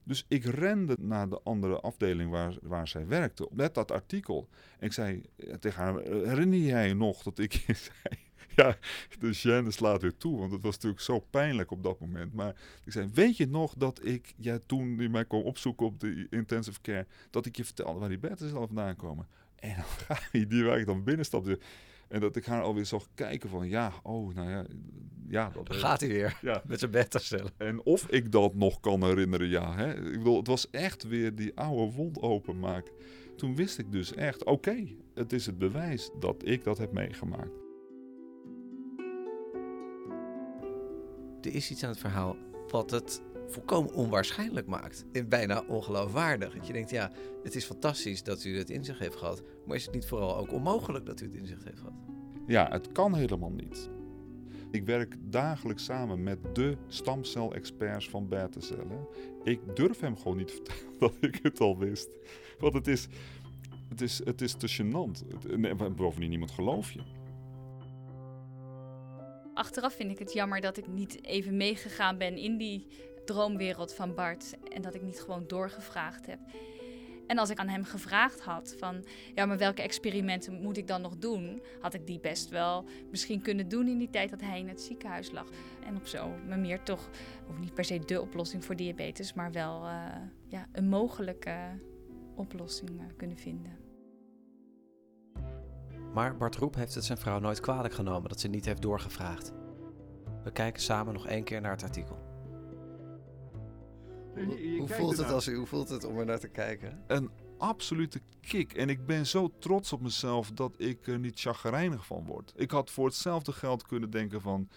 Dus 0.02 0.24
ik 0.28 0.44
rende 0.44 0.96
naar 1.00 1.28
de 1.28 1.40
andere 1.42 1.80
afdeling 1.80 2.30
waar, 2.30 2.56
waar 2.62 2.88
zij 2.88 3.06
werkte, 3.06 3.48
met 3.52 3.74
dat 3.74 3.90
artikel. 3.90 4.48
En 4.78 4.86
ik 4.86 4.92
zei 4.92 5.22
tegen 5.58 5.82
haar, 5.82 5.96
"Eh, 5.96 6.28
herinner 6.28 6.58
jij 6.58 6.88
je 6.88 6.94
nog 6.94 7.22
dat 7.22 7.38
ik 7.38 7.52
zei... 8.02 8.29
Ja, 8.56 8.76
de 9.18 9.34
gêne 9.34 9.68
slaat 9.68 10.02
weer 10.02 10.16
toe, 10.16 10.38
want 10.38 10.52
het 10.52 10.62
was 10.62 10.74
natuurlijk 10.74 11.02
zo 11.02 11.18
pijnlijk 11.30 11.70
op 11.70 11.82
dat 11.82 12.00
moment. 12.00 12.34
Maar 12.34 12.54
ik 12.84 12.92
zei, 12.92 13.10
weet 13.14 13.36
je 13.36 13.46
nog 13.46 13.74
dat 13.76 14.04
ik, 14.04 14.34
ja, 14.36 14.58
toen 14.66 14.96
die 14.96 15.08
mij 15.08 15.24
kwam 15.24 15.42
opzoeken 15.42 15.86
op 15.86 16.00
de 16.00 16.26
intensive 16.30 16.80
care, 16.80 17.06
dat 17.30 17.46
ik 17.46 17.56
je 17.56 17.64
vertelde 17.64 17.98
waar 17.98 18.08
die 18.08 18.18
bedden 18.18 18.50
vandaan 18.50 18.96
komen? 18.96 19.26
En 19.56 19.74
dan 19.74 19.84
ga 20.16 20.18
je, 20.32 20.46
die 20.46 20.64
waar 20.64 20.78
ik 20.78 20.86
dan 20.86 21.04
binnenstapte, 21.04 21.58
en 22.08 22.20
dat 22.20 22.36
ik 22.36 22.46
haar 22.46 22.62
alweer 22.62 22.86
zag 22.86 23.06
kijken 23.14 23.50
van, 23.50 23.68
ja, 23.68 23.92
oh, 24.02 24.34
nou 24.34 24.50
ja, 24.50 24.64
ja. 25.28 25.50
Dat, 25.54 25.76
gaat 25.76 26.00
hij 26.00 26.08
weer, 26.08 26.38
ja. 26.42 26.62
met 26.66 26.78
zijn 26.78 26.90
beta-cellen. 26.90 27.52
En 27.56 27.82
of 27.82 28.06
ik 28.08 28.32
dat 28.32 28.54
nog 28.54 28.80
kan 28.80 29.04
herinneren, 29.04 29.48
ja. 29.48 29.74
Hè? 29.74 29.94
Ik 29.94 30.18
bedoel, 30.18 30.36
het 30.36 30.46
was 30.46 30.70
echt 30.70 31.02
weer 31.02 31.34
die 31.34 31.56
oude 31.56 31.92
wond 31.92 32.20
openmaken. 32.20 32.92
Toen 33.36 33.56
wist 33.56 33.78
ik 33.78 33.92
dus 33.92 34.14
echt, 34.14 34.44
oké, 34.44 34.86
het 35.14 35.32
is 35.32 35.46
het 35.46 35.58
bewijs 35.58 36.10
dat 36.20 36.46
ik 36.46 36.64
dat 36.64 36.78
heb 36.78 36.92
meegemaakt. 36.92 37.69
Er 41.42 41.54
is 41.54 41.70
iets 41.70 41.82
aan 41.82 41.90
het 41.90 41.98
verhaal 41.98 42.36
wat 42.68 42.90
het 42.90 43.22
volkomen 43.48 43.94
onwaarschijnlijk 43.94 44.66
maakt. 44.66 45.04
En 45.12 45.28
bijna 45.28 45.64
ongeloofwaardig. 45.68 46.54
Dat 46.54 46.66
je 46.66 46.72
denkt, 46.72 46.90
ja, 46.90 47.10
het 47.42 47.54
is 47.54 47.64
fantastisch 47.64 48.22
dat 48.22 48.44
u 48.44 48.58
het 48.58 48.70
inzicht 48.70 48.98
heeft 48.98 49.16
gehad. 49.16 49.42
Maar 49.66 49.76
is 49.76 49.84
het 49.84 49.94
niet 49.94 50.06
vooral 50.06 50.36
ook 50.36 50.52
onmogelijk 50.52 51.06
dat 51.06 51.20
u 51.20 51.24
het 51.24 51.34
inzicht 51.34 51.64
heeft 51.64 51.78
gehad? 51.78 51.94
Ja, 52.46 52.68
het 52.70 52.92
kan 52.92 53.14
helemaal 53.14 53.50
niet. 53.50 53.90
Ik 54.70 54.84
werk 54.84 55.16
dagelijks 55.20 55.84
samen 55.84 56.22
met 56.22 56.38
de 56.52 56.76
stamcelexperts 56.86 58.08
van 58.08 58.28
beta-cellen. 58.28 59.06
Ik 59.42 59.60
durf 59.74 60.00
hem 60.00 60.16
gewoon 60.16 60.36
niet 60.36 60.46
te 60.46 60.54
vertellen 60.54 60.98
dat 60.98 61.14
ik 61.20 61.38
het 61.42 61.60
al 61.60 61.78
wist. 61.78 62.08
Want 62.58 62.74
het 62.74 62.86
is, 62.86 63.08
het 63.88 64.00
is, 64.00 64.20
het 64.24 64.40
is 64.40 64.54
te 64.54 64.68
gênant. 64.68 65.24
Bovendien, 65.96 66.30
niemand 66.30 66.50
gelooft 66.50 66.92
je. 66.92 67.19
Achteraf 69.60 69.94
vind 69.94 70.10
ik 70.10 70.18
het 70.18 70.32
jammer 70.32 70.60
dat 70.60 70.76
ik 70.76 70.86
niet 70.86 71.24
even 71.24 71.56
meegegaan 71.56 72.18
ben 72.18 72.36
in 72.36 72.56
die 72.56 72.86
droomwereld 73.24 73.94
van 73.94 74.14
Bart. 74.14 74.54
En 74.72 74.82
dat 74.82 74.94
ik 74.94 75.02
niet 75.02 75.20
gewoon 75.20 75.44
doorgevraagd 75.46 76.26
heb. 76.26 76.38
En 77.26 77.38
als 77.38 77.50
ik 77.50 77.58
aan 77.58 77.68
hem 77.68 77.84
gevraagd 77.84 78.40
had 78.40 78.74
van, 78.78 79.04
ja, 79.34 79.46
maar 79.46 79.58
welke 79.58 79.82
experimenten 79.82 80.62
moet 80.62 80.76
ik 80.76 80.86
dan 80.86 81.00
nog 81.00 81.16
doen? 81.16 81.62
Had 81.80 81.94
ik 81.94 82.06
die 82.06 82.20
best 82.20 82.48
wel 82.48 82.84
misschien 83.10 83.42
kunnen 83.42 83.68
doen 83.68 83.88
in 83.88 83.98
die 83.98 84.10
tijd 84.10 84.30
dat 84.30 84.40
hij 84.40 84.58
in 84.58 84.68
het 84.68 84.80
ziekenhuis 84.80 85.30
lag. 85.30 85.48
En 85.86 85.96
op 85.96 86.06
zo 86.06 86.28
manier 86.48 86.82
toch, 86.82 87.08
of 87.48 87.58
niet 87.58 87.74
per 87.74 87.84
se 87.84 87.98
de 87.98 88.20
oplossing 88.20 88.64
voor 88.64 88.76
diabetes, 88.76 89.34
maar 89.34 89.52
wel 89.52 89.84
eh, 89.84 90.06
ja, 90.48 90.68
een 90.72 90.88
mogelijke 90.88 91.56
oplossing 92.34 93.00
eh, 93.00 93.06
kunnen 93.16 93.36
vinden. 93.36 93.89
Maar 96.14 96.36
Bart 96.36 96.56
Roep 96.56 96.74
heeft 96.74 96.94
het 96.94 97.04
zijn 97.04 97.18
vrouw 97.18 97.38
nooit 97.38 97.60
kwalijk 97.60 97.94
genomen 97.94 98.28
dat 98.28 98.40
ze 98.40 98.48
niet 98.48 98.64
heeft 98.64 98.82
doorgevraagd. 98.82 99.52
We 100.44 100.50
kijken 100.52 100.82
samen 100.82 101.12
nog 101.14 101.26
één 101.26 101.44
keer 101.44 101.60
naar 101.60 101.70
het 101.70 101.82
artikel. 101.82 102.28
Je- 104.34 104.70
je 104.72 104.78
Hoe 104.78 104.88
voelt, 104.88 105.16
het 105.16 105.30
als, 105.30 105.48
u- 105.48 105.56
hoe 105.56 105.66
voelt 105.66 105.88
het 105.88 106.04
om 106.04 106.18
er 106.18 106.24
naar 106.24 106.38
te 106.38 106.48
kijken? 106.48 107.02
Een 107.06 107.30
absolute 107.58 108.20
kick. 108.40 108.72
En 108.72 108.88
ik 108.88 109.06
ben 109.06 109.26
zo 109.26 109.52
trots 109.58 109.92
op 109.92 110.00
mezelf 110.00 110.50
dat 110.52 110.74
ik 110.80 111.06
er 111.06 111.18
niet 111.18 111.40
chagrijnig 111.40 112.06
van 112.06 112.24
word. 112.24 112.52
Ik 112.56 112.70
had 112.70 112.90
voor 112.90 113.06
hetzelfde 113.06 113.52
geld 113.52 113.82
kunnen 113.86 114.10
denken 114.10 114.40
van... 114.40 114.68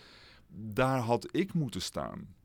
daar 0.47 0.99
had 0.99 1.27
ik 1.35 1.53
moeten 1.53 1.81
staan. 1.81 2.35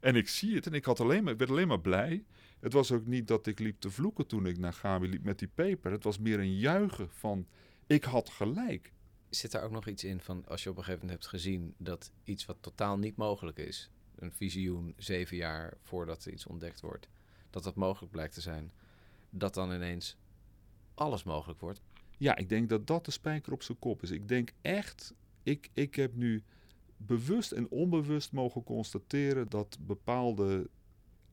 En 0.00 0.16
ik 0.16 0.28
zie 0.28 0.54
het 0.54 0.66
en 0.66 0.72
ik, 0.72 0.84
had 0.84 1.00
alleen 1.00 1.24
maar, 1.24 1.32
ik 1.32 1.38
werd 1.38 1.50
alleen 1.50 1.68
maar 1.68 1.80
blij. 1.80 2.24
Het 2.60 2.72
was 2.72 2.92
ook 2.92 3.06
niet 3.06 3.28
dat 3.28 3.46
ik 3.46 3.58
liep 3.58 3.80
te 3.80 3.90
vloeken 3.90 4.26
toen 4.26 4.46
ik 4.46 4.58
naar 4.58 4.72
Gabi 4.72 5.08
liep 5.08 5.24
met 5.24 5.38
die 5.38 5.50
paper. 5.54 5.90
Het 5.92 6.04
was 6.04 6.18
meer 6.18 6.38
een 6.38 6.56
juichen 6.58 7.08
van... 7.10 7.46
ik 7.88 8.04
had 8.04 8.28
gelijk. 8.28 8.92
Zit 9.28 9.50
daar 9.50 9.62
ook 9.62 9.70
nog 9.70 9.86
iets 9.86 10.04
in 10.04 10.20
van 10.20 10.44
als 10.46 10.62
je 10.62 10.70
op 10.70 10.76
een 10.76 10.84
gegeven 10.84 11.06
moment 11.06 11.20
hebt 11.20 11.34
gezien 11.34 11.74
dat 11.76 12.12
iets 12.24 12.46
wat 12.46 12.56
totaal 12.60 12.98
niet 12.98 13.16
mogelijk 13.16 13.58
is, 13.58 13.90
een 14.14 14.32
visioen 14.32 14.94
zeven 14.96 15.36
jaar 15.36 15.76
voordat 15.82 16.24
er 16.24 16.32
iets 16.32 16.46
ontdekt 16.46 16.80
wordt, 16.80 17.08
dat 17.50 17.62
dat 17.62 17.74
mogelijk 17.74 18.12
blijkt 18.12 18.34
te 18.34 18.40
zijn, 18.40 18.72
dat 19.30 19.54
dan 19.54 19.72
ineens 19.72 20.16
alles 20.94 21.22
mogelijk 21.22 21.60
wordt? 21.60 21.80
Ja, 22.18 22.36
ik 22.36 22.48
denk 22.48 22.68
dat 22.68 22.86
dat 22.86 23.04
de 23.04 23.10
spijker 23.10 23.52
op 23.52 23.62
zijn 23.62 23.78
kop 23.78 24.02
is. 24.02 24.10
Ik 24.10 24.28
denk 24.28 24.52
echt, 24.62 25.14
ik, 25.42 25.70
ik 25.72 25.94
heb 25.94 26.14
nu 26.14 26.42
bewust 26.96 27.52
en 27.52 27.68
onbewust 27.68 28.32
mogen 28.32 28.64
constateren 28.64 29.48
dat 29.48 29.78
bepaalde 29.80 30.70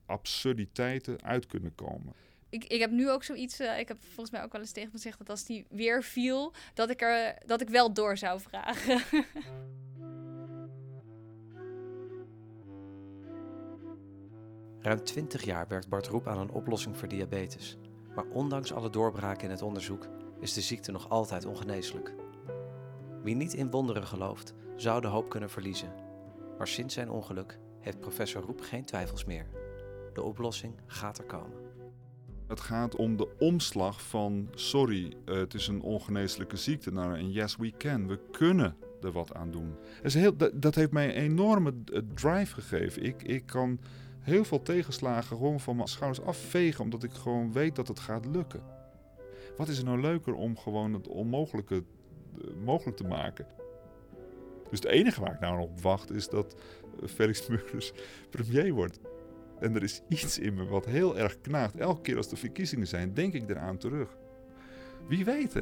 absurditeiten 0.05 1.21
uit 1.23 1.45
kunnen 1.45 1.75
komen. 1.75 2.13
Ik, 2.55 2.63
ik 2.63 2.79
heb 2.79 2.91
nu 2.91 3.11
ook 3.11 3.23
zoiets, 3.23 3.59
eh, 3.59 3.79
ik 3.79 3.87
heb 3.87 3.97
volgens 4.03 4.31
mij 4.31 4.43
ook 4.43 4.51
wel 4.51 4.61
eens 4.61 4.71
tegen 4.71 4.89
me 4.91 4.95
gezegd 4.95 5.17
dat 5.17 5.29
als 5.29 5.45
die 5.45 5.65
weer 5.69 6.03
viel, 6.03 6.53
dat 6.73 6.89
ik, 6.89 7.01
er, 7.01 7.37
dat 7.45 7.61
ik 7.61 7.69
wel 7.69 7.93
door 7.93 8.17
zou 8.17 8.39
vragen. 8.39 9.01
Ruim 14.79 15.03
20 15.03 15.43
jaar 15.43 15.67
werkt 15.67 15.89
Bart 15.89 16.07
Roep 16.07 16.27
aan 16.27 16.39
een 16.39 16.51
oplossing 16.51 16.97
voor 16.97 17.07
diabetes. 17.07 17.77
Maar 18.15 18.25
ondanks 18.25 18.73
alle 18.73 18.89
doorbraken 18.89 19.43
in 19.43 19.49
het 19.49 19.61
onderzoek 19.61 20.07
is 20.39 20.53
de 20.53 20.61
ziekte 20.61 20.91
nog 20.91 21.09
altijd 21.09 21.45
ongeneeslijk. 21.45 22.13
Wie 23.23 23.35
niet 23.35 23.53
in 23.53 23.71
wonderen 23.71 24.07
gelooft, 24.07 24.53
zou 24.75 25.01
de 25.01 25.07
hoop 25.07 25.29
kunnen 25.29 25.49
verliezen. 25.49 25.93
Maar 26.57 26.67
sinds 26.67 26.93
zijn 26.93 27.09
ongeluk 27.09 27.59
heeft 27.79 27.99
professor 27.99 28.41
Roep 28.41 28.61
geen 28.61 28.85
twijfels 28.85 29.25
meer. 29.25 29.47
De 30.13 30.21
oplossing 30.21 30.75
gaat 30.85 31.17
er 31.17 31.25
komen. 31.25 31.64
Het 32.47 32.59
gaat 32.59 32.95
om 32.95 33.17
de 33.17 33.27
omslag 33.39 34.01
van 34.01 34.49
sorry, 34.55 35.13
eh, 35.25 35.35
het 35.35 35.53
is 35.53 35.67
een 35.67 35.81
ongeneeslijke 35.81 36.57
ziekte 36.57 36.91
naar 36.91 37.19
een 37.19 37.31
yes 37.31 37.55
we 37.55 37.73
can. 37.77 38.07
We 38.07 38.19
kunnen 38.31 38.75
er 39.01 39.11
wat 39.11 39.33
aan 39.33 39.51
doen. 39.51 39.75
Dat, 39.95 40.05
is 40.05 40.13
heel, 40.13 40.35
dat, 40.53 40.75
heeft 40.75 40.91
mij 40.91 41.07
een 41.07 41.21
enorme 41.21 41.73
eh, 41.93 42.01
drive 42.13 42.53
gegeven. 42.53 43.03
Ik, 43.03 43.23
ik 43.23 43.45
kan 43.45 43.79
heel 44.19 44.43
veel 44.43 44.61
tegenslagen 44.61 45.37
gewoon 45.37 45.59
van 45.59 45.75
mijn 45.75 45.87
schouders 45.87 46.25
afvegen 46.25 46.83
omdat 46.83 47.03
ik 47.03 47.11
gewoon 47.11 47.51
weet 47.51 47.75
dat 47.75 47.87
het 47.87 47.99
gaat 47.99 48.25
lukken. 48.25 48.63
Wat 49.57 49.67
is 49.67 49.77
er 49.77 49.85
nou 49.85 50.01
leuker 50.01 50.33
om 50.33 50.57
gewoon 50.57 50.93
het 50.93 51.07
onmogelijke 51.07 51.75
eh, 51.75 52.47
mogelijk 52.63 52.97
te 52.97 53.07
maken? 53.07 53.47
Dus 54.69 54.79
het 54.79 54.87
enige 54.87 55.21
waar 55.21 55.33
ik 55.33 55.39
nou 55.39 55.61
op 55.61 55.81
wacht 55.81 56.11
is 56.11 56.29
dat 56.29 56.55
Felix 57.05 57.47
Murders 57.47 57.91
premier 58.29 58.73
wordt. 58.73 58.99
En 59.59 59.75
er 59.75 59.83
is 59.83 60.01
iets 60.07 60.39
in 60.39 60.53
me 60.53 60.65
wat 60.65 60.85
heel 60.85 61.17
erg 61.17 61.41
knaagt. 61.41 61.75
Elke 61.75 62.01
keer 62.01 62.17
als 62.17 62.31
er 62.31 62.37
verkiezingen 62.37 62.87
zijn, 62.87 63.13
denk 63.13 63.33
ik 63.33 63.49
eraan 63.49 63.77
terug. 63.77 64.17
Wie 65.07 65.25
weet, 65.25 65.53
hè? 65.53 65.61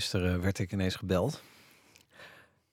Gisteren 0.00 0.40
werd 0.40 0.58
ik 0.58 0.72
ineens 0.72 0.94
gebeld 0.94 1.42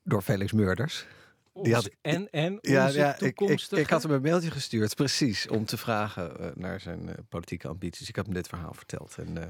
door 0.04 0.22
Felix 0.22 0.52
Murders. 0.52 1.06
Die 1.54 1.74
had, 1.74 1.90
en- 2.02 2.30
en 2.32 2.58
ja, 2.62 2.88
ja, 2.88 3.16
ik, 3.16 3.22
ik, 3.22 3.36
toekomstige- 3.36 3.82
ik 3.82 3.90
had 3.90 4.04
hem 4.04 4.12
een 4.12 4.22
mailtje 4.22 4.52
gestuurd, 4.52 4.96
precies, 4.96 5.48
om 5.48 5.66
te 5.66 5.78
vragen 5.78 6.40
eh, 6.40 6.50
naar 6.56 6.80
zijn 6.80 7.10
eh, 7.10 7.16
politieke 7.30 7.68
ambities. 7.68 8.10
Ik 8.10 8.16
heb 8.16 8.26
hem 8.26 8.34
dit 8.34 8.48
verhaal 8.48 8.74
verteld. 8.74 9.16
En 9.18 9.38
eh, 9.44 9.48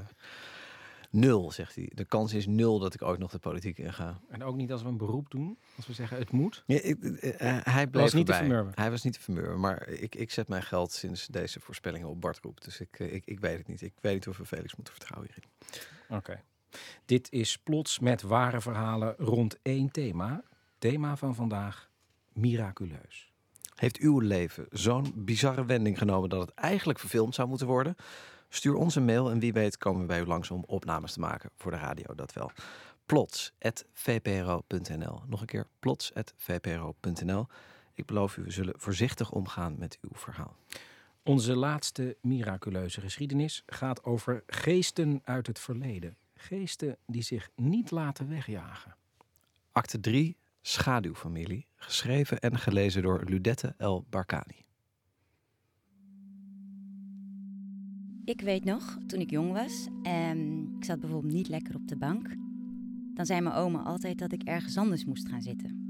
nul, 1.10 1.52
zegt 1.52 1.74
hij. 1.74 1.90
De 1.94 2.04
kans 2.04 2.32
is 2.32 2.46
nul 2.46 2.78
dat 2.78 2.94
ik 2.94 3.02
ooit 3.02 3.18
nog 3.18 3.30
de 3.30 3.38
politiek 3.38 3.78
inga. 3.78 4.20
En 4.28 4.42
ook 4.44 4.56
niet 4.56 4.72
als 4.72 4.82
we 4.82 4.88
een 4.88 4.96
beroep 4.96 5.30
doen, 5.30 5.58
als 5.76 5.86
we 5.86 5.92
zeggen 5.92 6.18
het 6.18 6.30
moet. 6.30 6.62
Ja, 6.66 6.80
ik, 6.82 6.96
hij 7.64 7.86
bleef 7.86 8.02
Was 8.02 8.12
niet 8.12 8.26
te 8.26 8.32
erbij. 8.32 8.46
vermurwen. 8.48 8.72
Hij 8.74 8.90
was 8.90 9.02
niet 9.02 9.12
te 9.12 9.20
vermurwen. 9.20 9.60
Maar 9.60 9.88
ik, 9.88 10.14
ik 10.14 10.30
zet 10.30 10.48
mijn 10.48 10.62
geld 10.62 10.92
sinds 10.92 11.26
deze 11.26 11.60
voorspellingen 11.60 12.08
op 12.08 12.20
Bart 12.20 12.38
Roep. 12.42 12.64
Dus 12.64 12.80
ik, 12.80 12.98
ik, 12.98 13.26
ik 13.26 13.40
weet 13.40 13.58
het 13.58 13.68
niet. 13.68 13.82
Ik 13.82 13.92
weet 14.00 14.14
niet 14.14 14.28
of 14.28 14.36
we 14.36 14.44
Felix 14.44 14.74
moeten 14.74 14.94
vertrouwen 14.94 15.30
hierin. 15.34 15.50
Oké. 16.08 16.42
Dit 17.04 17.32
is 17.32 17.58
plots 17.58 17.98
met 17.98 18.22
ware 18.22 18.60
verhalen 18.60 19.14
rond 19.18 19.58
één 19.62 19.90
thema. 19.90 20.42
Thema 20.78 21.16
van 21.16 21.34
vandaag, 21.34 21.90
miraculeus. 22.32 23.32
Heeft 23.74 23.98
uw 23.98 24.18
leven 24.18 24.66
zo'n 24.70 25.12
bizarre 25.14 25.64
wending 25.64 25.98
genomen 25.98 26.28
dat 26.28 26.40
het 26.40 26.54
eigenlijk 26.54 26.98
verfilmd 26.98 27.34
zou 27.34 27.48
moeten 27.48 27.66
worden? 27.66 27.96
Stuur 28.48 28.74
ons 28.74 28.94
een 28.94 29.04
mail 29.04 29.30
en 29.30 29.38
wie 29.38 29.52
weet 29.52 29.78
komen 29.78 30.00
we 30.00 30.06
bij 30.06 30.20
u 30.20 30.24
langs 30.24 30.50
om 30.50 30.64
opnames 30.66 31.12
te 31.12 31.20
maken 31.20 31.50
voor 31.56 31.70
de 31.70 31.76
radio, 31.76 32.14
dat 32.14 32.32
wel. 32.32 32.50
plots.vpro.nl 33.06 35.22
Nog 35.26 35.40
een 35.40 35.46
keer, 35.46 35.66
plots.vpro.nl 35.78 37.46
Ik 37.94 38.06
beloof 38.06 38.36
u, 38.36 38.42
we 38.42 38.50
zullen 38.50 38.74
voorzichtig 38.76 39.30
omgaan 39.30 39.78
met 39.78 39.98
uw 40.00 40.10
verhaal. 40.12 40.56
Onze 41.22 41.56
laatste 41.56 42.16
miraculeuze 42.20 43.00
geschiedenis 43.00 43.62
gaat 43.66 44.04
over 44.04 44.42
geesten 44.46 45.20
uit 45.24 45.46
het 45.46 45.58
verleden. 45.58 46.16
Geesten 46.44 46.96
die 47.06 47.22
zich 47.22 47.50
niet 47.56 47.90
laten 47.90 48.28
wegjagen. 48.28 48.96
Acte 49.72 50.00
3, 50.00 50.36
Schaduwfamilie, 50.60 51.66
geschreven 51.76 52.40
en 52.40 52.58
gelezen 52.58 53.02
door 53.02 53.24
Ludette 53.24 53.74
El 53.78 54.06
Barkani. 54.10 54.64
Ik 58.24 58.40
weet 58.40 58.64
nog, 58.64 58.98
toen 59.06 59.20
ik 59.20 59.30
jong 59.30 59.52
was 59.52 59.88
en 60.02 60.68
ik 60.76 60.84
zat 60.84 61.00
bijvoorbeeld 61.00 61.32
niet 61.32 61.48
lekker 61.48 61.74
op 61.74 61.88
de 61.88 61.96
bank, 61.96 62.28
dan 63.14 63.26
zei 63.26 63.40
mijn 63.40 63.54
oma 63.54 63.82
altijd 63.82 64.18
dat 64.18 64.32
ik 64.32 64.42
ergens 64.42 64.76
anders 64.76 65.04
moest 65.04 65.28
gaan 65.28 65.42
zitten. 65.42 65.82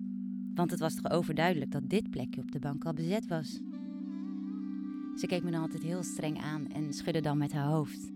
Want 0.55 0.71
het 0.71 0.81
was 0.81 0.95
toch 0.95 1.13
overduidelijk 1.13 1.71
dat 1.71 1.89
dit 1.89 2.11
plekje 2.11 2.41
op 2.41 2.53
de 2.53 2.59
bank 2.59 2.85
al 2.85 2.93
bezet 2.93 3.27
was. 3.27 3.61
Ze 5.17 5.27
keek 5.27 5.43
me 5.43 5.51
dan 5.51 5.63
altijd 5.63 5.83
heel 5.83 6.03
streng 6.03 6.41
aan 6.41 6.69
en 6.69 6.93
schudde 6.93 7.21
dan 7.21 7.39
met 7.39 7.53
haar 7.53 7.67
hoofd. 7.67 8.14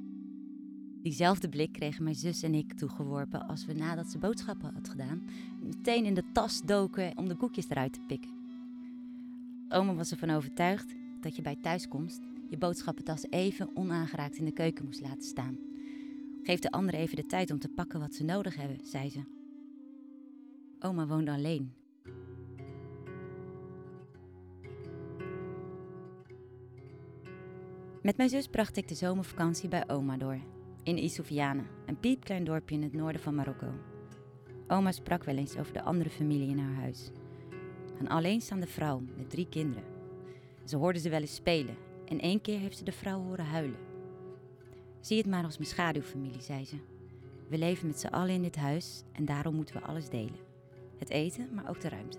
Diezelfde 1.02 1.48
blik 1.48 1.72
kregen 1.72 2.02
mijn 2.02 2.14
zus 2.14 2.42
en 2.42 2.54
ik 2.54 2.72
toegeworpen 2.72 3.48
als 3.48 3.66
we 3.66 3.72
nadat 3.72 4.06
ze 4.06 4.18
boodschappen 4.18 4.72
had 4.74 4.88
gedaan, 4.88 5.22
meteen 5.62 6.04
in 6.04 6.14
de 6.14 6.24
tas 6.32 6.62
doken 6.62 7.16
om 7.16 7.28
de 7.28 7.36
koekjes 7.36 7.68
eruit 7.68 7.92
te 7.92 8.00
pikken. 8.06 8.30
Oma 9.68 9.94
was 9.94 10.10
ervan 10.10 10.30
overtuigd 10.30 10.94
dat 11.20 11.36
je 11.36 11.42
bij 11.42 11.56
thuiskomst 11.56 12.20
je 12.48 12.58
boodschappentas 12.58 13.24
even 13.30 13.70
onaangeraakt 13.74 14.36
in 14.36 14.44
de 14.44 14.52
keuken 14.52 14.84
moest 14.84 15.00
laten 15.00 15.22
staan. 15.22 15.58
Geef 16.42 16.60
de 16.60 16.70
anderen 16.70 17.00
even 17.00 17.16
de 17.16 17.26
tijd 17.26 17.50
om 17.50 17.58
te 17.58 17.68
pakken 17.68 18.00
wat 18.00 18.14
ze 18.14 18.24
nodig 18.24 18.56
hebben, 18.56 18.78
zei 18.82 19.10
ze. 19.10 19.20
Oma 20.80 21.06
woonde 21.06 21.30
alleen. 21.30 21.72
Met 28.02 28.16
mijn 28.16 28.28
zus 28.28 28.46
bracht 28.46 28.76
ik 28.76 28.88
de 28.88 28.94
zomervakantie 28.94 29.68
bij 29.68 29.88
oma 29.88 30.16
door. 30.16 30.57
In 30.88 30.98
Isoufiane, 30.98 31.62
een 31.86 32.00
piepklein 32.00 32.44
dorpje 32.44 32.74
in 32.74 32.82
het 32.82 32.92
noorden 32.92 33.20
van 33.20 33.34
Marokko. 33.34 33.66
Oma 34.68 34.92
sprak 34.92 35.24
wel 35.24 35.36
eens 35.36 35.56
over 35.56 35.72
de 35.72 35.82
andere 35.82 36.10
familie 36.10 36.48
in 36.48 36.58
haar 36.58 36.74
huis. 36.74 37.10
Een 37.98 38.08
alleenstaande 38.08 38.66
vrouw 38.66 39.02
met 39.16 39.30
drie 39.30 39.48
kinderen. 39.48 39.84
Ze 40.64 40.76
hoorde 40.76 40.98
ze 40.98 41.08
wel 41.08 41.20
eens 41.20 41.34
spelen 41.34 41.76
en 42.04 42.20
één 42.20 42.40
keer 42.40 42.58
heeft 42.58 42.76
ze 42.76 42.84
de 42.84 42.92
vrouw 42.92 43.22
horen 43.22 43.44
huilen. 43.44 43.78
Zie 45.00 45.16
het 45.16 45.26
maar 45.26 45.44
als 45.44 45.58
mijn 45.58 45.70
schaduwfamilie, 45.70 46.42
zei 46.42 46.64
ze. 46.64 46.76
We 47.48 47.58
leven 47.58 47.86
met 47.86 48.00
z'n 48.00 48.06
allen 48.06 48.34
in 48.34 48.42
dit 48.42 48.56
huis 48.56 49.02
en 49.12 49.24
daarom 49.24 49.54
moeten 49.54 49.74
we 49.74 49.82
alles 49.82 50.08
delen. 50.08 50.40
Het 50.98 51.10
eten, 51.10 51.54
maar 51.54 51.68
ook 51.68 51.80
de 51.80 51.88
ruimte. 51.88 52.18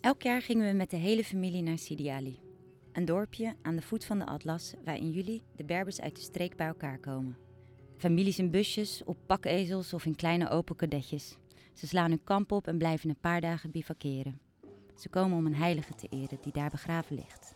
Elk 0.00 0.22
jaar 0.22 0.42
gingen 0.42 0.66
we 0.70 0.76
met 0.76 0.90
de 0.90 0.96
hele 0.96 1.24
familie 1.24 1.62
naar 1.62 1.78
Sidi 1.78 2.08
Ali. 2.08 2.51
Een 2.92 3.04
dorpje 3.04 3.54
aan 3.62 3.76
de 3.76 3.82
voet 3.82 4.04
van 4.04 4.18
de 4.18 4.26
Atlas 4.26 4.74
waar 4.84 4.96
in 4.96 5.10
juli 5.10 5.42
de 5.56 5.64
Berbers 5.64 6.00
uit 6.00 6.16
de 6.16 6.22
streek 6.22 6.56
bij 6.56 6.66
elkaar 6.66 6.98
komen. 6.98 7.36
Families 7.96 8.38
in 8.38 8.50
busjes, 8.50 9.04
op 9.04 9.16
pakezels 9.26 9.92
of 9.92 10.04
in 10.04 10.14
kleine 10.14 10.48
open 10.48 10.76
kadetjes. 10.76 11.36
Ze 11.72 11.86
slaan 11.86 12.10
hun 12.10 12.24
kamp 12.24 12.52
op 12.52 12.66
en 12.66 12.78
blijven 12.78 13.08
een 13.08 13.20
paar 13.20 13.40
dagen 13.40 13.70
bivakeren. 13.70 14.40
Ze 14.96 15.08
komen 15.08 15.38
om 15.38 15.46
een 15.46 15.54
heilige 15.54 15.94
te 15.94 16.08
eren 16.08 16.38
die 16.42 16.52
daar 16.52 16.70
begraven 16.70 17.14
ligt. 17.14 17.54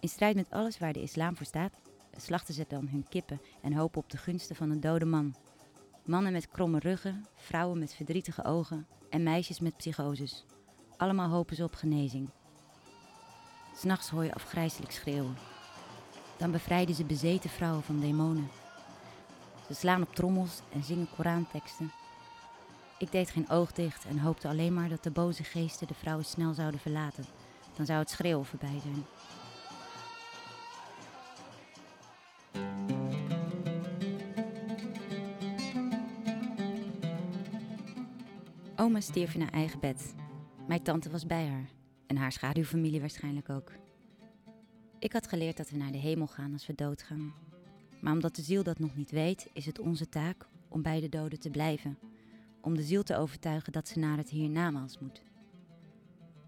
In 0.00 0.08
strijd 0.08 0.34
met 0.34 0.50
alles 0.50 0.78
waar 0.78 0.92
de 0.92 1.02
islam 1.02 1.36
voor 1.36 1.46
staat, 1.46 1.80
slachten 2.16 2.54
ze 2.54 2.64
dan 2.68 2.88
hun 2.88 3.08
kippen 3.08 3.40
en 3.62 3.72
hopen 3.72 4.00
op 4.00 4.10
de 4.10 4.16
gunsten 4.16 4.56
van 4.56 4.70
een 4.70 4.80
dode 4.80 5.04
man. 5.04 5.34
Mannen 6.04 6.32
met 6.32 6.48
kromme 6.48 6.78
ruggen, 6.78 7.24
vrouwen 7.34 7.78
met 7.78 7.94
verdrietige 7.94 8.44
ogen 8.44 8.86
en 9.10 9.22
meisjes 9.22 9.60
met 9.60 9.76
psychoses. 9.76 10.44
Allemaal 10.96 11.30
hopen 11.30 11.56
ze 11.56 11.64
op 11.64 11.74
genezing. 11.74 12.30
S'nachts 13.78 14.08
hoor 14.08 14.24
je 14.24 14.34
afgrijzelijk 14.34 14.92
schreeuwen. 14.92 15.36
Dan 16.36 16.50
bevrijden 16.50 16.94
ze 16.94 17.04
bezeten 17.04 17.50
vrouwen 17.50 17.82
van 17.82 18.00
demonen. 18.00 18.50
Ze 19.66 19.74
slaan 19.74 20.02
op 20.02 20.14
trommels 20.14 20.60
en 20.72 20.82
zingen 20.82 21.08
Koranteksten. 21.16 21.92
Ik 22.98 23.12
deed 23.12 23.30
geen 23.30 23.50
oog 23.50 23.72
dicht 23.72 24.04
en 24.04 24.18
hoopte 24.18 24.48
alleen 24.48 24.74
maar 24.74 24.88
dat 24.88 25.02
de 25.02 25.10
boze 25.10 25.44
geesten 25.44 25.86
de 25.86 25.94
vrouwen 25.94 26.24
snel 26.24 26.54
zouden 26.54 26.80
verlaten. 26.80 27.24
Dan 27.76 27.86
zou 27.86 27.98
het 27.98 28.10
schreeuwen 28.10 28.46
voorbij 28.46 28.80
zijn. 28.82 29.04
Oma 38.76 39.00
stierf 39.00 39.34
in 39.34 39.40
haar 39.40 39.52
eigen 39.52 39.80
bed. 39.80 40.14
Mijn 40.66 40.82
tante 40.82 41.10
was 41.10 41.26
bij 41.26 41.46
haar. 41.46 41.77
En 42.08 42.16
haar 42.16 42.32
schaduwfamilie 42.32 43.00
waarschijnlijk 43.00 43.48
ook. 43.48 43.72
Ik 44.98 45.12
had 45.12 45.28
geleerd 45.28 45.56
dat 45.56 45.70
we 45.70 45.76
naar 45.76 45.92
de 45.92 45.98
hemel 45.98 46.26
gaan 46.26 46.52
als 46.52 46.66
we 46.66 46.74
doodgaan. 46.74 47.34
Maar 48.00 48.12
omdat 48.12 48.36
de 48.36 48.42
ziel 48.42 48.62
dat 48.62 48.78
nog 48.78 48.96
niet 48.96 49.10
weet, 49.10 49.50
is 49.52 49.66
het 49.66 49.78
onze 49.78 50.08
taak 50.08 50.48
om 50.68 50.82
bij 50.82 51.00
de 51.00 51.08
doden 51.08 51.40
te 51.40 51.50
blijven. 51.50 51.98
Om 52.60 52.74
de 52.74 52.82
ziel 52.82 53.02
te 53.02 53.16
overtuigen 53.16 53.72
dat 53.72 53.88
ze 53.88 53.98
naar 53.98 54.16
het 54.16 54.30
hiernamaals 54.30 54.98
moet. 54.98 55.22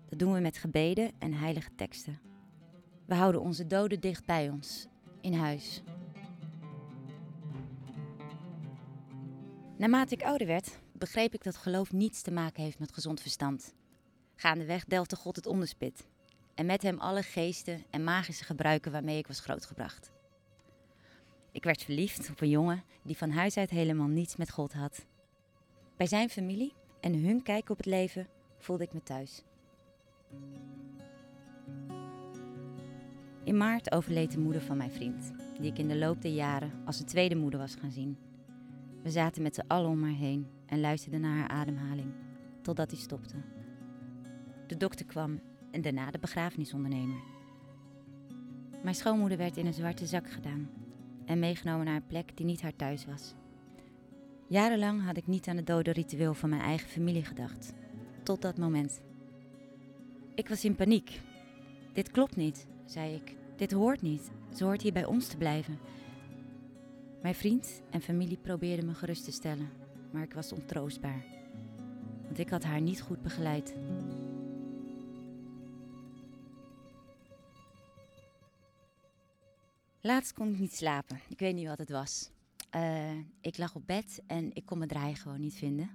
Dat 0.08 0.18
doen 0.18 0.32
we 0.32 0.40
met 0.40 0.58
gebeden 0.58 1.10
en 1.18 1.32
heilige 1.32 1.74
teksten. 1.74 2.20
We 3.06 3.14
houden 3.14 3.40
onze 3.40 3.66
doden 3.66 4.00
dicht 4.00 4.26
bij 4.26 4.50
ons, 4.50 4.86
in 5.20 5.32
huis. 5.32 5.82
Naarmate 9.76 10.14
ik 10.14 10.22
ouder 10.22 10.46
werd, 10.46 10.78
begreep 10.92 11.34
ik 11.34 11.42
dat 11.42 11.56
geloof 11.56 11.92
niets 11.92 12.22
te 12.22 12.30
maken 12.30 12.62
heeft 12.62 12.78
met 12.78 12.92
gezond 12.92 13.20
verstand. 13.20 13.74
Gaandeweg 14.40 14.84
delfde 14.84 15.16
God 15.16 15.36
het 15.36 15.46
onderspit. 15.46 16.06
En 16.54 16.66
met 16.66 16.82
hem 16.82 16.98
alle 16.98 17.22
geesten 17.22 17.84
en 17.90 18.04
magische 18.04 18.44
gebruiken 18.44 18.92
waarmee 18.92 19.18
ik 19.18 19.26
was 19.26 19.40
grootgebracht. 19.40 20.10
Ik 21.52 21.64
werd 21.64 21.82
verliefd 21.82 22.30
op 22.30 22.40
een 22.40 22.48
jongen 22.48 22.82
die 23.02 23.16
van 23.16 23.30
huis 23.30 23.56
uit 23.56 23.70
helemaal 23.70 24.06
niets 24.06 24.36
met 24.36 24.50
God 24.50 24.72
had. 24.72 25.06
Bij 25.96 26.06
zijn 26.06 26.30
familie 26.30 26.72
en 27.00 27.24
hun 27.24 27.42
kijk 27.42 27.70
op 27.70 27.76
het 27.76 27.86
leven 27.86 28.28
voelde 28.58 28.84
ik 28.84 28.92
me 28.92 29.02
thuis. 29.02 29.42
In 33.44 33.56
maart 33.56 33.92
overleed 33.92 34.32
de 34.32 34.38
moeder 34.38 34.62
van 34.62 34.76
mijn 34.76 34.92
vriend, 34.92 35.32
die 35.58 35.70
ik 35.70 35.78
in 35.78 35.88
de 35.88 35.96
loop 35.96 36.22
der 36.22 36.32
jaren 36.32 36.82
als 36.84 37.00
een 37.00 37.06
tweede 37.06 37.36
moeder 37.36 37.60
was 37.60 37.74
gaan 37.74 37.90
zien. 37.90 38.18
We 39.02 39.10
zaten 39.10 39.42
met 39.42 39.54
z'n 39.54 39.66
allen 39.66 39.90
om 39.90 40.02
haar 40.02 40.18
heen 40.18 40.46
en 40.66 40.80
luisterden 40.80 41.20
naar 41.20 41.36
haar 41.36 41.48
ademhaling, 41.48 42.12
totdat 42.62 42.90
hij 42.90 43.00
stopte. 43.00 43.59
De 44.70 44.76
dokter 44.76 45.06
kwam 45.06 45.40
en 45.70 45.82
daarna 45.82 46.10
de 46.10 46.18
begrafenisondernemer. 46.18 47.20
Mijn 48.82 48.94
schoonmoeder 48.94 49.38
werd 49.38 49.56
in 49.56 49.66
een 49.66 49.74
zwarte 49.74 50.06
zak 50.06 50.30
gedaan 50.30 50.70
en 51.24 51.38
meegenomen 51.38 51.84
naar 51.84 51.94
een 51.94 52.06
plek 52.06 52.36
die 52.36 52.46
niet 52.46 52.62
haar 52.62 52.76
thuis 52.76 53.04
was. 53.04 53.34
Jarenlang 54.48 55.04
had 55.04 55.16
ik 55.16 55.26
niet 55.26 55.48
aan 55.48 55.56
het 55.56 55.66
dodenritueel 55.66 56.34
van 56.34 56.48
mijn 56.48 56.62
eigen 56.62 56.88
familie 56.88 57.24
gedacht. 57.24 57.74
Tot 58.22 58.42
dat 58.42 58.58
moment. 58.58 59.00
Ik 60.34 60.48
was 60.48 60.64
in 60.64 60.74
paniek. 60.74 61.20
Dit 61.92 62.10
klopt 62.10 62.36
niet, 62.36 62.66
zei 62.84 63.14
ik. 63.14 63.36
Dit 63.56 63.72
hoort 63.72 64.02
niet. 64.02 64.30
Ze 64.54 64.64
hoort 64.64 64.82
hier 64.82 64.92
bij 64.92 65.04
ons 65.04 65.26
te 65.26 65.36
blijven. 65.36 65.78
Mijn 67.22 67.34
vriend 67.34 67.82
en 67.90 68.00
familie 68.00 68.38
probeerden 68.42 68.86
me 68.86 68.94
gerust 68.94 69.24
te 69.24 69.32
stellen, 69.32 69.68
maar 70.10 70.22
ik 70.22 70.34
was 70.34 70.52
ontroostbaar. 70.52 71.24
Want 72.24 72.38
ik 72.38 72.48
had 72.48 72.64
haar 72.64 72.80
niet 72.80 73.00
goed 73.00 73.22
begeleid. 73.22 73.74
Laatst 80.02 80.32
kon 80.32 80.48
ik 80.48 80.58
niet 80.58 80.74
slapen. 80.74 81.20
Ik 81.28 81.38
weet 81.38 81.54
niet 81.54 81.66
wat 81.66 81.78
het 81.78 81.90
was. 81.90 82.30
Uh, 82.76 83.18
ik 83.40 83.58
lag 83.58 83.74
op 83.74 83.86
bed 83.86 84.22
en 84.26 84.50
ik 84.52 84.66
kon 84.66 84.78
mijn 84.78 84.90
draai 84.90 85.14
gewoon 85.14 85.40
niet 85.40 85.54
vinden. 85.54 85.90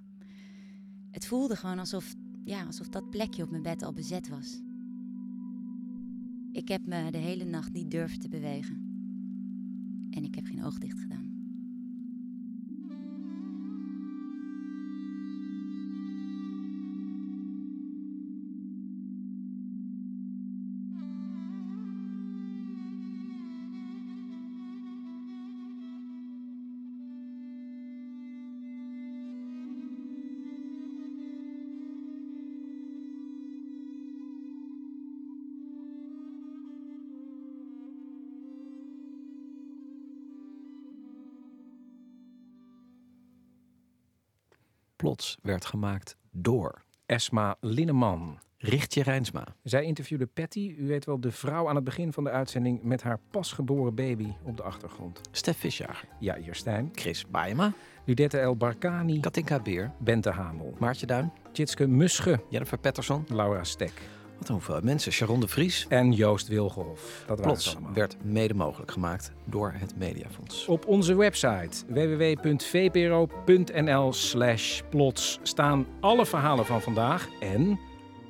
Het 1.10 1.26
voelde 1.26 1.56
gewoon 1.56 1.78
alsof, 1.78 2.14
ja, 2.44 2.64
alsof 2.64 2.88
dat 2.88 3.10
plekje 3.10 3.42
op 3.42 3.50
mijn 3.50 3.62
bed 3.62 3.82
al 3.82 3.92
bezet 3.92 4.28
was. 4.28 4.60
Ik 6.52 6.68
heb 6.68 6.86
me 6.86 7.10
de 7.10 7.18
hele 7.18 7.44
nacht 7.44 7.72
niet 7.72 7.90
durven 7.90 8.18
te 8.20 8.28
bewegen. 8.28 8.76
En 10.10 10.24
ik 10.24 10.34
heb 10.34 10.46
geen 10.46 10.64
oog 10.64 10.78
dicht 10.78 10.98
gedaan. 10.98 11.35
Werd 45.42 45.64
gemaakt 45.64 46.16
door 46.30 46.82
Esma 47.06 47.56
Linneman. 47.60 48.38
Richtje 48.58 49.02
Rijnsma. 49.02 49.46
Zij 49.62 49.84
interviewde 49.84 50.26
Patty, 50.26 50.74
u 50.78 50.86
weet 50.86 51.04
wel, 51.04 51.20
de 51.20 51.30
vrouw 51.30 51.68
aan 51.68 51.74
het 51.74 51.84
begin 51.84 52.12
van 52.12 52.24
de 52.24 52.30
uitzending 52.30 52.82
met 52.82 53.02
haar 53.02 53.18
pasgeboren 53.30 53.94
baby 53.94 54.32
op 54.42 54.56
de 54.56 54.62
achtergrond. 54.62 55.20
Stef 55.30 55.58
Visjager. 55.58 56.08
Ja, 56.20 56.36
Stijn. 56.50 56.90
Chris 56.92 57.26
Baema. 57.26 57.72
Ludette 58.04 58.38
El 58.38 58.56
Barkani. 58.56 59.20
Katinka 59.20 59.60
Beer. 59.60 59.92
Bente 59.98 60.30
Hamel. 60.30 60.74
Maartje 60.78 61.06
Duin. 61.06 61.32
Tjitske 61.52 61.86
Musche. 61.86 62.40
Jennifer 62.50 62.78
Patterson. 62.78 63.24
Laura 63.28 63.64
Stek. 63.64 63.92
Wat 64.38 64.48
een 64.48 64.54
hoeveelheid 64.54 64.84
mensen. 64.84 65.12
Sharon 65.12 65.40
de 65.40 65.48
Vries. 65.48 65.86
En 65.88 66.12
Joost 66.12 66.48
Wilgenhof. 66.48 67.24
Dat 67.26 67.40
Plots 67.40 67.74
allemaal. 67.76 67.92
werd 67.92 68.16
mede 68.22 68.54
mogelijk 68.54 68.90
gemaakt 68.90 69.32
door 69.44 69.74
het 69.76 69.98
Mediafonds. 69.98 70.66
Op 70.66 70.86
onze 70.86 71.14
website 71.14 71.84
www.vpro.nl 71.88 73.32
slash 74.12 74.80
plots 74.90 75.38
staan 75.42 75.86
alle 76.00 76.26
verhalen 76.26 76.66
van 76.66 76.82
vandaag 76.82 77.28
en 77.40 77.80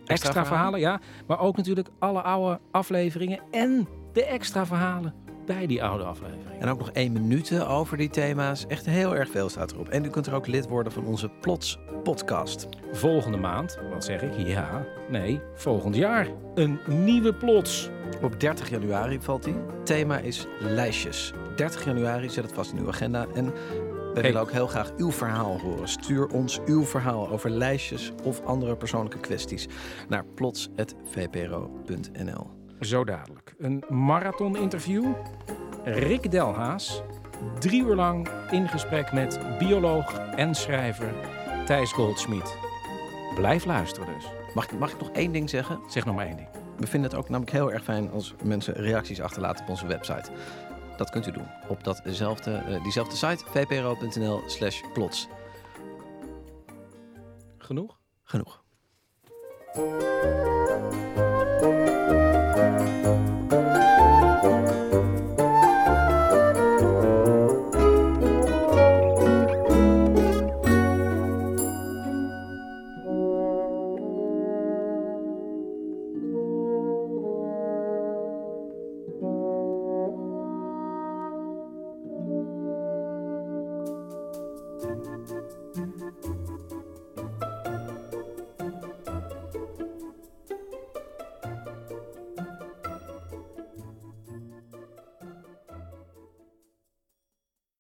extra, 0.05 0.29
extra 0.29 0.47
verhalen. 0.47 0.81
ja, 0.81 1.01
maar 1.27 1.41
ook 1.41 1.57
natuurlijk 1.57 1.89
alle 1.99 2.23
oude 2.23 2.61
afleveringen 2.71 3.41
en 3.51 3.89
de 4.13 4.25
extra 4.25 4.67
verhalen 4.67 5.26
bij 5.47 5.67
die 5.67 5.85
oude 5.85 6.05
afleveringen. 6.05 6.61
En 6.61 6.69
ook 6.69 6.79
nog 6.79 6.91
één 6.91 7.13
minuut 7.13 7.65
over 7.65 7.97
die 7.97 8.11
thema's. 8.11 8.67
Echt 8.67 8.87
heel 8.87 9.17
erg 9.17 9.31
veel 9.31 9.49
staat 9.49 9.73
erop. 9.73 9.89
En 9.89 10.05
u 10.05 10.09
kunt 10.09 10.27
er 10.27 10.35
ook 10.35 10.47
lid 10.47 10.69
worden 10.69 10.93
van 10.93 11.05
onze 11.05 11.29
Plots 11.41 11.79
podcast. 12.03 12.69
Volgende 12.93 13.39
maand, 13.39 13.79
wat 13.91 14.05
zeg 14.05 14.23
ik? 14.23 14.47
Ja, 14.47 14.87
nee, 15.09 15.41
volgend 15.55 15.97
jaar. 15.97 16.29
Een 16.55 16.79
nieuwe 16.87 17.35
Plots. 17.35 17.91
Op 18.23 18.41
30 18.41 18.71
januari 18.71 19.19
valt 19.21 19.45
die. 19.45 19.55
Thema 19.85 20.19
is 20.19 20.47
lijstjes. 20.61 21.33
30 21.57 21.85
januari, 21.85 22.31
zet 22.31 22.45
het 22.45 22.53
vast 22.53 22.73
in 22.73 22.79
uw 22.79 22.89
agenda. 22.89 23.27
En 23.35 23.53
Wij 24.15 24.23
willen 24.23 24.41
ook 24.41 24.53
heel 24.53 24.67
graag 24.67 24.93
uw 24.97 25.13
verhaal 25.13 25.61
horen. 25.61 25.89
Stuur 25.89 26.27
ons 26.27 26.61
uw 26.67 26.85
verhaal 26.85 27.31
over 27.31 27.51
lijstjes 27.51 28.13
of 28.23 28.45
andere 28.45 28.77
persoonlijke 28.77 29.21
kwesties 29.21 29.69
naar 30.09 30.25
plots.vpro.nl. 30.35 32.56
Zo 32.81 33.05
dadelijk. 33.05 33.55
Een 33.59 33.85
marathon-interview. 33.89 35.13
Rick 35.85 36.31
Delhaas. 36.31 37.03
Drie 37.59 37.83
uur 37.83 37.95
lang 37.95 38.29
in 38.51 38.69
gesprek 38.69 39.13
met 39.13 39.59
bioloog 39.59 40.19
en 40.19 40.55
schrijver 40.55 41.15
Thijs 41.65 41.93
Goldsmit. 41.93 42.57
Blijf 43.35 43.65
luisteren 43.65 44.15
dus. 44.15 44.25
Mag 44.55 44.65
ik, 44.65 44.79
mag 44.79 44.93
ik 44.93 45.01
nog 45.01 45.11
één 45.11 45.33
ding 45.33 45.51
zeggen? 45.51 45.81
Zeg 45.89 46.05
nog 46.05 46.15
maar 46.15 46.27
één 46.27 46.37
ding. 46.37 46.49
We 46.77 46.87
vinden 46.87 47.11
het 47.11 47.19
ook 47.19 47.29
namelijk 47.29 47.57
heel 47.57 47.73
erg 47.73 47.85
fijn 47.85 48.11
als 48.11 48.35
mensen 48.45 48.75
reacties 48.75 49.21
achterlaten 49.21 49.65
op 49.65 49.71
onze 49.71 49.87
website. 49.87 50.31
Dat 50.97 51.11
kunt 51.11 51.27
u 51.27 51.31
doen 51.31 51.49
op 51.69 51.85
datzelfde, 51.85 52.55
eh, 52.55 52.83
diezelfde 52.83 53.17
site, 53.17 53.45
vpro.nl 53.45 54.43
slash 54.47 54.81
plots. 54.93 55.29
Genoeg? 57.59 57.99
Genoeg. 58.23 58.65